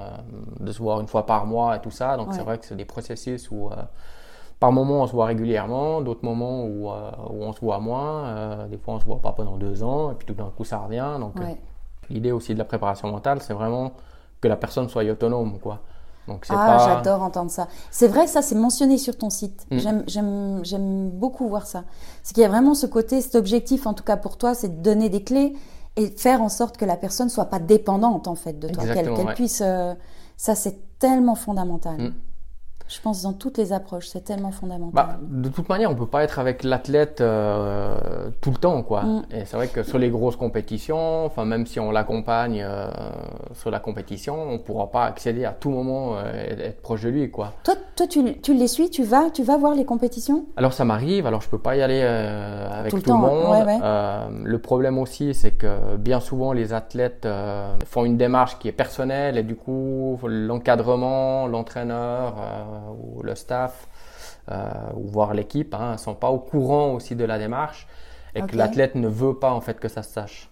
de 0.60 0.72
se 0.72 0.78
voir 0.82 1.00
une 1.00 1.06
fois 1.06 1.26
par 1.26 1.46
mois 1.46 1.76
et 1.76 1.80
tout 1.80 1.90
ça. 1.90 2.16
Donc 2.16 2.34
c'est 2.34 2.42
vrai 2.42 2.58
que 2.58 2.66
c'est 2.66 2.76
des 2.76 2.84
processus 2.84 3.50
où 3.50 3.68
euh, 3.68 3.76
par 4.58 4.72
moments 4.72 5.02
on 5.02 5.06
se 5.06 5.12
voit 5.12 5.26
régulièrement 5.26 6.00
d'autres 6.00 6.24
moments 6.24 6.64
où, 6.64 6.88
où 6.88 7.44
on 7.44 7.52
se 7.52 7.60
voit 7.60 7.78
moins 7.80 8.66
des 8.68 8.78
fois 8.78 8.94
on 8.94 9.00
se 9.00 9.04
voit 9.04 9.20
pas 9.20 9.32
pendant 9.32 9.56
deux 9.56 9.82
ans 9.82 10.12
et 10.12 10.14
puis 10.14 10.26
tout 10.26 10.34
d'un 10.34 10.50
coup 10.56 10.64
ça 10.64 10.78
revient. 10.78 11.16
Donc 11.18 11.34
l'idée 12.10 12.32
aussi 12.32 12.54
de 12.54 12.58
la 12.58 12.64
préparation 12.64 13.10
mentale 13.10 13.40
c'est 13.40 13.54
vraiment 13.54 13.92
que 14.40 14.48
la 14.48 14.56
personne 14.56 14.88
soit 14.88 15.04
autonome 15.04 15.58
quoi 15.60 15.80
ah, 16.48 16.86
j'adore 16.86 17.22
entendre 17.22 17.50
ça. 17.50 17.68
C'est 17.90 18.08
vrai, 18.08 18.26
ça, 18.26 18.42
c'est 18.42 18.54
mentionné 18.54 18.98
sur 18.98 19.16
ton 19.16 19.30
site. 19.30 19.66
Mm. 19.70 20.62
J'aime 20.62 21.10
beaucoup 21.10 21.48
voir 21.48 21.66
ça. 21.66 21.84
C'est 22.22 22.34
qu'il 22.34 22.42
y 22.42 22.46
a 22.46 22.48
vraiment 22.48 22.74
ce 22.74 22.86
côté, 22.86 23.20
cet 23.20 23.34
objectif, 23.34 23.86
en 23.86 23.94
tout 23.94 24.04
cas 24.04 24.16
pour 24.16 24.36
toi, 24.36 24.54
c'est 24.54 24.68
de 24.68 24.82
donner 24.82 25.08
des 25.08 25.22
clés 25.22 25.54
et 25.96 26.08
faire 26.08 26.40
en 26.40 26.48
sorte 26.48 26.76
que 26.76 26.84
la 26.84 26.96
personne 26.96 27.28
soit 27.28 27.46
pas 27.46 27.58
dépendante, 27.58 28.28
en 28.28 28.34
fait, 28.34 28.58
de 28.58 28.68
toi. 28.68 28.84
Qu'elle 28.84 29.34
puisse. 29.34 29.62
Euh, 29.64 29.94
ça, 30.36 30.54
c'est 30.54 30.98
tellement 30.98 31.34
fondamental. 31.34 31.98
Mm. 31.98 32.14
Je 32.92 33.00
pense 33.00 33.22
dans 33.22 33.32
toutes 33.32 33.56
les 33.56 33.72
approches, 33.72 34.06
c'est 34.08 34.22
tellement 34.22 34.50
fondamental. 34.50 34.92
Bah, 34.92 35.16
de 35.22 35.48
toute 35.48 35.68
manière, 35.68 35.90
on 35.90 35.94
peut 35.94 36.06
pas 36.06 36.22
être 36.24 36.38
avec 36.38 36.62
l'athlète 36.62 37.20
euh, 37.22 37.96
tout 38.42 38.50
le 38.50 38.56
temps, 38.56 38.82
quoi. 38.82 39.02
Mm. 39.02 39.22
Et 39.32 39.44
c'est 39.46 39.56
vrai 39.56 39.68
que 39.68 39.82
sur 39.82 39.98
les 39.98 40.10
grosses 40.10 40.36
compétitions, 40.36 41.24
enfin 41.24 41.44
même 41.46 41.66
si 41.66 41.80
on 41.80 41.90
l'accompagne 41.90 42.62
euh, 42.62 42.90
sur 43.54 43.70
la 43.70 43.80
compétition, 43.80 44.36
on 44.42 44.58
pourra 44.58 44.90
pas 44.90 45.04
accéder 45.04 45.44
à 45.46 45.52
tout 45.52 45.70
moment 45.70 46.16
euh, 46.16 46.32
et 46.34 46.60
être 46.60 46.82
proche 46.82 47.02
de 47.02 47.08
lui, 47.08 47.30
quoi. 47.30 47.54
Toi, 47.64 47.74
toi 47.96 48.06
tu, 48.06 48.40
tu 48.40 48.52
les 48.54 48.68
suis, 48.68 48.90
tu 48.90 49.04
vas, 49.04 49.30
tu 49.30 49.42
vas 49.42 49.56
voir 49.56 49.74
les 49.74 49.86
compétitions? 49.86 50.44
Alors 50.56 50.74
ça 50.74 50.84
m'arrive, 50.84 51.26
alors 51.26 51.40
je 51.40 51.48
peux 51.48 51.58
pas 51.58 51.76
y 51.76 51.82
aller 51.82 52.00
euh, 52.02 52.68
avec 52.80 52.90
Tout 52.90 53.00
tout, 53.00 53.12
le 53.12 53.18
monde. 53.18 53.50
ouais, 53.50 53.64
ouais. 53.64 53.78
Euh, 53.82 54.26
le 54.44 54.58
problème 54.58 54.98
aussi, 54.98 55.32
c'est 55.34 55.52
que 55.52 55.96
bien 55.96 56.20
souvent 56.20 56.52
les 56.52 56.74
athlètes 56.74 57.24
euh, 57.24 57.74
font 57.86 58.04
une 58.04 58.18
démarche 58.18 58.58
qui 58.58 58.68
est 58.68 58.72
personnelle 58.72 59.38
et 59.38 59.42
du 59.42 59.56
coup 59.56 60.18
l'encadrement, 60.24 61.46
l'entraîneur 61.46 62.34
euh, 62.38 62.81
ou 62.90 63.22
le 63.22 63.34
staff 63.34 63.88
euh, 64.50 64.68
ou 64.96 65.06
voire 65.08 65.34
l'équipe 65.34 65.74
hein, 65.74 65.96
sont 65.98 66.14
pas 66.14 66.30
au 66.30 66.38
courant 66.38 66.94
aussi 66.94 67.14
de 67.16 67.24
la 67.24 67.38
démarche 67.38 67.86
et 68.34 68.42
Ok. 68.42 68.50
que 68.50 68.56
l'athlète 68.56 68.94
ne 68.94 69.08
veut 69.08 69.34
pas 69.34 69.52
en 69.52 69.60
fait 69.60 69.78
que 69.78 69.88
ça 69.88 70.02
se 70.02 70.10
sache. 70.12 70.48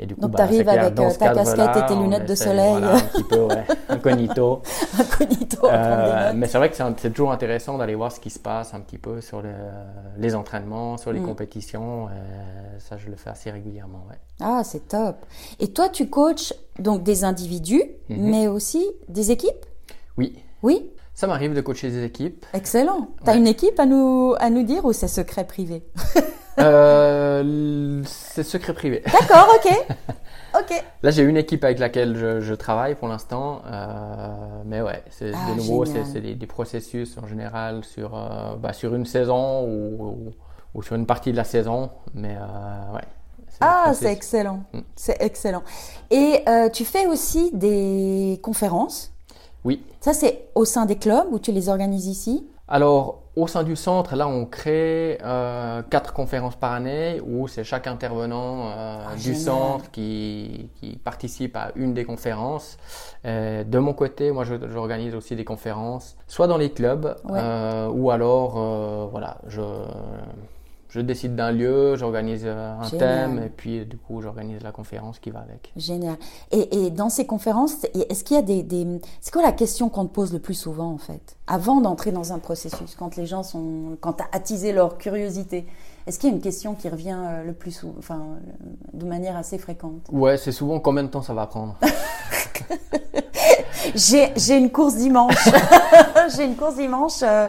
Et 0.00 0.06
du 0.06 0.16
coup, 0.16 0.22
Donc, 0.22 0.32
bah, 0.32 0.48
c'est 0.50 0.64
clair, 0.64 0.86
avec, 0.86 0.98
euh, 0.98 1.10
ta 1.16 1.32
casquette 1.32 1.76
et 1.76 1.86
tes 1.86 1.94
lunettes 1.94 2.28
de 2.28 2.34
soleil. 2.34 2.80
voilà, 2.80 2.96
un 2.96 3.00
petit 3.00 3.22
peu, 3.22 3.42
ouais, 3.44 3.64
incognito. 3.88 4.60
incognito. 4.98 5.68
Euh, 5.70 6.32
mais 6.34 6.48
c'est 6.48 6.58
vrai 6.58 6.68
que 6.68 6.76
c'est 6.76 7.10
toujours 7.10 7.30
intéressant 7.30 7.78
d'aller 7.78 7.94
voir 7.94 8.10
ce 8.10 8.18
qui 8.18 8.30
se 8.30 8.40
passe 8.40 8.74
un 8.74 8.80
petit 8.80 8.98
peu 8.98 9.20
sur 9.20 9.40
le- 9.40 9.54
les 10.18 10.34
entraînements, 10.34 10.96
sur 10.98 11.12
les 11.12 11.20
Mm. 11.20 11.26
compétitions. 11.26 12.08
euh, 12.08 12.78
ça, 12.80 12.96
je 12.96 13.08
le 13.08 13.14
fais 13.14 13.30
assez 13.30 13.52
régulièrement. 13.52 14.04
Ouais. 14.10 14.16
Ah, 14.40 14.62
c'est 14.64 14.88
top. 14.88 15.14
Et 15.60 15.68
toi, 15.72 15.88
tu 15.88 16.10
coaches 16.10 16.52
donc 16.80 17.04
des 17.04 17.22
individus, 17.22 17.84
Mhm. 18.08 18.30
mais 18.30 18.48
aussi 18.48 18.84
des 19.08 19.30
équipes? 19.30 19.64
Oui, 20.18 20.36
Oui? 20.64 20.90
Ça 21.14 21.26
m'arrive 21.26 21.54
de 21.54 21.60
coacher 21.60 21.90
des 21.90 22.04
équipes. 22.04 22.44
Excellent. 22.52 23.08
T'as 23.24 23.32
Ouais. 23.32 23.38
une 23.38 23.46
équipe 23.46 23.78
à 23.80 23.86
nous, 23.86 24.34
à 24.38 24.50
nous 24.50 24.62
dire 24.64 24.84
ou 24.84 24.92
c'est 24.92 25.08
secret 25.08 25.44
privé 25.46 25.84
Euh, 26.58 28.02
c'est 28.06 28.42
secret 28.44 28.74
privé. 28.74 29.02
D'accord, 29.12 29.48
ok. 29.56 29.86
Ok. 30.60 30.84
Là, 31.02 31.10
j'ai 31.10 31.22
une 31.22 31.36
équipe 31.36 31.64
avec 31.64 31.80
laquelle 31.80 32.16
je, 32.16 32.40
je 32.40 32.54
travaille 32.54 32.94
pour 32.94 33.08
l'instant. 33.08 33.62
euh, 33.66 34.62
mais 34.64 34.80
ouais, 34.80 35.02
c'est 35.10 35.32
Ah, 35.34 35.50
de 35.50 35.56
nouveau, 35.56 35.84
c'est 35.84 36.20
des, 36.20 36.34
des 36.36 36.46
processus 36.46 37.18
en 37.18 37.26
général 37.26 37.82
sur, 37.84 38.14
euh, 38.16 38.54
bah, 38.56 38.72
sur 38.72 38.94
une 38.94 39.04
saison 39.04 39.64
ou, 39.64 39.96
ou, 40.00 40.30
ou 40.74 40.82
sur 40.82 40.94
une 40.94 41.06
partie 41.06 41.32
de 41.32 41.36
la 41.36 41.44
saison. 41.44 41.90
Mais 42.14 42.36
ouais. 42.94 43.02
Ah, 43.60 43.92
c'est 43.94 44.12
excellent. 44.12 44.62
Mm. 44.72 44.78
C'est 44.94 45.16
excellent. 45.20 45.62
Et 46.10 46.44
tu 46.72 46.84
fais 46.84 47.06
aussi 47.06 47.50
des 47.52 48.38
conférences. 48.42 49.12
Oui. 49.64 49.82
Ça, 50.00 50.12
c'est 50.12 50.48
au 50.54 50.64
sein 50.64 50.86
des 50.86 50.96
clubs 50.96 51.26
où 51.32 51.38
tu 51.38 51.52
les 51.52 51.68
organises 51.68 52.06
ici? 52.06 52.46
Alors, 52.68 53.22
au 53.36 53.46
sein 53.46 53.62
du 53.62 53.76
centre, 53.76 54.16
là, 54.16 54.26
on 54.26 54.46
crée 54.46 55.18
euh, 55.22 55.82
quatre 55.90 56.12
conférences 56.14 56.56
par 56.56 56.72
année 56.72 57.20
où 57.26 57.46
c'est 57.48 57.64
chaque 57.64 57.86
intervenant 57.86 58.68
euh, 58.68 59.04
Ah, 59.10 59.16
du 59.16 59.34
centre 59.34 59.90
qui, 59.90 60.70
qui 60.80 60.96
participe 60.96 61.56
à 61.56 61.72
une 61.76 61.92
des 61.94 62.04
conférences. 62.04 62.78
Euh, 63.26 63.64
de 63.64 63.78
mon 63.78 63.92
côté, 63.92 64.30
moi, 64.32 64.44
je- 64.44 64.54
j'organise 64.72 65.14
aussi 65.14 65.36
des 65.36 65.44
conférences, 65.44 66.16
soit 66.26 66.46
dans 66.46 66.56
les 66.58 66.70
clubs 66.70 67.16
Ouais. 67.24 67.38
euh, 67.42 67.88
ou 67.88 68.10
alors, 68.10 69.08
voilà, 69.10 69.38
je, 69.48 69.60
je 70.94 71.00
décide 71.00 71.34
d'un 71.34 71.50
lieu, 71.50 71.96
j'organise 71.96 72.42
euh, 72.44 72.78
un 72.78 72.84
Génial. 72.84 72.98
thème 73.00 73.42
et 73.44 73.48
puis, 73.48 73.84
du 73.84 73.96
coup, 73.96 74.22
j'organise 74.22 74.62
la 74.62 74.70
conférence 74.70 75.18
qui 75.18 75.30
va 75.30 75.40
avec. 75.40 75.72
Génial. 75.76 76.14
Et, 76.52 76.86
et 76.86 76.90
dans 76.90 77.08
ces 77.08 77.26
conférences, 77.26 77.84
est-ce 78.08 78.22
qu'il 78.22 78.36
y 78.36 78.38
a 78.38 78.42
des, 78.42 78.62
des... 78.62 78.86
C'est 79.20 79.32
quoi 79.32 79.42
la 79.42 79.50
question 79.50 79.88
qu'on 79.88 80.06
te 80.06 80.12
pose 80.12 80.32
le 80.32 80.38
plus 80.38 80.54
souvent, 80.54 80.92
en 80.92 80.98
fait? 80.98 81.36
Avant 81.48 81.80
d'entrer 81.80 82.12
dans 82.12 82.32
un 82.32 82.38
processus, 82.38 82.94
quand 82.96 83.16
les 83.16 83.26
gens 83.26 83.42
sont... 83.42 83.96
Quand 84.00 84.20
as 84.20 84.28
attisé 84.30 84.70
leur 84.72 84.96
curiosité, 84.96 85.66
est-ce 86.06 86.18
qu'il 86.18 86.28
y 86.30 86.32
a 86.32 86.36
une 86.36 86.42
question 86.42 86.74
qui 86.74 86.88
revient 86.88 87.16
euh, 87.18 87.44
le 87.44 87.52
plus 87.52 87.70
souvent, 87.72 87.94
enfin, 87.98 88.20
euh, 88.20 88.66
de 88.92 89.04
manière 89.06 89.36
assez 89.36 89.58
fréquente? 89.58 90.06
Ouais, 90.12 90.36
c'est 90.36 90.52
souvent 90.52 90.78
combien 90.80 91.02
de 91.02 91.08
temps 91.08 91.22
ça 91.22 91.34
va 91.34 91.46
prendre? 91.46 91.76
J'ai 93.94 94.56
une 94.56 94.70
course 94.70 94.96
dimanche. 94.96 95.48
J'ai 96.36 96.44
une 96.44 96.56
course 96.56 96.76
dimanche. 96.76 97.22
euh, 97.22 97.46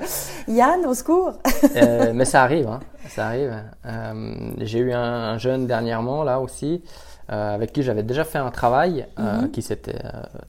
Yann, 0.48 0.86
au 0.86 0.94
secours. 0.94 1.34
Euh, 1.76 2.12
mais 2.14 2.26
ça 2.26 2.44
arrive, 2.44 2.68
hein, 2.68 2.80
ça 3.10 3.28
arrive. 3.28 3.54
Euh, 3.86 4.52
j'ai 4.60 4.80
eu 4.80 4.92
un, 4.94 5.02
un 5.02 5.38
jeune 5.38 5.66
dernièrement 5.66 6.24
là 6.24 6.40
aussi, 6.42 6.84
avec 7.30 7.72
qui 7.74 7.84
j'avais 7.84 8.04
déjà 8.04 8.24
fait 8.24 8.38
un 8.38 8.52
travail 8.52 9.08
Mhm. 9.18 9.52
qui 9.52 9.62
s'était 9.62 10.02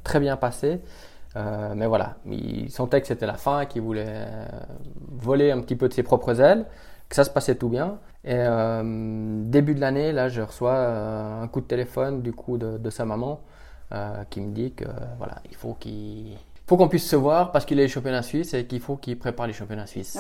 très 0.05 0.21
bien 0.21 0.37
passé. 0.37 0.81
Euh, 1.37 1.73
mais 1.77 1.87
voilà, 1.87 2.15
il 2.27 2.71
sentait 2.71 3.01
que 3.01 3.07
c'était 3.07 3.27
la 3.27 3.35
fin, 3.35 3.65
qu'il 3.67 3.83
voulait 3.83 4.27
voler 5.19 5.51
un 5.53 5.61
petit 5.61 5.77
peu 5.77 5.87
de 5.89 5.93
ses 5.95 6.03
propres 6.03 6.41
ailes, 6.41 6.65
que 7.09 7.17
ça 7.17 7.25
se 7.25 7.31
passait 7.31 7.55
tout 7.55 7.69
bien. 7.69 7.99
Et 8.25 8.35
euh, 8.35 8.83
début 9.45 9.75
de 9.75 9.81
l'année, 9.81 10.13
là, 10.13 10.29
je 10.29 10.43
reçois 10.43 10.73
euh, 10.75 11.43
un 11.43 11.49
coup 11.49 11.61
de 11.61 11.67
téléphone 11.67 12.23
du 12.23 12.33
coup 12.33 12.59
de, 12.59 12.77
de 12.77 12.91
sa 12.91 13.05
maman 13.05 13.41
euh, 13.93 14.25
qui 14.31 14.41
me 14.41 14.53
dit 14.53 14.73
que 14.73 14.85
voilà, 15.19 15.37
il 15.49 15.57
faut 15.57 15.75
qu'il 15.75 16.37
faut 16.67 16.77
qu'on 16.77 16.89
puisse 16.89 17.09
se 17.09 17.15
voir 17.15 17.53
parce 17.53 17.65
qu'il 17.65 17.79
est 17.79 17.83
les 17.83 17.89
championnats 17.89 18.23
suisses 18.23 18.53
et 18.53 18.67
qu'il 18.67 18.81
faut 18.81 18.97
qu'il 18.97 19.17
prépare 19.17 19.47
les 19.47 19.53
championnats 19.53 19.87
suisses. 19.87 20.19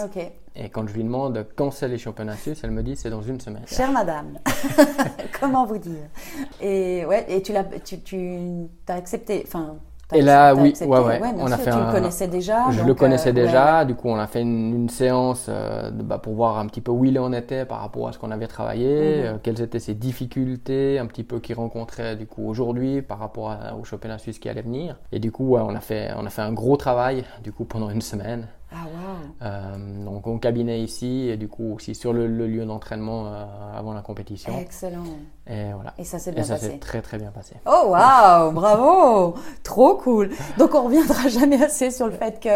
Et 0.55 0.68
quand 0.68 0.87
je 0.87 0.94
lui 0.94 1.03
demande 1.03 1.44
quand 1.57 1.72
c'est 1.72 1.88
les 1.88 1.99
championnats 1.99 2.37
suisses, 2.37 2.61
elle 2.62 2.70
me 2.70 2.85
dit 2.85 2.94
c'est 2.94 3.11
dans 3.11 3.22
une 3.22 3.40
semaine. 3.40 3.64
Chère 3.66 3.90
madame, 3.90 4.38
comment 5.40 5.66
vous 5.66 5.79
dire? 5.79 6.09
Et 6.61 7.05
ouais, 7.07 7.27
et 7.29 7.42
tu 7.42 7.53
l'as, 7.53 7.64
tu, 7.64 8.01
tu 8.03 8.68
as 8.87 8.94
accepté, 8.94 9.42
enfin. 9.44 9.79
Et 10.14 10.23
là, 10.23 10.55
oui, 10.55 10.73
ouais, 10.81 10.87
ouais, 10.87 11.21
on 11.37 11.51
a 11.51 11.57
fait 11.57 11.64
tu 11.64 11.77
un- 11.77 11.87
le 11.87 11.92
connaissais 11.92 12.29
déjà. 12.29 12.71
Je 12.71 12.79
donc, 12.79 12.87
le 12.87 12.95
connaissais 12.95 13.31
euh, 13.31 13.33
déjà, 13.33 13.79
ouais, 13.81 13.87
du 13.87 13.95
coup 13.97 14.09
on 14.09 14.16
a 14.19 14.29
fait 14.29 14.40
une, 14.40 14.73
une 14.75 14.88
séance 14.88 15.47
euh, 15.49 15.90
de- 15.90 16.03
bah, 16.05 16.19
pour 16.19 16.35
voir 16.35 16.59
un 16.59 16.66
petit 16.66 16.81
peu 16.81 16.92
où 16.92 17.05
il 17.05 17.19
en 17.19 17.33
était 17.33 17.64
par 17.64 17.81
rapport 17.81 18.07
à 18.09 18.12
ce 18.12 18.19
qu'on 18.19 18.31
avait 18.31 18.47
travaillé, 18.47 18.87
Mhm. 19.23 19.25
euh, 19.27 19.38
quelles 19.42 19.61
étaient 19.61 19.81
ses 19.81 19.95
difficultés, 19.95 20.99
un 21.01 21.07
petit 21.07 21.25
peu 21.25 21.40
qu'il 21.40 21.57
rencontrait 21.57 22.14
du 22.16 22.27
coup 22.27 22.47
aujourd'hui 22.49 23.03
par 23.03 23.19
rapport 23.19 23.51
à- 23.51 23.75
au 23.75 23.83
championnat 23.85 24.19
suisse 24.19 24.38
qui 24.38 24.49
allait 24.49 24.62
venir. 24.62 24.97
Et 25.11 25.19
du 25.19 25.33
coup 25.33 25.49
ouais, 25.49 25.61
on 25.64 25.75
a 25.75 25.81
fait 25.81 26.11
on 26.16 26.25
a 26.25 26.31
fait 26.31 26.42
un 26.42 26.53
gros 26.53 26.77
travail 26.77 27.25
du 27.42 27.51
coup 27.53 27.64
pendant 27.64 27.90
une 27.90 28.01
semaine. 28.03 28.47
Ah. 28.85 29.45
Euh, 29.47 30.05
donc 30.05 30.27
en 30.27 30.39
cabinet 30.39 30.81
ici 30.81 31.29
et 31.29 31.37
du 31.37 31.49
coup 31.49 31.75
aussi 31.75 31.95
sur 31.95 32.12
le, 32.12 32.27
le 32.27 32.47
lieu 32.47 32.65
d'entraînement 32.65 33.27
euh, 33.27 33.45
avant 33.75 33.93
la 33.93 34.03
compétition. 34.03 34.59
Excellent. 34.59 35.05
Et 35.47 35.73
voilà. 35.75 35.95
Et 35.99 36.05
ça 36.05 36.19
s'est 36.19 36.31
Et 36.31 36.35
bien 36.35 36.45
ça 36.45 36.57
s'est 36.57 36.79
très 36.79 37.03
très 37.03 37.19
bien 37.19 37.31
passé. 37.31 37.55
Oh 37.67 37.89
waouh, 37.89 38.53
bravo, 38.53 39.35
trop 39.62 39.97
cool. 39.97 40.31
Donc 40.59 40.75
on 40.75 40.85
reviendra 40.85 41.29
jamais 41.29 41.62
assez 41.62 41.91
sur 41.91 42.07
le 42.07 42.12
fait 42.12 42.41
que 42.41 42.49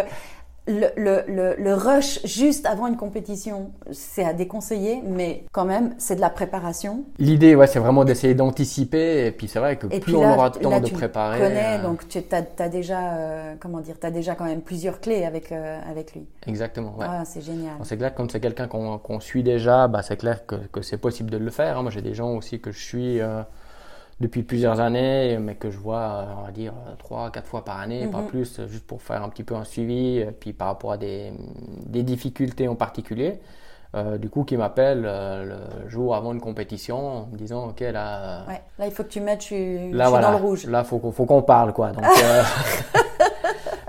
le, 0.70 0.86
le, 0.96 1.24
le, 1.28 1.54
le 1.58 1.74
rush 1.74 2.24
juste 2.24 2.64
avant 2.66 2.86
une 2.86 2.96
compétition, 2.96 3.72
c'est 3.92 4.24
à 4.24 4.32
déconseiller, 4.32 5.02
mais 5.04 5.44
quand 5.52 5.64
même, 5.64 5.94
c'est 5.98 6.16
de 6.16 6.20
la 6.20 6.30
préparation. 6.30 7.04
L'idée, 7.18 7.54
ouais, 7.54 7.66
c'est 7.66 7.78
vraiment 7.78 8.04
d'essayer 8.04 8.34
d'anticiper. 8.34 9.26
Et 9.26 9.32
puis 9.32 9.48
c'est 9.48 9.58
vrai 9.58 9.76
que 9.76 9.86
Et 9.90 10.00
plus 10.00 10.14
on 10.14 10.22
aura 10.32 10.50
de 10.50 10.58
temps 10.58 10.70
là, 10.70 10.80
de 10.80 10.86
tu 10.86 10.94
préparer. 10.94 11.38
connais, 11.38 11.78
euh, 11.78 11.82
donc 11.82 12.06
tu 12.08 12.18
as, 12.32 12.68
déjà, 12.68 13.14
euh, 13.14 13.54
comment 13.58 13.80
dire, 13.80 13.96
as 14.02 14.10
déjà 14.10 14.34
quand 14.34 14.44
même 14.44 14.62
plusieurs 14.62 15.00
clés 15.00 15.24
avec, 15.24 15.52
euh, 15.52 15.78
avec 15.90 16.14
lui. 16.14 16.26
Exactement. 16.46 16.94
Ouais. 16.98 17.06
Ah, 17.08 17.24
c'est 17.24 17.40
génial. 17.42 17.74
C'est 17.82 17.96
clair 17.96 18.12
que 18.12 18.16
quand 18.18 18.30
c'est 18.30 18.40
quelqu'un 18.40 18.68
qu'on 18.68 18.98
qu'on 18.98 19.20
suit 19.20 19.42
déjà, 19.42 19.88
bah, 19.88 20.02
c'est 20.02 20.16
clair 20.16 20.46
que, 20.46 20.56
que 20.72 20.82
c'est 20.82 20.98
possible 20.98 21.30
de 21.30 21.36
le 21.38 21.50
faire. 21.50 21.78
hein. 21.78 21.82
Moi, 21.82 21.90
j'ai 21.90 22.02
des 22.02 22.14
gens 22.14 22.34
aussi 22.36 22.60
que 22.60 22.70
je 22.72 22.78
suis 22.78 23.20
euh, 23.20 23.42
depuis 24.20 24.42
plusieurs 24.42 24.80
années, 24.80 25.38
mais 25.38 25.54
que 25.54 25.70
je 25.70 25.78
vois, 25.78 25.98
euh, 25.98 26.24
on 26.38 26.42
va 26.44 26.50
dire, 26.52 26.74
euh, 26.86 26.94
trois, 26.98 27.30
quatre 27.30 27.46
fois 27.46 27.64
par 27.64 27.78
année, 27.80 28.06
pas 28.06 28.18
Mhm. 28.20 28.26
plus, 28.26 28.58
euh, 28.60 28.68
juste 28.68 28.86
pour 28.86 29.00
faire 29.02 29.22
un 29.22 29.28
petit 29.30 29.44
peu 29.44 29.54
un 29.54 29.64
suivi, 29.64 30.24
puis 30.40 30.52
par 30.52 30.68
rapport 30.68 30.92
à 30.92 30.96
des, 30.98 31.32
des 31.86 32.02
difficultés 32.02 32.68
en 32.68 32.74
particulier. 32.74 33.40
Euh, 33.96 34.18
du 34.18 34.28
coup, 34.30 34.44
qui 34.44 34.56
m'appelle 34.56 35.02
euh, 35.04 35.56
le 35.82 35.88
jour 35.88 36.14
avant 36.14 36.32
une 36.32 36.40
compétition 36.40 37.22
en 37.22 37.26
me 37.26 37.36
disant, 37.36 37.68
ok, 37.70 37.80
là, 37.80 38.44
Ouais. 38.46 38.60
Là, 38.78 38.86
il 38.86 38.92
faut 38.92 39.02
que 39.02 39.08
tu 39.08 39.20
mettes, 39.20 39.42
je 39.48 39.92
là 39.96 40.04
suis 40.04 40.10
voilà, 40.10 40.30
dans 40.30 40.38
le 40.38 40.44
rouge. 40.44 40.66
là, 40.66 40.84
faut 40.84 40.98
qu'on 40.98 41.10
faut 41.10 41.24
qu'on 41.24 41.42
parle, 41.42 41.72
quoi. 41.72 41.90
Donc, 41.90 42.04
euh, 42.04 42.42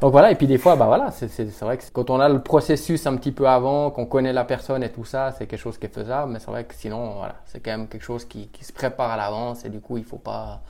donc 0.01 0.11
voilà, 0.11 0.31
et 0.31 0.35
puis 0.35 0.47
des 0.47 0.57
fois, 0.57 0.75
bah 0.75 0.87
voilà, 0.87 1.11
c'est 1.11 1.27
vrai 1.61 1.77
que 1.77 1.83
quand 1.93 2.09
on 2.09 2.19
a 2.19 2.27
le 2.27 2.41
processus 2.41 3.05
un 3.07 3.15
petit 3.17 3.31
peu 3.31 3.47
avant, 3.47 3.91
qu'on 3.91 4.05
connaît 4.07 4.33
la 4.33 4.43
personne 4.43 4.83
et 4.83 4.91
tout 4.91 5.05
ça, 5.05 5.31
c'est 5.31 5.45
quelque 5.47 5.59
chose 5.59 5.77
qui 5.77 5.85
est 5.85 5.93
faisable, 5.93 6.31
mais 6.31 6.39
c'est 6.39 6.49
vrai 6.51 6.63
que 6.65 6.73
sinon, 6.73 7.13
voilà, 7.17 7.35
c'est 7.45 7.59
quand 7.59 7.71
même 7.71 7.87
quelque 7.87 8.03
chose 8.03 8.25
qui, 8.25 8.47
qui 8.47 8.63
se 8.65 8.73
prépare 8.73 9.11
à 9.11 9.17
l'avance 9.17 9.63
et 9.63 9.69
du 9.69 9.79
coup, 9.79 9.97
il 9.97 10.03
faut 10.03 10.17
pas 10.17 10.61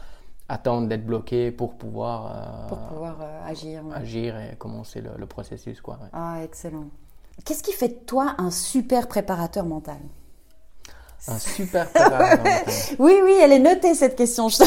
attendre 0.50 0.88
d'être 0.90 1.06
bloqué 1.06 1.50
pour 1.52 1.76
pouvoir 1.76 2.26
euh, 2.26 2.68
Pour 2.68 2.78
pouvoir 2.80 3.16
euh, 3.22 3.50
agir. 3.50 3.86
ouais. 3.86 3.96
agir 3.96 4.38
et 4.38 4.56
commencer 4.58 5.00
le, 5.00 5.12
le 5.18 5.26
processus, 5.26 5.80
quoi. 5.80 5.94
ouais. 6.02 6.10
Ah, 6.12 6.40
excellent. 6.44 6.88
Qu'est-ce 7.46 7.64
qui 7.64 7.72
fait 7.72 7.88
de 7.88 8.06
toi 8.06 8.36
un 8.38 8.52
super 8.52 9.08
préparateur 9.08 9.66
mental? 9.66 9.98
Un 11.28 11.38
super 11.38 11.88
préparateur 11.90 12.38
mental. 12.46 12.74
Oui, 13.00 13.14
oui, 13.24 13.34
elle 13.42 13.52
est 13.52 13.60
notée 13.60 13.94
cette 13.94 14.16
question. 14.16 14.50
Je- 14.50 14.64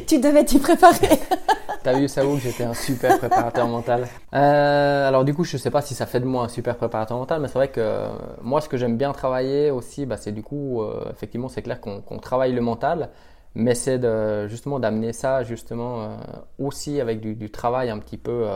tu 0.06 0.18
devais 0.18 0.44
t'y 0.44 0.58
préparer. 0.58 1.20
T'as 1.82 1.92
vu, 1.98 2.08
Saoul, 2.08 2.36
que 2.38 2.42
j'étais 2.44 2.64
un 2.64 2.74
super 2.74 3.18
préparateur 3.18 3.66
mental. 3.68 4.08
Euh, 4.34 5.08
alors 5.08 5.24
du 5.24 5.32
coup, 5.34 5.44
je 5.44 5.56
sais 5.56 5.70
pas 5.70 5.80
si 5.80 5.94
ça 5.94 6.06
fait 6.06 6.20
de 6.20 6.24
moi 6.24 6.44
un 6.44 6.48
super 6.48 6.76
préparateur 6.76 7.16
mental, 7.16 7.40
mais 7.40 7.48
c'est 7.48 7.54
vrai 7.54 7.68
que 7.68 7.80
euh, 7.80 8.08
moi, 8.42 8.60
ce 8.60 8.68
que 8.68 8.76
j'aime 8.76 8.96
bien 8.96 9.12
travailler 9.12 9.70
aussi, 9.70 10.04
bah, 10.04 10.16
c'est 10.16 10.32
du 10.32 10.42
coup, 10.42 10.82
euh, 10.82 11.04
effectivement, 11.10 11.48
c'est 11.48 11.62
clair 11.62 11.80
qu'on 11.80 12.18
travaille 12.18 12.52
le 12.52 12.60
mental, 12.60 13.10
mais 13.54 13.74
c'est 13.74 14.00
justement 14.48 14.78
d'amener 14.80 15.12
ça 15.12 15.42
justement 15.44 16.02
euh, 16.02 16.16
aussi 16.58 17.00
avec 17.00 17.20
du, 17.20 17.34
du 17.34 17.50
travail 17.50 17.90
un 17.90 17.98
petit 17.98 18.18
peu 18.18 18.46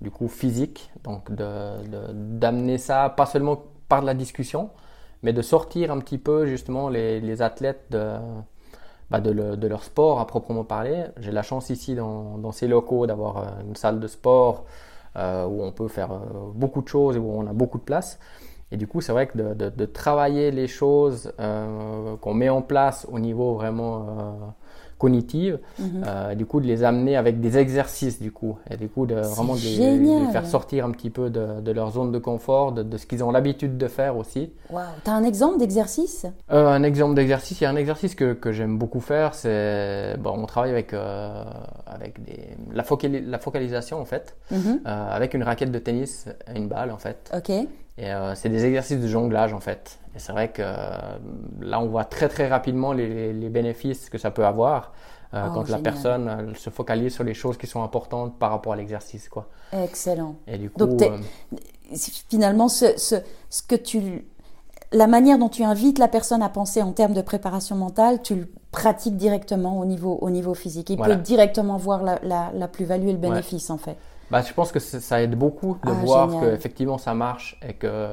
du 0.00 0.10
coup 0.10 0.28
physique, 0.28 0.90
donc 1.04 1.30
d'amener 1.32 2.72
de, 2.72 2.76
ça 2.78 3.08
pas 3.16 3.26
seulement 3.26 3.62
par 3.88 4.00
de 4.02 4.06
la 4.06 4.14
discussion, 4.14 4.70
mais 5.22 5.32
de 5.32 5.42
sortir 5.42 5.92
un 5.92 5.98
petit 5.98 6.18
peu 6.18 6.46
justement 6.46 6.88
les, 6.88 7.20
les 7.20 7.42
athlètes 7.42 7.86
de, 7.90 8.16
bah 9.12 9.20
de, 9.20 9.66
leur 9.68 9.84
sport 9.84 10.20
à 10.20 10.26
proprement 10.26 10.64
parler. 10.64 11.04
J'ai 11.18 11.32
la 11.32 11.42
chance 11.42 11.68
ici 11.68 11.94
dans, 11.94 12.50
ces 12.50 12.66
locaux 12.66 13.06
d'avoir 13.06 13.36
euh, 13.36 13.42
une 13.68 13.76
salle 13.76 14.00
de 14.00 14.06
sport 14.06 14.64
euh, 15.16 15.44
où 15.44 15.62
on 15.62 15.70
peut 15.70 15.88
faire 15.88 16.12
euh, 16.12 16.18
beaucoup 16.54 16.80
de 16.80 16.88
choses 16.88 17.16
et 17.16 17.18
où 17.18 17.30
on 17.30 17.46
a 17.46 17.52
beaucoup 17.52 17.76
de 17.76 17.82
place. 17.84 18.18
Et 18.70 18.78
du 18.78 18.86
coup, 18.86 19.02
c'est 19.02 19.12
vrai 19.12 19.26
que 19.26 19.36
de, 19.36 19.68
de, 19.68 19.84
travailler 19.84 20.50
les 20.50 20.66
choses 20.66 21.34
qu'on 21.36 22.34
met 22.34 22.48
en 22.48 22.62
place 22.62 23.06
au 23.12 23.18
niveau 23.18 23.52
vraiment 23.52 24.54
euh, 25.02 25.12
cognitive, 25.12 25.58
mhm. 25.78 26.04
euh, 26.06 26.34
du 26.34 26.46
coup 26.46 26.60
de 26.60 26.66
les 26.66 26.84
amener 26.84 27.16
avec 27.16 27.40
des 27.40 27.58
exercices 27.58 28.20
du 28.20 28.30
coup, 28.30 28.56
et 28.70 28.76
du 28.76 28.88
coup 28.88 29.06
de 29.06 29.14
vraiment 29.14 29.54
de 29.54 29.60
les, 29.60 30.32
faire 30.32 30.46
sortir 30.46 30.86
un 30.86 30.90
petit 30.90 31.10
peu 31.10 31.28
de, 31.30 31.60
de 31.60 31.72
leur 31.72 31.90
zone 31.90 32.12
de 32.12 32.18
confort, 32.18 32.72
de, 32.72 32.82
de 32.82 32.96
ce 32.96 33.06
qu'ils 33.06 33.22
ont 33.24 33.30
l'habitude 33.30 33.76
de 33.78 33.88
faire 33.88 34.16
aussi. 34.16 34.52
Wow. 34.70 34.80
Tu 35.04 35.10
as 35.10 35.14
un 35.14 35.24
exemple 35.24 35.58
d'exercice? 35.58 36.26
Euh, 36.50 36.68
Un 36.68 36.82
exemple 36.82 37.14
d'exercice, 37.14 37.60
il 37.60 37.64
y 37.64 37.66
a 37.66 37.70
un 37.70 37.76
exercice 37.76 38.14
que, 38.14 38.32
que 38.32 38.52
j'aime 38.52 38.78
beaucoup 38.78 39.00
faire, 39.00 39.34
c'est 39.34 40.16
bon, 40.18 40.34
on 40.38 40.46
travaille 40.46 40.70
avec, 40.70 40.94
euh, 40.94 41.44
avec 41.86 42.22
des, 42.24 42.50
la, 42.72 42.84
la, 43.26 43.38
focalisation 43.38 44.00
en 44.00 44.04
fait, 44.04 44.36
mhm. 44.50 44.80
avec 44.84 45.34
une 45.34 45.42
raquette 45.42 45.72
de 45.72 45.78
tennis 45.78 46.26
et 46.48 46.58
une 46.58 46.68
balle 46.68 46.90
en 46.90 46.98
fait. 46.98 47.30
Ok. 47.36 47.50
Et 48.02 48.12
euh, 48.12 48.34
c'est 48.34 48.48
des 48.48 48.64
exercices 48.64 48.98
de 48.98 49.06
jonglage 49.06 49.54
en 49.54 49.60
fait. 49.60 50.00
Et 50.16 50.18
c'est 50.18 50.32
vrai 50.32 50.48
que 50.50 50.60
euh, 50.60 50.90
là, 51.60 51.80
on 51.80 51.86
voit 51.86 52.04
très 52.04 52.28
très 52.28 52.48
rapidement 52.48 52.92
les, 52.92 53.32
les 53.32 53.48
bénéfices 53.48 54.10
que 54.10 54.18
ça 54.18 54.32
peut 54.32 54.44
avoir 54.44 54.92
euh, 55.34 55.46
oh, 55.48 55.52
quand 55.54 55.68
la 55.68 55.78
personne 55.78 56.52
se 56.56 56.68
focalise 56.68 57.14
sur 57.14 57.22
les 57.22 57.32
choses 57.32 57.56
qui 57.56 57.68
sont 57.68 57.82
importantes 57.82 58.36
par 58.40 58.50
rapport 58.50 58.72
à 58.72 58.76
l'exercice. 58.76 59.28
quoi. 59.28 59.46
Excellent. 59.72 60.34
Et 60.48 60.58
du 60.58 60.68
coup, 60.68 60.84
finalement, 62.28 62.68
ce, 62.68 62.98
ce, 62.98 63.14
ce, 63.48 63.62
que 63.62 63.76
tu, 63.76 64.26
la 64.90 65.06
manière 65.06 65.38
dont 65.38 65.48
tu 65.48 65.62
invites 65.62 66.00
la 66.00 66.08
personne 66.08 66.42
à 66.42 66.48
penser 66.48 66.82
en 66.82 66.92
termes 66.92 67.14
de 67.14 67.22
préparation 67.22 67.76
mentale, 67.76 68.20
tu 68.20 68.34
le 68.34 68.48
pratiques 68.72 69.16
directement 69.16 69.78
au 69.78 69.84
niveau, 69.84 70.18
au 70.20 70.28
niveau 70.28 70.54
physique. 70.54 70.90
Il 70.90 70.96
peut 70.98 71.14
directement 71.16 71.76
voir 71.76 72.02
la, 72.02 72.18
la, 72.24 72.50
la 72.52 72.66
plus-value 72.66 73.06
et 73.06 73.12
le 73.12 73.18
bénéfice 73.18 73.70
en 73.70 73.78
fait. 73.78 73.96
Bah, 74.32 74.42
je 74.42 74.52
pense 74.54 74.72
que 74.72 74.80
ça 74.80 75.22
aide 75.22 75.36
beaucoup 75.36 75.74
de 75.84 75.90
ah, 75.90 75.92
voir 75.92 76.40
que 76.40 76.54
effectivement 76.54 76.98
ça 76.98 77.12
marche 77.12 77.60
et 77.66 77.74
que 77.74 78.08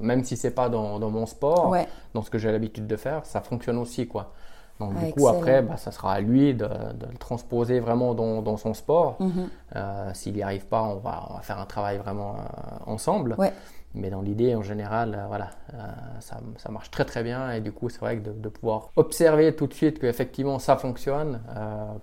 même 0.00 0.24
si 0.24 0.36
c'est 0.36 0.50
pas 0.50 0.68
dans, 0.68 0.98
dans, 0.98 1.10
mon 1.10 1.24
sport, 1.24 1.74
dans 2.14 2.22
ce 2.22 2.30
que 2.30 2.38
j'ai 2.38 2.50
l'habitude 2.50 2.86
de 2.86 2.96
faire, 2.96 3.24
ça 3.24 3.40
fonctionne 3.40 3.78
aussi 3.78 4.08
quoi. 4.08 4.32
Donc 4.78 4.94
du 4.94 5.12
coup 5.12 5.28
après, 5.28 5.62
bah, 5.62 5.76
ça 5.76 5.90
sera 5.90 6.12
à 6.12 6.20
lui 6.20 6.54
de, 6.54 6.66
de 6.66 7.06
le 7.10 7.18
transposer 7.18 7.80
vraiment 7.80 8.14
dans, 8.14 8.42
dans 8.42 8.56
son 8.56 8.74
sport. 8.74 9.16
Mhm. 9.20 9.48
euh, 9.76 10.10
S'il 10.14 10.34
n'y 10.34 10.42
arrive 10.42 10.66
pas, 10.66 10.82
on 10.82 10.96
va, 10.96 11.26
on 11.30 11.34
va, 11.34 11.40
faire 11.40 11.58
un 11.58 11.64
travail 11.64 11.98
vraiment 11.98 12.34
euh, 12.34 12.92
ensemble. 12.92 13.34
Ouais. 13.38 13.52
Mais 13.94 14.10
dans 14.10 14.20
l'idée, 14.20 14.54
en 14.54 14.62
général, 14.62 15.14
euh, 15.14 15.26
voilà, 15.28 15.50
euh, 15.72 15.78
ça, 16.20 16.40
ça, 16.58 16.70
marche 16.70 16.90
très 16.90 17.06
très 17.06 17.22
bien. 17.22 17.52
Et 17.52 17.60
du 17.62 17.72
coup, 17.72 17.88
c'est 17.88 18.00
vrai 18.00 18.18
que 18.18 18.28
de, 18.28 18.32
de, 18.32 18.48
pouvoir 18.50 18.90
observer 18.96 19.56
tout 19.56 19.66
de 19.66 19.72
suite 19.72 19.98
qu'effectivement 19.98 20.58
ça 20.58 20.76
fonctionne, 20.76 21.40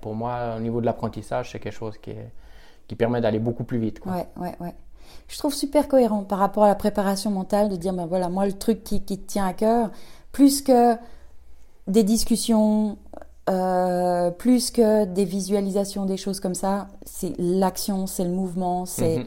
pour 0.02 0.16
moi, 0.16 0.56
au 0.58 0.60
niveau 0.60 0.82
de 0.82 0.86
l'apprentissage, 0.88 1.52
c'est 1.52 1.60
quelque 1.60 1.74
chose 1.74 2.00
qui 2.00 2.12
est, 2.12 2.32
qui 2.88 2.96
permet 2.96 3.22
d'aller 3.22 3.40
beaucoup 3.40 3.64
plus 3.64 3.80
vite. 3.80 4.00
Quoi. 4.00 4.14
Ouais, 4.14 4.28
ouais, 4.38 4.56
ouais. 4.60 4.74
Je 5.28 5.38
trouve 5.38 5.54
super 5.54 5.88
cohérent 5.88 6.24
par 6.24 6.40
rapport 6.40 6.64
à 6.64 6.68
la 6.68 6.76
préparation 6.76 7.32
mentale 7.32 7.70
de 7.70 7.76
dire, 7.76 7.94
ben 7.94 8.06
voilà, 8.06 8.30
moi, 8.30 8.46
le 8.46 8.54
truc 8.54 8.84
qui, 8.84 9.04
qui 9.04 9.18
te 9.18 9.28
tient 9.28 9.48
à 9.48 9.54
cœur, 9.54 9.92
plus 10.32 10.62
que 10.62 10.96
des 11.88 12.04
discussions, 12.04 12.98
euh, 13.50 14.32
plus 14.32 14.72
que 14.72 15.06
des 15.06 15.26
visualisations, 15.26 16.06
des 16.06 16.18
choses 16.18 16.40
comme 16.40 16.56
ça, 16.56 16.88
c'est 17.06 17.34
l'action, 17.38 18.08
c'est 18.08 18.24
le 18.24 18.30
mouvement, 18.30 18.86
c'est 18.86 19.18
mhm. 19.18 19.26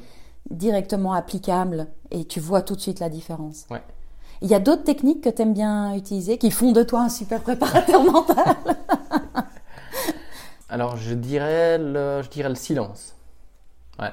directement 0.51 1.13
applicable 1.13 1.87
et 2.11 2.25
tu 2.25 2.41
vois 2.41 2.63
tout 2.63 2.75
de 2.75 2.81
suite 2.81 3.01
la 3.01 3.11
différence. 3.11 3.67
Ouais. 3.71 3.83
Il 4.43 4.49
y 4.49 4.55
a 4.55 4.59
d'autres 4.59 4.85
techniques 4.85 5.23
que 5.23 5.29
tu 5.29 5.43
aimes 5.43 5.55
bien 5.55 5.95
utiliser 5.95 6.39
qui 6.39 6.51
font 6.51 6.73
de 6.73 6.83
toi 6.83 7.03
un 7.03 7.09
super 7.09 7.41
préparateur 7.43 8.03
mental 8.13 8.57
Alors, 10.69 10.97
je 10.97 11.15
dirais 11.15 11.79
le, 11.79 12.23
je 12.23 12.29
dirais 12.29 12.49
le 12.49 12.55
silence. 12.55 13.15
Ouais. 13.99 14.13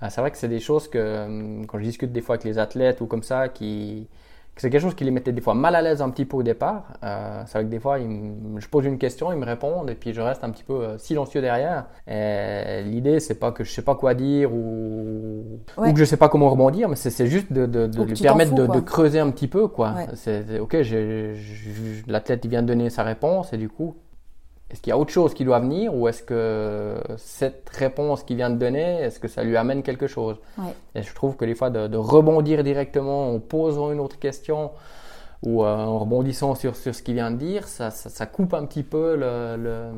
Ah, 0.00 0.10
c'est 0.10 0.20
vrai 0.20 0.30
que 0.30 0.36
c'est 0.38 0.48
des 0.48 0.60
choses 0.60 0.88
que, 0.88 1.24
hum, 1.26 1.66
quand 1.66 1.78
je 1.78 1.84
discute 1.84 2.12
des 2.12 2.20
fois 2.20 2.34
avec 2.36 2.44
les 2.44 2.58
athlètes 2.58 3.00
ou 3.00 3.06
comme 3.06 3.22
ça, 3.22 3.48
qui, 3.48 4.08
c'est 4.56 4.70
quelque 4.70 4.80
chose 4.80 4.94
qui 4.94 5.04
les 5.04 5.10
mettait 5.10 5.32
des 5.32 5.42
fois 5.42 5.52
mal 5.54 5.74
à 5.74 5.82
l'aise 5.82 6.00
un 6.00 6.08
petit 6.08 6.24
peu 6.24 6.38
au 6.38 6.42
départ. 6.42 6.94
Euh, 7.04 7.42
c'est 7.46 7.58
vrai 7.58 7.64
que 7.64 7.70
des 7.70 7.78
fois, 7.78 7.98
je 7.98 8.66
pose 8.68 8.86
une 8.86 8.96
question, 8.96 9.30
ils 9.30 9.38
me 9.38 9.44
répondent 9.44 9.90
et 9.90 9.94
puis 9.94 10.14
je 10.14 10.20
reste 10.22 10.44
un 10.44 10.50
petit 10.50 10.64
peu 10.64 10.72
euh, 10.72 10.98
silencieux 10.98 11.42
derrière. 11.42 11.84
Et 12.06 12.82
l'idée, 12.84 13.20
c'est 13.20 13.34
pas 13.34 13.52
que 13.52 13.64
je 13.64 13.70
sais 13.70 13.82
pas 13.82 13.94
quoi 13.94 14.14
dire 14.14 14.52
ou, 14.52 15.60
ou 15.76 15.92
que 15.92 15.98
je 15.98 16.04
sais 16.04 16.16
pas 16.16 16.30
comment 16.30 16.48
rebondir, 16.48 16.88
mais 16.88 16.96
c'est 16.96 17.26
juste 17.26 17.52
de, 17.52 17.66
de, 17.66 17.86
de 17.86 18.02
lui 18.02 18.14
permettre 18.14 18.54
de, 18.54 18.66
de, 18.66 18.80
creuser 18.80 19.20
un 19.20 19.30
petit 19.30 19.48
peu. 19.48 19.68
quoi. 19.68 19.94
C'est 20.14 20.58
ok, 20.58 20.74
l'athlète 22.06 22.46
vient 22.46 22.62
de 22.62 22.68
donner 22.68 22.88
sa 22.88 23.02
réponse 23.02 23.52
et 23.52 23.58
du 23.58 23.68
coup, 23.68 23.96
est-ce 24.70 24.80
qu'il 24.80 24.90
y 24.90 24.92
a 24.92 24.98
autre 24.98 25.12
chose 25.12 25.32
qui 25.32 25.44
doit 25.44 25.60
venir 25.60 25.94
ou 25.94 26.08
est-ce 26.08 26.22
que 26.22 27.00
cette 27.18 27.68
réponse 27.70 28.24
qu'il 28.24 28.36
vient 28.36 28.50
de 28.50 28.56
donner, 28.56 29.00
est-ce 29.00 29.20
que 29.20 29.28
ça 29.28 29.44
lui 29.44 29.56
amène 29.56 29.82
quelque 29.82 30.08
chose 30.08 30.36
ouais. 30.58 30.74
Et 30.94 31.02
je 31.02 31.14
trouve 31.14 31.36
que 31.36 31.44
des 31.44 31.54
fois 31.54 31.70
de, 31.70 31.86
de, 31.86 31.96
rebondir 31.96 32.64
directement 32.64 33.32
en 33.32 33.38
posant 33.38 33.92
une 33.92 34.00
autre 34.00 34.18
question 34.18 34.72
ou 35.44 35.62
euh, 35.62 35.76
en 35.76 36.00
rebondissant 36.00 36.54
sur, 36.56 36.74
sur 36.74 36.94
ce 36.94 37.02
qu'il 37.02 37.14
vient 37.14 37.30
de 37.30 37.36
dire, 37.36 37.68
ça, 37.68 37.90
ça, 37.90 38.08
ça, 38.08 38.26
coupe 38.26 38.54
un 38.54 38.64
petit 38.64 38.82
peu 38.82 39.14
le, 39.14 39.56
le, 39.56 39.90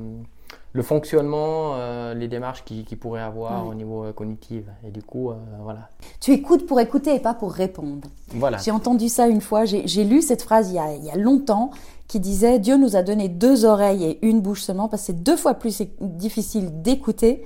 le 0.73 0.83
fonctionnement, 0.83 1.73
euh, 1.75 2.15
les 2.15 2.29
démarches 2.29 2.65
qu'il 2.65 2.85
qui 2.85 2.97
pourrait 2.97 3.23
avoir 3.23 3.65
ouais. 3.65 3.71
au 3.71 3.75
niveau 3.75 4.05
euh, 4.05 4.13
cognitif. 4.13 4.65
Et 4.87 4.91
du 4.91 5.03
coup, 5.03 5.31
euh, 5.31 5.35
voilà. 5.63 5.89
Tu 6.21 6.33
écoutes 6.33 6.67
pour 6.67 6.81
écouter 6.81 7.15
et 7.15 7.21
pas 7.21 7.35
pour 7.35 7.53
répondre. 7.53 8.09
Voilà. 8.29 8.59
J'ai 8.59 8.71
entendu 8.71 9.09
ça 9.09 9.29
une 9.29 9.41
fois, 9.41 9.65
j'ai 9.65 10.05
lu 10.05 10.23
cette 10.23 10.43
phrase 10.43 10.71
il 10.71 10.75
y, 10.75 10.79
a, 10.79 10.95
il 10.95 11.05
y 11.05 11.11
a 11.11 11.17
longtemps 11.17 11.71
qui 12.09 12.21
disait 12.21 12.59
Dieu 12.59 12.77
nous 12.77 12.97
a 12.97 13.03
donné 13.03 13.29
deux 13.29 13.65
oreilles 13.65 14.05
et 14.05 14.27
une 14.27 14.41
bouche 14.41 14.63
seulement 14.63 14.89
parce 14.89 15.03
que 15.03 15.07
c'est 15.09 15.23
deux 15.23 15.37
fois 15.37 15.55
plus 15.55 15.83
difficile 16.01 16.83
d'écouter 16.83 17.45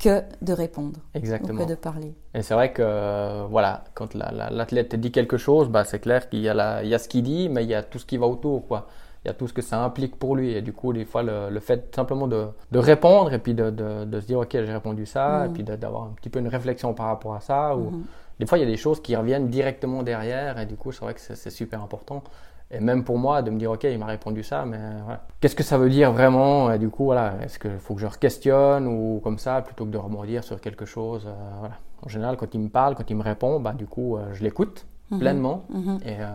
que 0.00 0.22
de 0.42 0.52
répondre. 0.52 0.98
Exactement. 1.14 1.64
que 1.64 1.68
de 1.68 1.74
parler. 1.74 2.14
Et 2.34 2.42
c'est 2.42 2.54
vrai 2.54 2.72
que, 2.72 3.46
voilà, 3.48 3.84
quand 3.94 4.14
l'athlète 4.14 4.72
la, 4.92 4.96
la, 4.96 4.98
dit 4.98 5.12
quelque 5.12 5.36
chose, 5.36 5.68
bah, 5.68 5.84
c'est 5.84 6.00
clair 6.00 6.28
qu'il 6.28 6.40
y, 6.40 6.48
a 6.48 6.82
y 6.82 6.98
ce 6.98 7.06
qu'il 7.06 7.22
dit, 7.22 7.48
mais 7.48 7.64
il 7.64 7.70
y 7.70 7.74
a 7.74 7.82
tout 7.82 7.98
ce 7.98 8.06
qui 8.06 8.16
va 8.16 8.26
autour, 8.26 8.66
quoi. 8.66 8.88
Il 9.24 9.28
y 9.28 9.30
a 9.30 9.34
tout 9.34 9.46
ce 9.46 9.52
que 9.52 9.60
ça 9.60 9.84
implique 9.84 10.16
pour 10.16 10.34
lui. 10.34 10.52
Et 10.52 10.62
du 10.62 10.72
coup, 10.72 10.94
des 10.94 11.04
fois, 11.04 11.22
le, 11.22 11.50
le 11.50 11.60
fait 11.60 11.94
simplement 11.94 12.26
de, 12.26 12.46
de, 12.72 12.78
répondre 12.78 13.34
et 13.34 13.38
puis 13.38 13.52
de, 13.52 13.68
de, 13.68 14.06
de 14.06 14.20
se 14.20 14.26
dire, 14.26 14.38
OK, 14.38 14.52
j'ai 14.52 14.72
répondu 14.72 15.04
ça, 15.04 15.40
mmh. 15.40 15.46
et 15.46 15.52
puis 15.52 15.62
d'avoir 15.62 16.04
un 16.04 16.14
petit 16.16 16.30
peu 16.30 16.38
une 16.38 16.48
réflexion 16.48 16.94
par 16.94 17.06
rapport 17.06 17.34
à 17.34 17.40
ça. 17.40 17.76
Ou, 17.76 17.90
mmh. 17.90 18.04
Des 18.40 18.46
fois, 18.46 18.56
il 18.56 18.62
y 18.62 18.64
a 18.64 18.70
des 18.70 18.78
choses 18.78 19.02
qui 19.02 19.14
reviennent 19.14 19.48
directement 19.48 20.02
derrière, 20.02 20.58
et 20.58 20.64
du 20.64 20.76
coup, 20.76 20.92
c'est 20.92 21.04
vrai 21.04 21.12
que 21.12 21.20
c'est 21.20 21.50
super 21.50 21.82
important. 21.82 22.24
Et 22.72 22.78
même 22.78 23.02
pour 23.02 23.18
moi, 23.18 23.42
de 23.42 23.50
me 23.50 23.58
dire, 23.58 23.72
OK, 23.72 23.84
il 23.84 23.98
m'a 23.98 24.06
répondu 24.06 24.44
ça, 24.44 24.64
mais 24.64 24.78
voilà. 25.04 25.24
qu'est-ce 25.40 25.56
que 25.56 25.64
ça 25.64 25.76
veut 25.76 25.90
dire 25.90 26.12
vraiment 26.12 26.72
Et 26.72 26.78
du 26.78 26.88
coup, 26.88 27.04
voilà, 27.04 27.34
est-ce 27.42 27.58
qu'il 27.58 27.78
faut 27.78 27.94
que 27.94 28.00
je 28.00 28.06
questionne 28.06 28.86
ou 28.86 29.20
comme 29.24 29.38
ça, 29.38 29.60
plutôt 29.62 29.84
que 29.84 29.90
de 29.90 29.98
rebondir 29.98 30.44
sur 30.44 30.60
quelque 30.60 30.84
chose 30.84 31.26
euh, 31.26 31.32
voilà. 31.58 31.74
En 32.02 32.08
général, 32.08 32.36
quand 32.36 32.54
il 32.54 32.60
me 32.60 32.68
parle, 32.68 32.94
quand 32.94 33.10
il 33.10 33.16
me 33.16 33.22
répond, 33.22 33.60
bah, 33.60 33.72
du 33.72 33.86
coup, 33.86 34.16
euh, 34.16 34.32
je 34.32 34.42
l'écoute 34.42 34.86
mmh. 35.10 35.18
pleinement. 35.18 35.64
Mmh. 35.68 35.96
Et 36.04 36.16
euh, 36.20 36.30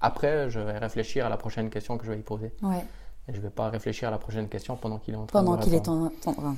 après, 0.00 0.50
je 0.50 0.60
vais 0.60 0.76
réfléchir 0.76 1.24
à 1.24 1.28
la 1.28 1.36
prochaine 1.36 1.70
question 1.70 1.96
que 1.96 2.04
je 2.04 2.10
vais 2.10 2.16
lui 2.16 2.22
poser. 2.22 2.52
Ouais. 2.62 2.84
Et 3.28 3.32
je 3.32 3.38
ne 3.38 3.42
vais 3.42 3.50
pas 3.50 3.70
réfléchir 3.70 4.08
à 4.08 4.10
la 4.10 4.18
prochaine 4.18 4.48
question 4.48 4.76
pendant 4.76 4.98
qu'il 4.98 5.14
est 5.14 5.16
en 5.16 5.26
train 5.26 5.42
pendant 5.42 5.56
de 5.56 5.62
qu'il 5.62 5.74
est 5.74 5.88
en 5.88 6.10
train. 6.20 6.56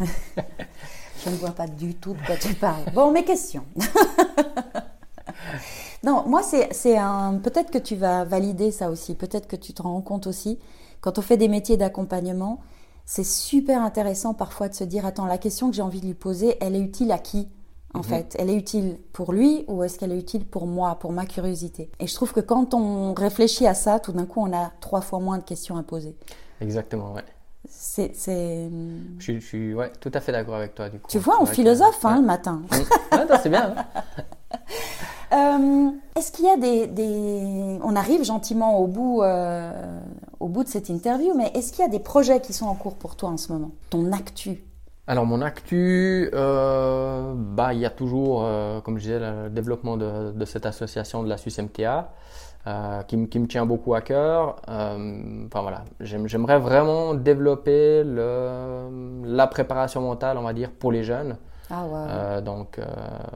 je 0.00 1.30
ne 1.30 1.36
vois 1.36 1.52
pas 1.52 1.66
du 1.66 1.94
tout 1.94 2.12
de 2.12 2.26
quoi 2.26 2.36
tu 2.36 2.54
parles. 2.54 2.84
Bon, 2.92 3.12
mes 3.12 3.24
questions. 3.24 3.64
Non, 6.04 6.24
moi, 6.26 6.42
c'est 6.42 6.96
un. 6.96 7.38
Peut-être 7.42 7.70
que 7.70 7.78
tu 7.78 7.96
vas 7.96 8.24
valider 8.24 8.70
ça 8.70 8.90
aussi. 8.90 9.14
Peut-être 9.14 9.48
que 9.48 9.56
tu 9.56 9.72
te 9.72 9.82
rends 9.82 10.00
compte 10.00 10.26
aussi. 10.26 10.58
Quand 11.00 11.18
on 11.18 11.22
fait 11.22 11.36
des 11.36 11.48
métiers 11.48 11.76
d'accompagnement, 11.76 12.60
c'est 13.04 13.24
super 13.24 13.82
intéressant 13.82 14.34
parfois 14.34 14.68
de 14.68 14.74
se 14.74 14.84
dire 14.84 15.06
attends, 15.06 15.26
la 15.26 15.38
question 15.38 15.70
que 15.70 15.76
j'ai 15.76 15.82
envie 15.82 16.00
de 16.00 16.06
lui 16.06 16.14
poser, 16.14 16.56
elle 16.60 16.76
est 16.76 16.80
utile 16.80 17.12
à 17.12 17.18
qui 17.18 17.48
en 17.94 18.00
mm 18.00 18.02
-hmm. 18.02 18.04
fait? 18.04 18.36
Elle 18.38 18.50
est 18.50 18.56
utile 18.56 18.98
pour 19.12 19.32
lui 19.32 19.64
ou 19.66 19.82
est-ce 19.82 19.98
qu'elle 19.98 20.12
est 20.12 20.18
utile 20.18 20.44
pour 20.44 20.66
moi, 20.66 20.98
pour 20.98 21.12
ma 21.12 21.24
curiosité? 21.24 21.90
Et 22.00 22.06
je 22.06 22.14
trouve 22.14 22.32
que 22.32 22.40
quand 22.40 22.74
on 22.74 23.14
réfléchit 23.14 23.66
à 23.66 23.74
ça, 23.74 23.98
tout 23.98 24.12
d'un 24.12 24.26
coup, 24.26 24.40
on 24.46 24.52
a 24.52 24.72
trois 24.80 25.00
fois 25.00 25.20
moins 25.20 25.38
de 25.38 25.44
questions 25.44 25.76
à 25.76 25.82
poser. 25.82 26.14
Exactement, 26.60 27.12
ouais. 27.14 27.24
C'est. 27.68 28.12
Je, 29.18 29.32
je, 29.32 29.40
suis 29.40 29.74
ouais, 29.74 29.90
tout 30.00 30.10
à 30.14 30.20
fait 30.20 30.32
d'accord 30.32 30.56
avec 30.56 30.74
toi. 30.74 30.88
Du 30.88 30.98
coup. 30.98 31.08
Tu 31.08 31.18
vois, 31.18 31.36
on 31.40 31.46
philosophe 31.46 32.00
que... 32.00 32.06
hein, 32.06 32.14
ouais. 32.14 32.20
le 32.20 32.26
matin. 32.26 32.62
ouais, 33.12 33.38
c'est 33.42 33.50
bien. 33.50 33.74
Hein. 33.76 34.24
Euh, 35.30 35.90
Est-ce 36.16 36.32
qu'il 36.32 36.46
y 36.46 36.48
a 36.48 36.56
des, 36.56 37.78
On 37.82 37.94
arrive 37.96 38.24
gentiment 38.24 38.78
au 38.78 38.86
bout, 38.86 39.22
euh, 39.22 40.00
au 40.40 40.48
bout 40.48 40.64
de 40.64 40.68
cette 40.68 40.88
interview, 40.88 41.34
mais 41.36 41.50
est-ce 41.54 41.70
qu'il 41.70 41.84
y 41.84 41.86
a 41.86 41.90
des 41.90 41.98
projets 41.98 42.40
qui 42.40 42.54
sont 42.54 42.64
en 42.64 42.74
cours 42.74 42.94
pour 42.94 43.14
toi 43.14 43.28
en 43.28 43.36
ce 43.36 43.52
moment? 43.52 43.72
Ton 43.90 44.10
actu? 44.12 44.64
Alors 45.06 45.26
mon 45.26 45.42
actu, 45.42 46.30
euh, 46.32 47.34
bah 47.36 47.74
il 47.74 47.80
y 47.80 47.84
a 47.84 47.90
toujours, 47.90 48.42
comme 48.84 48.96
je 48.96 49.02
disais, 49.02 49.18
le 49.18 49.50
développement 49.50 49.98
de, 49.98 50.44
cette 50.46 50.64
association 50.64 51.22
de 51.22 51.28
la 51.28 51.36
Suisse 51.36 51.58
MTA, 51.58 52.10
euh, 52.66 53.02
qui, 53.02 53.28
qui, 53.28 53.38
me 53.38 53.46
tient 53.46 53.66
beaucoup 53.66 53.94
à 53.94 54.00
cœur. 54.00 54.56
Enfin 54.66 55.60
voilà, 55.60 55.84
j'aimerais 56.00 56.58
vraiment 56.58 57.14
développer 57.14 58.02
la 58.04 59.46
préparation 59.46 60.00
mentale, 60.00 60.38
on 60.38 60.42
va 60.42 60.52
dire, 60.52 60.70
pour 60.70 60.90
les 60.90 61.04
jeunes. 61.04 61.36
Ah, 61.70 61.84
ouais. 61.84 61.90
Euh, 62.08 62.40
donc, 62.40 62.78
euh, 62.78 62.84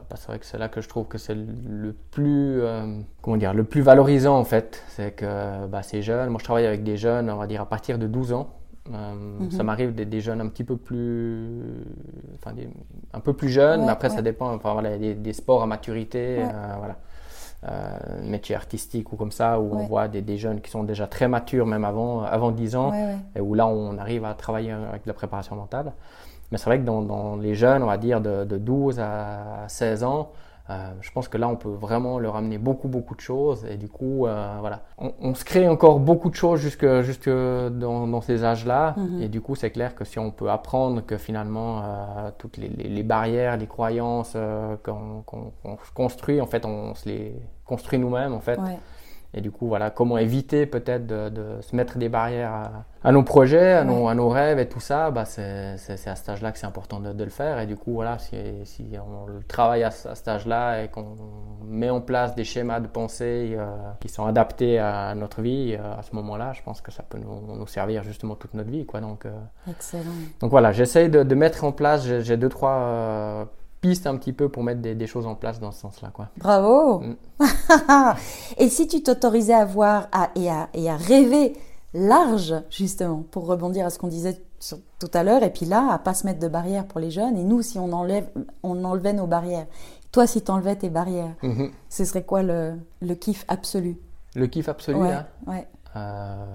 bah, 0.09 0.15
c'est 0.15 0.27
vrai 0.27 0.39
que 0.39 0.45
c'est 0.45 0.57
là 0.57 0.67
que 0.69 0.81
je 0.81 0.89
trouve 0.89 1.07
que 1.07 1.17
c'est 1.17 1.35
le 1.35 1.93
plus, 2.11 2.61
euh, 2.61 2.99
comment 3.21 3.37
dire, 3.37 3.53
le 3.53 3.63
plus 3.63 3.81
valorisant 3.81 4.37
en 4.37 4.43
fait. 4.43 4.83
C'est 4.87 5.11
que 5.11 5.67
bah, 5.67 5.83
ces 5.83 6.01
jeunes, 6.01 6.29
moi 6.29 6.39
je 6.39 6.43
travaille 6.45 6.65
avec 6.65 6.83
des 6.83 6.97
jeunes, 6.97 7.29
on 7.29 7.37
va 7.37 7.47
dire 7.47 7.61
à 7.61 7.67
partir 7.67 7.99
de 7.99 8.07
12 8.07 8.33
ans. 8.33 8.49
Mhm. 8.89 9.49
Ça 9.51 9.63
m'arrive 9.63 9.95
des, 9.95 10.05
des 10.05 10.19
jeunes 10.19 10.41
un 10.41 10.47
petit 10.47 10.65
peu 10.65 10.75
plus, 10.75 11.61
enfin 12.35 12.51
des- 12.53 12.69
un 13.13 13.19
peu 13.21 13.31
plus 13.33 13.47
jeunes, 13.49 13.81
Ouais, 13.81 13.85
mais 13.85 13.91
après 13.91 14.09
ça 14.09 14.21
dépend. 14.21 14.53
Enfin 14.53 14.73
voilà, 14.73 14.97
des, 14.97 15.13
des 15.13 15.33
sports 15.33 15.61
à 15.63 15.67
maturité, 15.67 16.39
Ouais. 16.39 16.51
voilà, 16.77 16.97
métier 18.23 18.55
artistique 18.55 19.13
ou 19.13 19.15
comme 19.15 19.31
ça, 19.31 19.57
où 19.59 19.73
on 19.73 19.85
voit 19.85 20.09
des, 20.09 20.37
jeunes 20.37 20.59
qui 20.59 20.69
sont 20.69 20.83
déjà 20.83 21.07
très 21.07 21.29
matures, 21.29 21.65
même 21.65 21.85
avant, 21.85 22.23
avant 22.23 22.51
10 22.51 22.75
ans, 22.75 22.91
et 23.35 23.39
où 23.39 23.53
là 23.53 23.67
on 23.67 23.97
arrive 23.97 24.25
à 24.25 24.33
travailler 24.33 24.71
avec 24.71 25.03
de 25.03 25.07
la 25.07 25.13
préparation 25.13 25.55
mentale. 25.55 25.93
Mais 26.53 26.59
c'est 26.59 26.65
vrai 26.69 26.77
que 26.79 26.85
dans, 26.85 27.01
dans 27.01 27.35
les 27.35 27.55
jeunes, 27.55 27.81
on 27.81 27.87
va 27.87 27.97
dire 27.97 28.21
de, 28.21 28.43
de 28.45 28.57
12 28.57 28.99
à 28.99 29.65
16 29.67 30.03
ans, 30.03 30.29
euh, 30.69 30.91
je 31.01 31.11
pense 31.11 31.27
que 31.27 31.37
là 31.39 31.47
on 31.49 31.55
peut 31.55 31.67
vraiment 31.87 32.19
leur 32.19 32.35
amener 32.35 32.57
beaucoup 32.59 32.87
beaucoup 32.87 33.15
de 33.15 33.19
choses 33.21 33.65
et 33.69 33.75
du 33.75 33.89
coup 33.89 34.27
euh, 34.27 34.57
voilà, 34.61 34.81
on, 34.99 35.11
on 35.19 35.33
se 35.33 35.43
crée 35.43 35.67
encore 35.67 35.99
beaucoup 35.99 36.29
de 36.29 36.35
choses 36.35 36.59
jusque, 36.61 36.85
jusque 37.01 37.27
dans, 37.27 38.07
dans 38.07 38.21
ces 38.21 38.45
âges-là 38.45 38.93
Mhm. 38.95 39.21
et 39.23 39.27
du 39.29 39.41
coup 39.41 39.55
c'est 39.55 39.71
clair 39.71 39.93
que 39.95 40.05
si 40.05 40.19
on 40.19 40.29
peut 40.31 40.49
apprendre 40.51 41.01
que 41.05 41.17
finalement 41.17 41.81
euh, 41.83 42.29
toutes 42.37 42.57
les, 42.57 42.69
les- 42.69 42.87
les 42.87 43.03
barrières, 43.03 43.57
les 43.57 43.67
croyances 43.67 44.37
qu'on 44.83 45.23
se 45.83 45.91
construit, 45.93 46.39
en 46.39 46.45
fait 46.47 46.65
on 46.65 46.93
se 46.95 47.09
les 47.09 47.35
construit 47.65 47.99
nous-mêmes 47.99 48.33
en 48.33 48.39
fait. 48.39 48.59
Ouais. 48.59 48.77
Et 49.35 49.41
du 49.41 49.49
coup, 49.51 49.67
voilà, 49.67 49.89
comment 49.89 50.17
éviter 50.19 50.65
peut-être 50.67 51.07
de, 51.07 51.29
de 51.29 51.61
se 51.61 51.75
mettre 51.75 51.97
des 51.97 52.07
barrières 52.07 52.51
à, 52.51 52.71
à 53.03 53.11
nos 53.11 53.23
projets, 53.23 53.73
à, 53.73 53.83
nos, 53.83 54.07
à 54.07 54.13
nos 54.13 54.29
rêves 54.29 54.59
et 54.59 54.69
tout 54.69 54.79
ça, 54.79 55.09
bah 55.09 55.25
c'est 55.25 55.73
à 56.05 56.15
cet 56.15 56.29
âge-là 56.29 56.51
que 56.51 56.59
c'est 56.59 56.67
important 56.67 56.99
de, 56.99 57.13
de 57.13 57.23
le 57.23 57.31
faire. 57.31 57.59
Et 57.59 57.65
du 57.65 57.75
coup, 57.75 57.93
voilà, 57.93 58.19
si, 58.19 58.35
si 58.65 58.85
on 58.99 59.25
le 59.25 59.41
travaille 59.43 59.83
à, 59.83 59.89
ce- 59.91 60.07
à 60.07 60.13
cet 60.15 60.27
âge-là 60.27 60.83
et 60.83 60.87
qu'on 60.89 61.15
met 61.65 61.89
en 61.89 61.99
place 61.99 62.35
des 62.35 62.43
schémas 62.43 62.79
de 62.79 62.87
pensée 62.87 63.55
euh, 63.57 63.65
qui 63.99 64.07
sont 64.07 64.25
adaptés 64.25 64.77
à 64.77 65.15
notre 65.15 65.41
vie, 65.41 65.75
euh, 65.79 65.97
à 65.97 66.03
ce 66.03 66.15
moment-là, 66.15 66.53
je 66.53 66.61
pense 66.61 66.81
que 66.81 66.91
ça 66.91 67.01
peut 67.01 67.17
nous, 67.17 67.55
nous 67.57 67.67
servir 67.67 68.03
justement 68.03 68.35
toute 68.35 68.53
notre 68.53 68.69
vie. 68.69 68.85
Quoi. 68.85 69.01
Donc, 69.01 69.25
euh, 69.25 69.31
Excellent. 69.67 70.03
donc 70.41 70.51
voilà, 70.51 70.71
j'essaye 70.71 71.09
de, 71.09 71.23
de 71.23 71.35
mettre 71.35 71.63
en 71.63 71.71
place, 71.71 72.05
j'ai 72.05 72.37
deux, 72.37 72.49
trois 72.49 73.47
pistes 73.83 74.07
un 74.07 74.15
petit 74.15 74.31
peu 74.33 74.47
pour 74.49 74.63
mettre 74.63 74.81
des, 74.81 74.95
des 74.95 75.07
choses 75.07 75.27
en 75.27 75.35
place 75.35 75.59
dans 75.59 75.71
ce 75.71 75.81
sens-là. 75.81 76.09
quoi. 76.13 76.29
Bravo. 76.37 77.01
Mm. 77.01 77.15
et 78.57 78.69
si 78.69 78.87
tu 78.87 79.03
t'autorisais 79.03 79.53
à 79.53 79.65
voir 79.65 80.07
à, 80.13 80.29
et, 80.35 80.49
à, 80.49 80.69
et 80.73 80.89
à 80.89 80.95
rêver 80.95 81.53
large, 81.93 82.55
justement, 82.69 83.23
pour 83.29 83.45
rebondir 83.45 83.85
à 83.85 83.89
ce 83.89 83.99
qu'on 83.99 84.07
disait 84.07 84.41
sur- 84.59 84.79
tout 84.99 85.11
à 85.13 85.23
l'heure, 85.23 85.43
et 85.43 85.51
puis 85.51 85.65
là, 85.65 85.89
à 85.91 85.99
pas 85.99 86.13
se 86.13 86.25
mettre 86.25 86.39
de 86.39 86.47
barrières 86.47 86.85
pour 86.87 86.99
les 87.01 87.11
jeunes, 87.11 87.35
et 87.37 87.43
nous, 87.43 87.61
si 87.61 87.77
on, 87.77 87.91
enlève, 87.91 88.27
on 88.63 88.83
enlevait 88.85 89.13
nos 89.13 89.27
barrières, 89.27 89.67
toi, 90.11 90.25
si 90.27 90.41
tu 90.41 90.49
enlevais 90.51 90.75
tes 90.77 90.89
barrières, 90.89 91.33
Mhm. 91.43 91.69
ce 91.89 92.05
serait 92.05 92.23
quoi 92.23 92.41
le, 92.41 92.75
le 93.01 93.15
kiff 93.15 93.43
absolu? 93.49 93.97
Le 94.35 94.47
kiff 94.47 94.69
absolu, 94.69 94.97
ouais, 94.99 95.09
là? 95.09 95.27
ouais. 95.45 95.67
Euh, 95.95 96.45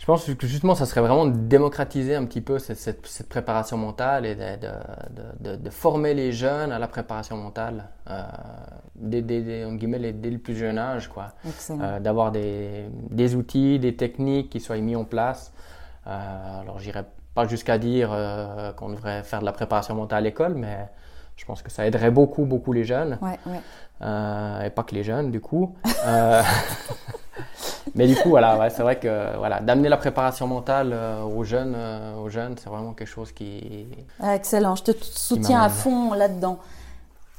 je 0.00 0.06
pense 0.06 0.24
que 0.34 0.46
justement, 0.46 0.74
ça 0.74 0.86
serait 0.86 1.02
vraiment 1.02 1.26
de 1.26 1.36
démocratiser 1.36 2.14
un 2.16 2.24
petit 2.24 2.40
peu 2.40 2.58
cette, 2.58 2.78
cette- 2.78 3.06
cette 3.06 3.28
préparation 3.28 3.76
mentale 3.76 4.24
et 4.24 4.34
de, 4.34 4.40
de- 4.40 5.50
de- 5.50 5.56
de 5.56 5.70
former 5.70 6.14
les 6.14 6.32
jeunes 6.32 6.72
à 6.72 6.78
la 6.78 6.88
préparation 6.88 7.36
mentale 7.36 7.84
euh, 8.08 8.22
dès, 8.94 9.20
dès- 9.20 9.42
dès- 9.42 9.64
en 9.66 9.74
guillemets, 9.74 9.98
les- 9.98 10.14
dès 10.14 10.30
le 10.30 10.38
plus 10.38 10.56
jeune 10.56 10.78
âge, 10.78 11.08
quoi. 11.08 11.34
Euh, 11.82 12.00
D'avoir 12.00 12.32
des, 12.32 12.86
des 13.10 13.34
outils, 13.34 13.78
des 13.78 13.94
techniques 13.94 14.48
qui 14.48 14.60
soient 14.60 14.78
mis 14.78 14.96
en 14.96 15.04
place. 15.04 15.52
Euh, 16.06 16.60
alors, 16.62 16.78
j'irai 16.78 17.04
pas 17.34 17.46
jusqu'à 17.46 17.76
dire 17.76 18.08
euh, 18.10 18.72
qu'on 18.72 18.88
devrait 18.88 19.22
faire 19.22 19.40
de 19.40 19.44
la 19.44 19.52
préparation 19.52 19.94
mentale 19.94 20.18
à 20.18 20.22
l'école, 20.22 20.54
mais 20.54 20.88
je 21.40 21.46
pense 21.46 21.62
que 21.62 21.70
ça 21.70 21.86
aiderait 21.86 22.10
beaucoup, 22.10 22.44
beaucoup 22.44 22.74
les 22.74 22.84
jeunes. 22.84 23.16
Ouais, 23.22 23.38
ouais. 23.46 23.60
Euh, 24.02 24.62
et 24.62 24.68
pas 24.68 24.82
que 24.82 24.94
les 24.94 25.02
jeunes 25.02 25.30
du 25.30 25.40
coup. 25.40 25.74
Euh, 26.04 26.42
mais 27.94 28.06
du 28.06 28.14
coup 28.14 28.28
voilà, 28.28 28.58
ouais, 28.58 28.68
c'est 28.68 28.82
vrai 28.82 28.98
que 28.98 29.38
voilà, 29.38 29.60
d'amener 29.60 29.88
la 29.88 29.96
préparation 29.96 30.46
mentale 30.46 30.90
euh, 30.92 31.22
aux 31.22 31.42
jeunes, 31.44 31.74
aux 32.22 32.28
jeunes, 32.28 32.56
c'est 32.58 32.68
vraiment 32.68 32.92
quelque 32.92 33.08
chose 33.08 33.32
qui. 33.32 33.86
Ah, 34.20 34.36
excellent, 34.36 34.76
je 34.76 34.84
te 34.84 34.92
soutiens 35.02 35.62
à 35.62 35.70
fond 35.70 36.12
là-dedans. 36.12 36.58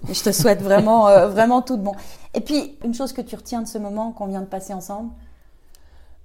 Je 0.09 0.23
te 0.23 0.31
souhaite 0.31 0.63
vraiment, 0.63 1.27
vraiment 1.27 1.61
tout 1.61 1.77
de 1.77 1.83
bon. 1.83 1.93
Et 2.33 2.41
puis, 2.41 2.79
une 2.83 2.95
chose 2.95 3.13
que 3.13 3.21
tu 3.21 3.35
retiens 3.35 3.61
de 3.61 3.67
ce 3.67 3.77
moment 3.77 4.13
qu'on 4.13 4.25
vient 4.25 4.41
de 4.41 4.47
passer 4.47 4.73
ensemble? 4.73 5.11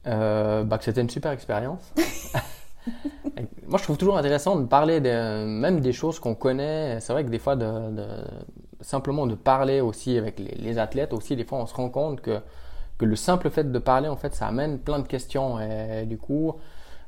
Bah, 0.07 0.79
que 0.79 0.85
c'était 0.85 1.03
une 1.03 1.11
super 1.11 1.33
expérience. 1.33 1.93
Moi, 3.67 3.79
je 3.79 3.83
trouve 3.83 3.99
toujours 3.99 4.17
intéressant 4.17 4.57
de 4.57 4.67
parler 4.67 5.01
même 5.01 5.81
des 5.81 5.93
choses 5.93 6.19
qu'on 6.19 6.35
connaît. 6.35 7.01
C'est 7.01 7.13
vrai 7.13 7.25
que 7.25 7.31
des 7.31 7.39
fois, 7.39 7.57
simplement 8.81 9.27
de 9.27 9.35
parler 9.35 9.81
aussi 9.81 10.17
avec 10.17 10.39
les, 10.39 10.79
athlètes, 10.79 11.13
aussi, 11.13 11.37
des 11.37 11.45
fois, 11.45 11.59
on 11.59 11.67
se 11.67 11.75
rend 11.75 11.91
compte 11.91 12.21
que, 12.21 12.41
que 12.99 13.05
le 13.05 13.17
simple 13.17 13.51
fait 13.51 13.71
de 13.71 13.79
parler, 13.79 14.09
en 14.09 14.17
fait, 14.17 14.35
ça 14.35 14.47
amène 14.47 14.79
plein 14.79 15.01
de 15.01 15.07
questions. 15.07 15.59
Du 16.07 16.17
coup, 16.17 16.55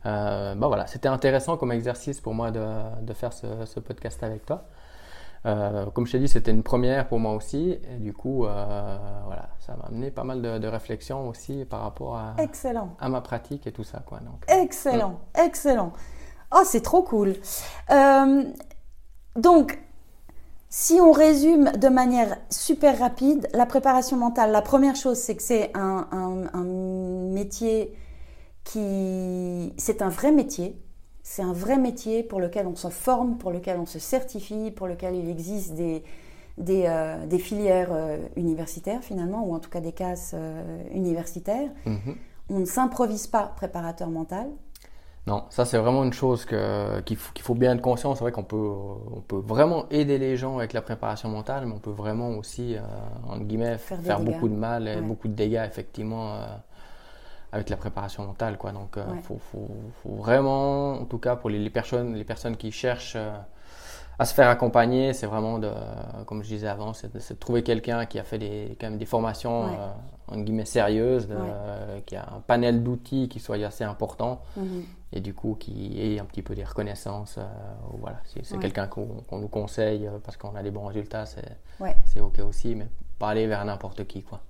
euh, 0.07 0.55
bah 0.55 0.67
voilà, 0.69 0.87
c'était 0.87 1.09
intéressant 1.09 1.57
comme 1.57 1.73
exercice 1.73 2.21
pour 2.21 2.35
moi 2.35 2.51
de, 2.51 2.61
de 3.03 3.13
faire 3.13 3.33
ce 3.33 3.81
podcast 3.81 4.23
avec 4.23 4.47
toi. 4.47 4.65
Euh, 5.47 5.87
comme 5.87 6.07
je 6.07 6.13
t'ai 6.13 6.19
dit, 6.19 6.29
c'était 6.29 6.51
une 6.51 6.63
première 6.63 7.09
pour 7.09 7.19
moi 7.21 7.35
aussi. 7.35 7.79
Et 7.91 7.97
du 7.99 8.13
coup, 8.13 8.45
euh, 8.45 8.99
voilà, 9.27 9.49
ça 9.61 9.77
m'a 9.77 9.85
amené 9.85 10.11
pas 10.11 10.25
mal 10.25 10.43
de, 10.43 10.59
de 10.59 10.67
réflexions 10.69 11.29
aussi 11.29 11.65
par 11.65 11.83
rapport 11.83 12.17
à, 12.17 12.35
Excellent. 12.39 12.97
à 13.01 13.09
ma 13.09 13.21
pratique 13.21 13.67
et 13.67 13.73
tout 13.73 13.85
ça. 13.85 14.01
Quoi, 14.07 14.19
donc. 14.21 14.45
Excellent, 14.49 15.21
excellent. 15.43 15.93
Oh, 16.55 16.63
c'est 16.65 16.81
trop 16.83 17.03
cool. 17.03 17.35
Euh, 17.91 18.45
donc, 19.37 19.79
si 20.71 21.01
on 21.01 21.13
résume 21.13 21.73
de 21.73 21.89
manière 21.89 22.37
super 22.51 22.99
rapide, 22.99 23.49
la 23.55 23.65
préparation 23.67 24.17
mentale, 24.17 24.51
la 24.51 24.63
première 24.63 24.97
chose, 24.97 25.19
c'est 25.19 25.37
que 25.37 25.43
c'est 25.43 25.71
un, 25.77 26.07
un- 26.11 26.59
un 26.59 26.65
métier 27.33 27.95
qui... 28.65 29.73
C'est 29.79 30.03
un 30.03 30.09
vrai 30.09 30.33
métier. 30.33 30.79
C'est 31.31 31.43
un 31.43 31.53
vrai 31.53 31.77
métier 31.77 32.23
pour 32.23 32.41
lequel 32.41 32.67
on 32.67 32.75
se 32.75 32.89
forme, 32.89 33.37
pour 33.37 33.51
lequel 33.53 33.79
on 33.79 33.85
se 33.85 33.99
certifie, 33.99 34.71
pour 34.71 34.87
lequel 34.87 35.15
il 35.15 35.29
existe 35.29 35.75
des, 35.75 36.03
des, 36.57 36.85
euh, 36.87 37.27
des 37.27 37.39
filières 37.39 37.91
euh, 37.93 38.17
universitaires 38.37 39.03
finalement, 39.03 39.45
ou 39.47 39.55
en 39.55 39.59
tout 39.59 39.69
cas 39.69 39.81
des 39.81 39.93
classes 39.93 40.33
euh, 40.35 40.63
universitaires. 40.91 41.69
Mhm. 41.85 42.17
On 42.49 42.61
ne 42.61 42.65
s'improvise 42.65 43.27
pas 43.27 43.43
préparateur 43.55 44.09
mental. 44.09 44.47
Non, 45.27 45.45
ça 45.51 45.67
c'est 45.67 45.77
vraiment 45.77 46.03
une 46.03 46.15
chose 46.15 46.47
que- 46.47 47.01
qu'il 47.01 47.19
faut, 47.19 47.33
qu'il 47.35 47.45
faut 47.45 47.55
bien 47.55 47.75
être 47.75 47.83
conscient. 47.83 48.15
C'est 48.15 48.23
vrai 48.23 48.33
qu'on 48.33 48.43
peut, 48.45 48.57
on 49.15 49.21
peut 49.21 49.37
vraiment 49.37 49.85
aider 49.91 50.17
les 50.17 50.39
gens 50.39 50.57
avec 50.57 50.73
la 50.73 50.81
préparation 50.81 51.29
mentale, 51.29 51.67
mais 51.67 51.75
on 51.75 51.79
peut 51.79 51.91
vraiment 51.91 52.31
aussi, 52.39 52.75
euh, 52.77 52.81
entre 53.29 53.45
guillemets, 53.45 53.77
Faire 53.77 54.21
beaucoup 54.21 54.49
de 54.49 54.55
mal 54.55 54.89
et 54.89 54.97
Ouais. 54.97 55.03
beaucoup 55.03 55.29
de 55.29 55.35
dégâts 55.35 55.63
effectivement 55.67 56.37
euh, 56.37 56.47
avec 57.53 57.71
la 57.71 57.77
préparation 57.77 58.25
mentale. 58.27 58.59
Quoi. 58.59 58.73
Donc, 58.73 58.97
il 58.97 59.13
Ouais. 59.13 59.21
faut, 59.23 59.39
faut- 59.39 59.69
faut 60.03 60.15
vraiment, 60.17 60.93
en 60.95 61.05
tout 61.05 61.19
cas 61.19 61.37
pour 61.37 61.51
les, 61.51 61.59
les 61.59 61.71
personnes, 61.71 62.15
les 62.15 62.25
personnes 62.25 62.57
qui 62.57 62.71
cherchent 62.73 63.17
euh, 63.17 63.31
à 64.19 64.25
se 64.25 64.35
faire 64.35 64.49
accompagner, 64.49 65.13
c'est 65.13 65.27
vraiment 65.27 65.59
de, 65.59 65.71
comme 66.27 66.43
je 66.43 66.49
disais 66.49 66.67
avant, 66.69 66.93
c'est 66.93 67.13
de, 67.13 67.35
trouver 67.39 67.63
quelqu'un 67.63 68.05
qui 68.05 68.19
a 68.19 68.25
fait 68.25 68.39
des, 68.39 68.77
quand 68.81 68.89
même 68.91 68.99
des 68.99 69.07
formations 69.07 69.67
Ouais. 69.67 69.79
euh, 70.33 70.43
guillemets 70.43 70.65
sérieuses, 70.65 71.29
de- 71.29 71.35
Ouais. 71.37 71.41
euh, 71.51 72.01
qui 72.05 72.17
a 72.17 72.23
un 72.37 72.41
panel 72.41 72.83
d'outils 72.83 73.29
qui 73.29 73.39
soit 73.41 73.57
assez 73.65 73.85
important 73.85 74.43
Mhm. 74.57 74.83
et 75.13 75.21
du 75.21 75.33
coup 75.35 75.55
qui 75.59 75.99
ait 76.03 76.19
un 76.19 76.25
petit 76.25 76.43
peu 76.43 76.55
des 76.57 76.65
reconnaissances. 76.65 77.37
euh, 77.39 77.45
voilà, 78.01 78.17
si 78.25 78.41
c'est 78.43 78.57
Ouais. 78.57 78.61
quelqu'un 78.61 78.89
qu'on 78.89 79.23
nous 79.33 79.49
conseille 79.49 80.07
euh, 80.09 80.19
parce 80.23 80.37
qu'on 80.37 80.55
a 80.57 80.63
des 80.65 80.73
bons 80.73 80.87
résultats, 80.87 81.25
c'est 81.25 82.21
ok 82.21 82.41
aussi, 82.41 82.75
mais 82.75 82.89
pas 83.21 83.29
aller 83.31 83.47
vers 83.47 83.65
n'importe 83.65 84.05
qui 84.07 84.23
quoi. 84.23 84.41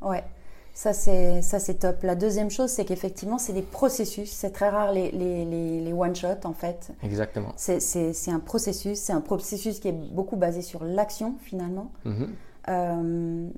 Ça 0.74 0.92
c'est 0.92 1.42
ça 1.42 1.58
c'est 1.58 1.74
top. 1.74 2.02
La 2.04 2.14
deuxième 2.14 2.50
chose, 2.50 2.70
c'est 2.70 2.84
qu'effectivement, 2.84 3.38
c'est 3.38 3.52
des 3.52 3.62
processus. 3.62 4.30
C'est 4.30 4.50
très 4.50 4.68
rare 4.68 4.92
les, 4.92 5.10
les, 5.10 5.44
les, 5.44 5.80
les 5.80 5.92
one 5.92 6.14
shot 6.14 6.44
en 6.44 6.52
fait. 6.52 6.92
Exactement. 7.02 7.52
C'est 7.56 7.80
c'est 7.80 8.12
c'est 8.12 8.30
un 8.30 8.38
processus. 8.38 8.98
C'est 8.98 9.12
un 9.12 9.20
processus 9.20 9.80
qui 9.80 9.88
est 9.88 9.92
beaucoup 9.92 10.36
basé 10.36 10.62
sur 10.62 10.84
l'action 10.84 11.34
finalement. 11.40 11.90
Mhm. 12.04 12.28
Euh, 12.68 13.48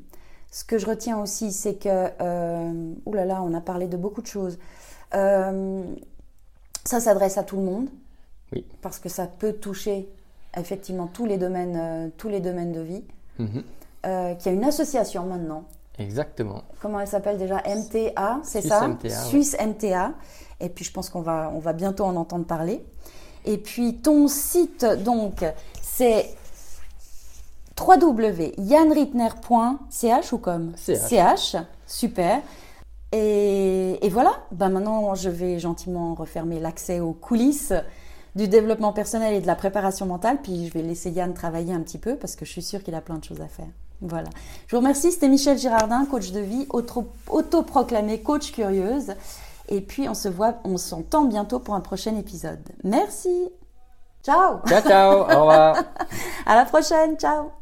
ce 0.51 0.65
que 0.65 0.79
je 0.79 0.87
retiens 0.87 1.21
aussi, 1.21 1.53
c'est 1.53 1.75
que 1.75 2.09
euh, 2.21 2.93
ouh 3.05 3.13
là 3.13 3.25
là, 3.25 3.43
on 3.43 3.53
a 3.55 3.61
parlé 3.61 3.87
de 3.87 3.97
beaucoup 3.97 4.23
de 4.23 4.27
choses. 4.27 4.59
Euh, 5.15 5.83
ça 6.85 7.01
s'adresse 7.01 7.37
à 7.37 7.43
tout 7.43 7.57
le 7.57 7.63
monde. 7.63 7.89
Oui. 8.53 8.65
Parce 8.81 8.99
que 8.99 9.09
ça 9.09 9.27
peut 9.27 9.53
toucher 9.53 10.09
effectivement 10.57 11.07
tous 11.07 11.27
les 11.27 11.39
domaines, 11.39 11.77
euh, 11.77 12.09
tous 12.17 12.29
les 12.29 12.41
domaines 12.41 12.73
de 12.73 12.81
vie. 12.81 13.05
Mhm. 13.39 13.63
Euh, 14.07 14.35
qu'il 14.35 14.51
y 14.51 14.55
a 14.55 14.59
une 14.59 14.65
association 14.65 15.27
maintenant 15.27 15.65
Exactement. 16.01 16.63
comment 16.81 17.01
elle 17.01 17.07
s'appelle 17.07 17.39
déjà? 17.39 17.63
MTA, 17.67 18.41
c'est 18.43 18.63
ça? 18.63 18.89
MTA, 18.89 19.09
ouais. 19.09 19.15
Suisse 19.15 19.57
MTA. 19.61 20.13
Et 20.61 20.69
puis 20.69 20.85
je 20.85 20.93
pense 20.93 21.11
qu'on 21.11 21.23
va, 21.23 21.51
on 21.55 21.59
va 21.59 21.73
bientôt 21.73 22.05
en 22.05 22.17
entendre 22.17 22.47
parler. 22.47 22.85
Et 23.45 23.59
puis 23.59 23.97
ton 23.97 24.29
site, 24.29 24.85
donc, 24.85 25.45
c'est 25.83 26.35
www.yanritner.ch 27.79 30.33
ou 30.33 30.39
comme? 30.39 30.73
CH. 30.77 31.57
super. 31.87 32.43
Et, 33.13 34.07
et 34.07 34.09
voilà, 34.09 34.33
ben 34.53 34.69
maintenant 34.69 35.15
je 35.15 35.31
vais 35.31 35.59
gentiment 35.59 36.15
refermer 36.15 36.61
l'accès 36.61 37.01
aux 37.01 37.13
coulisses 37.13 37.73
du 38.37 38.47
développement 38.47 38.93
personnel 38.93 39.35
et 39.35 39.41
de 39.41 39.47
la 39.47 39.57
préparation 39.57 40.07
mentale. 40.07 40.39
Puis 40.43 40.69
je 40.69 40.73
vais 40.73 40.83
laisser 40.83 41.11
Yann 41.11 41.35
travailler 41.35 41.75
un 41.75 41.81
petit 41.81 41.99
peu 41.99 42.17
parce 42.17 42.37
que 42.37 42.45
je 42.45 42.53
suis 42.53 42.63
sûre 42.63 42.85
qu'il 42.85 42.95
a 42.95 43.01
plein 43.01 43.19
de 43.19 43.25
choses 43.25 43.41
à 43.41 43.49
faire. 43.49 43.67
Voilà. 44.03 44.29
Je 44.67 44.77
vous 44.77 44.81
remercie. 44.81 45.13
C'était 45.13 45.29
Michel 45.29 45.59
Girardin, 45.59 46.07
coach 46.07 46.33
de 46.33 46.41
vie, 46.41 46.67
autoproclamé 47.29 48.21
coach 48.21 48.53
curieuse. 48.53 49.15
Et 49.69 49.81
puis 49.81 50.09
on 50.09 50.15
se 50.15 50.29
voit, 50.29 50.57
on 50.65 50.77
s'entend 50.77 51.25
bientôt 51.25 51.61
pour 51.61 51.75
un 51.75 51.81
prochain 51.81 52.17
épisode. 52.17 52.61
Merci. 52.83 53.51
Ciao. 54.23 54.61
Ciao, 54.67 54.83
ciao. 54.83 55.21
Au 55.21 55.41
revoir. 55.41 55.77
à 56.47 56.57
la 56.57 56.65
prochaine. 56.65 57.17
Ciao. 57.17 57.60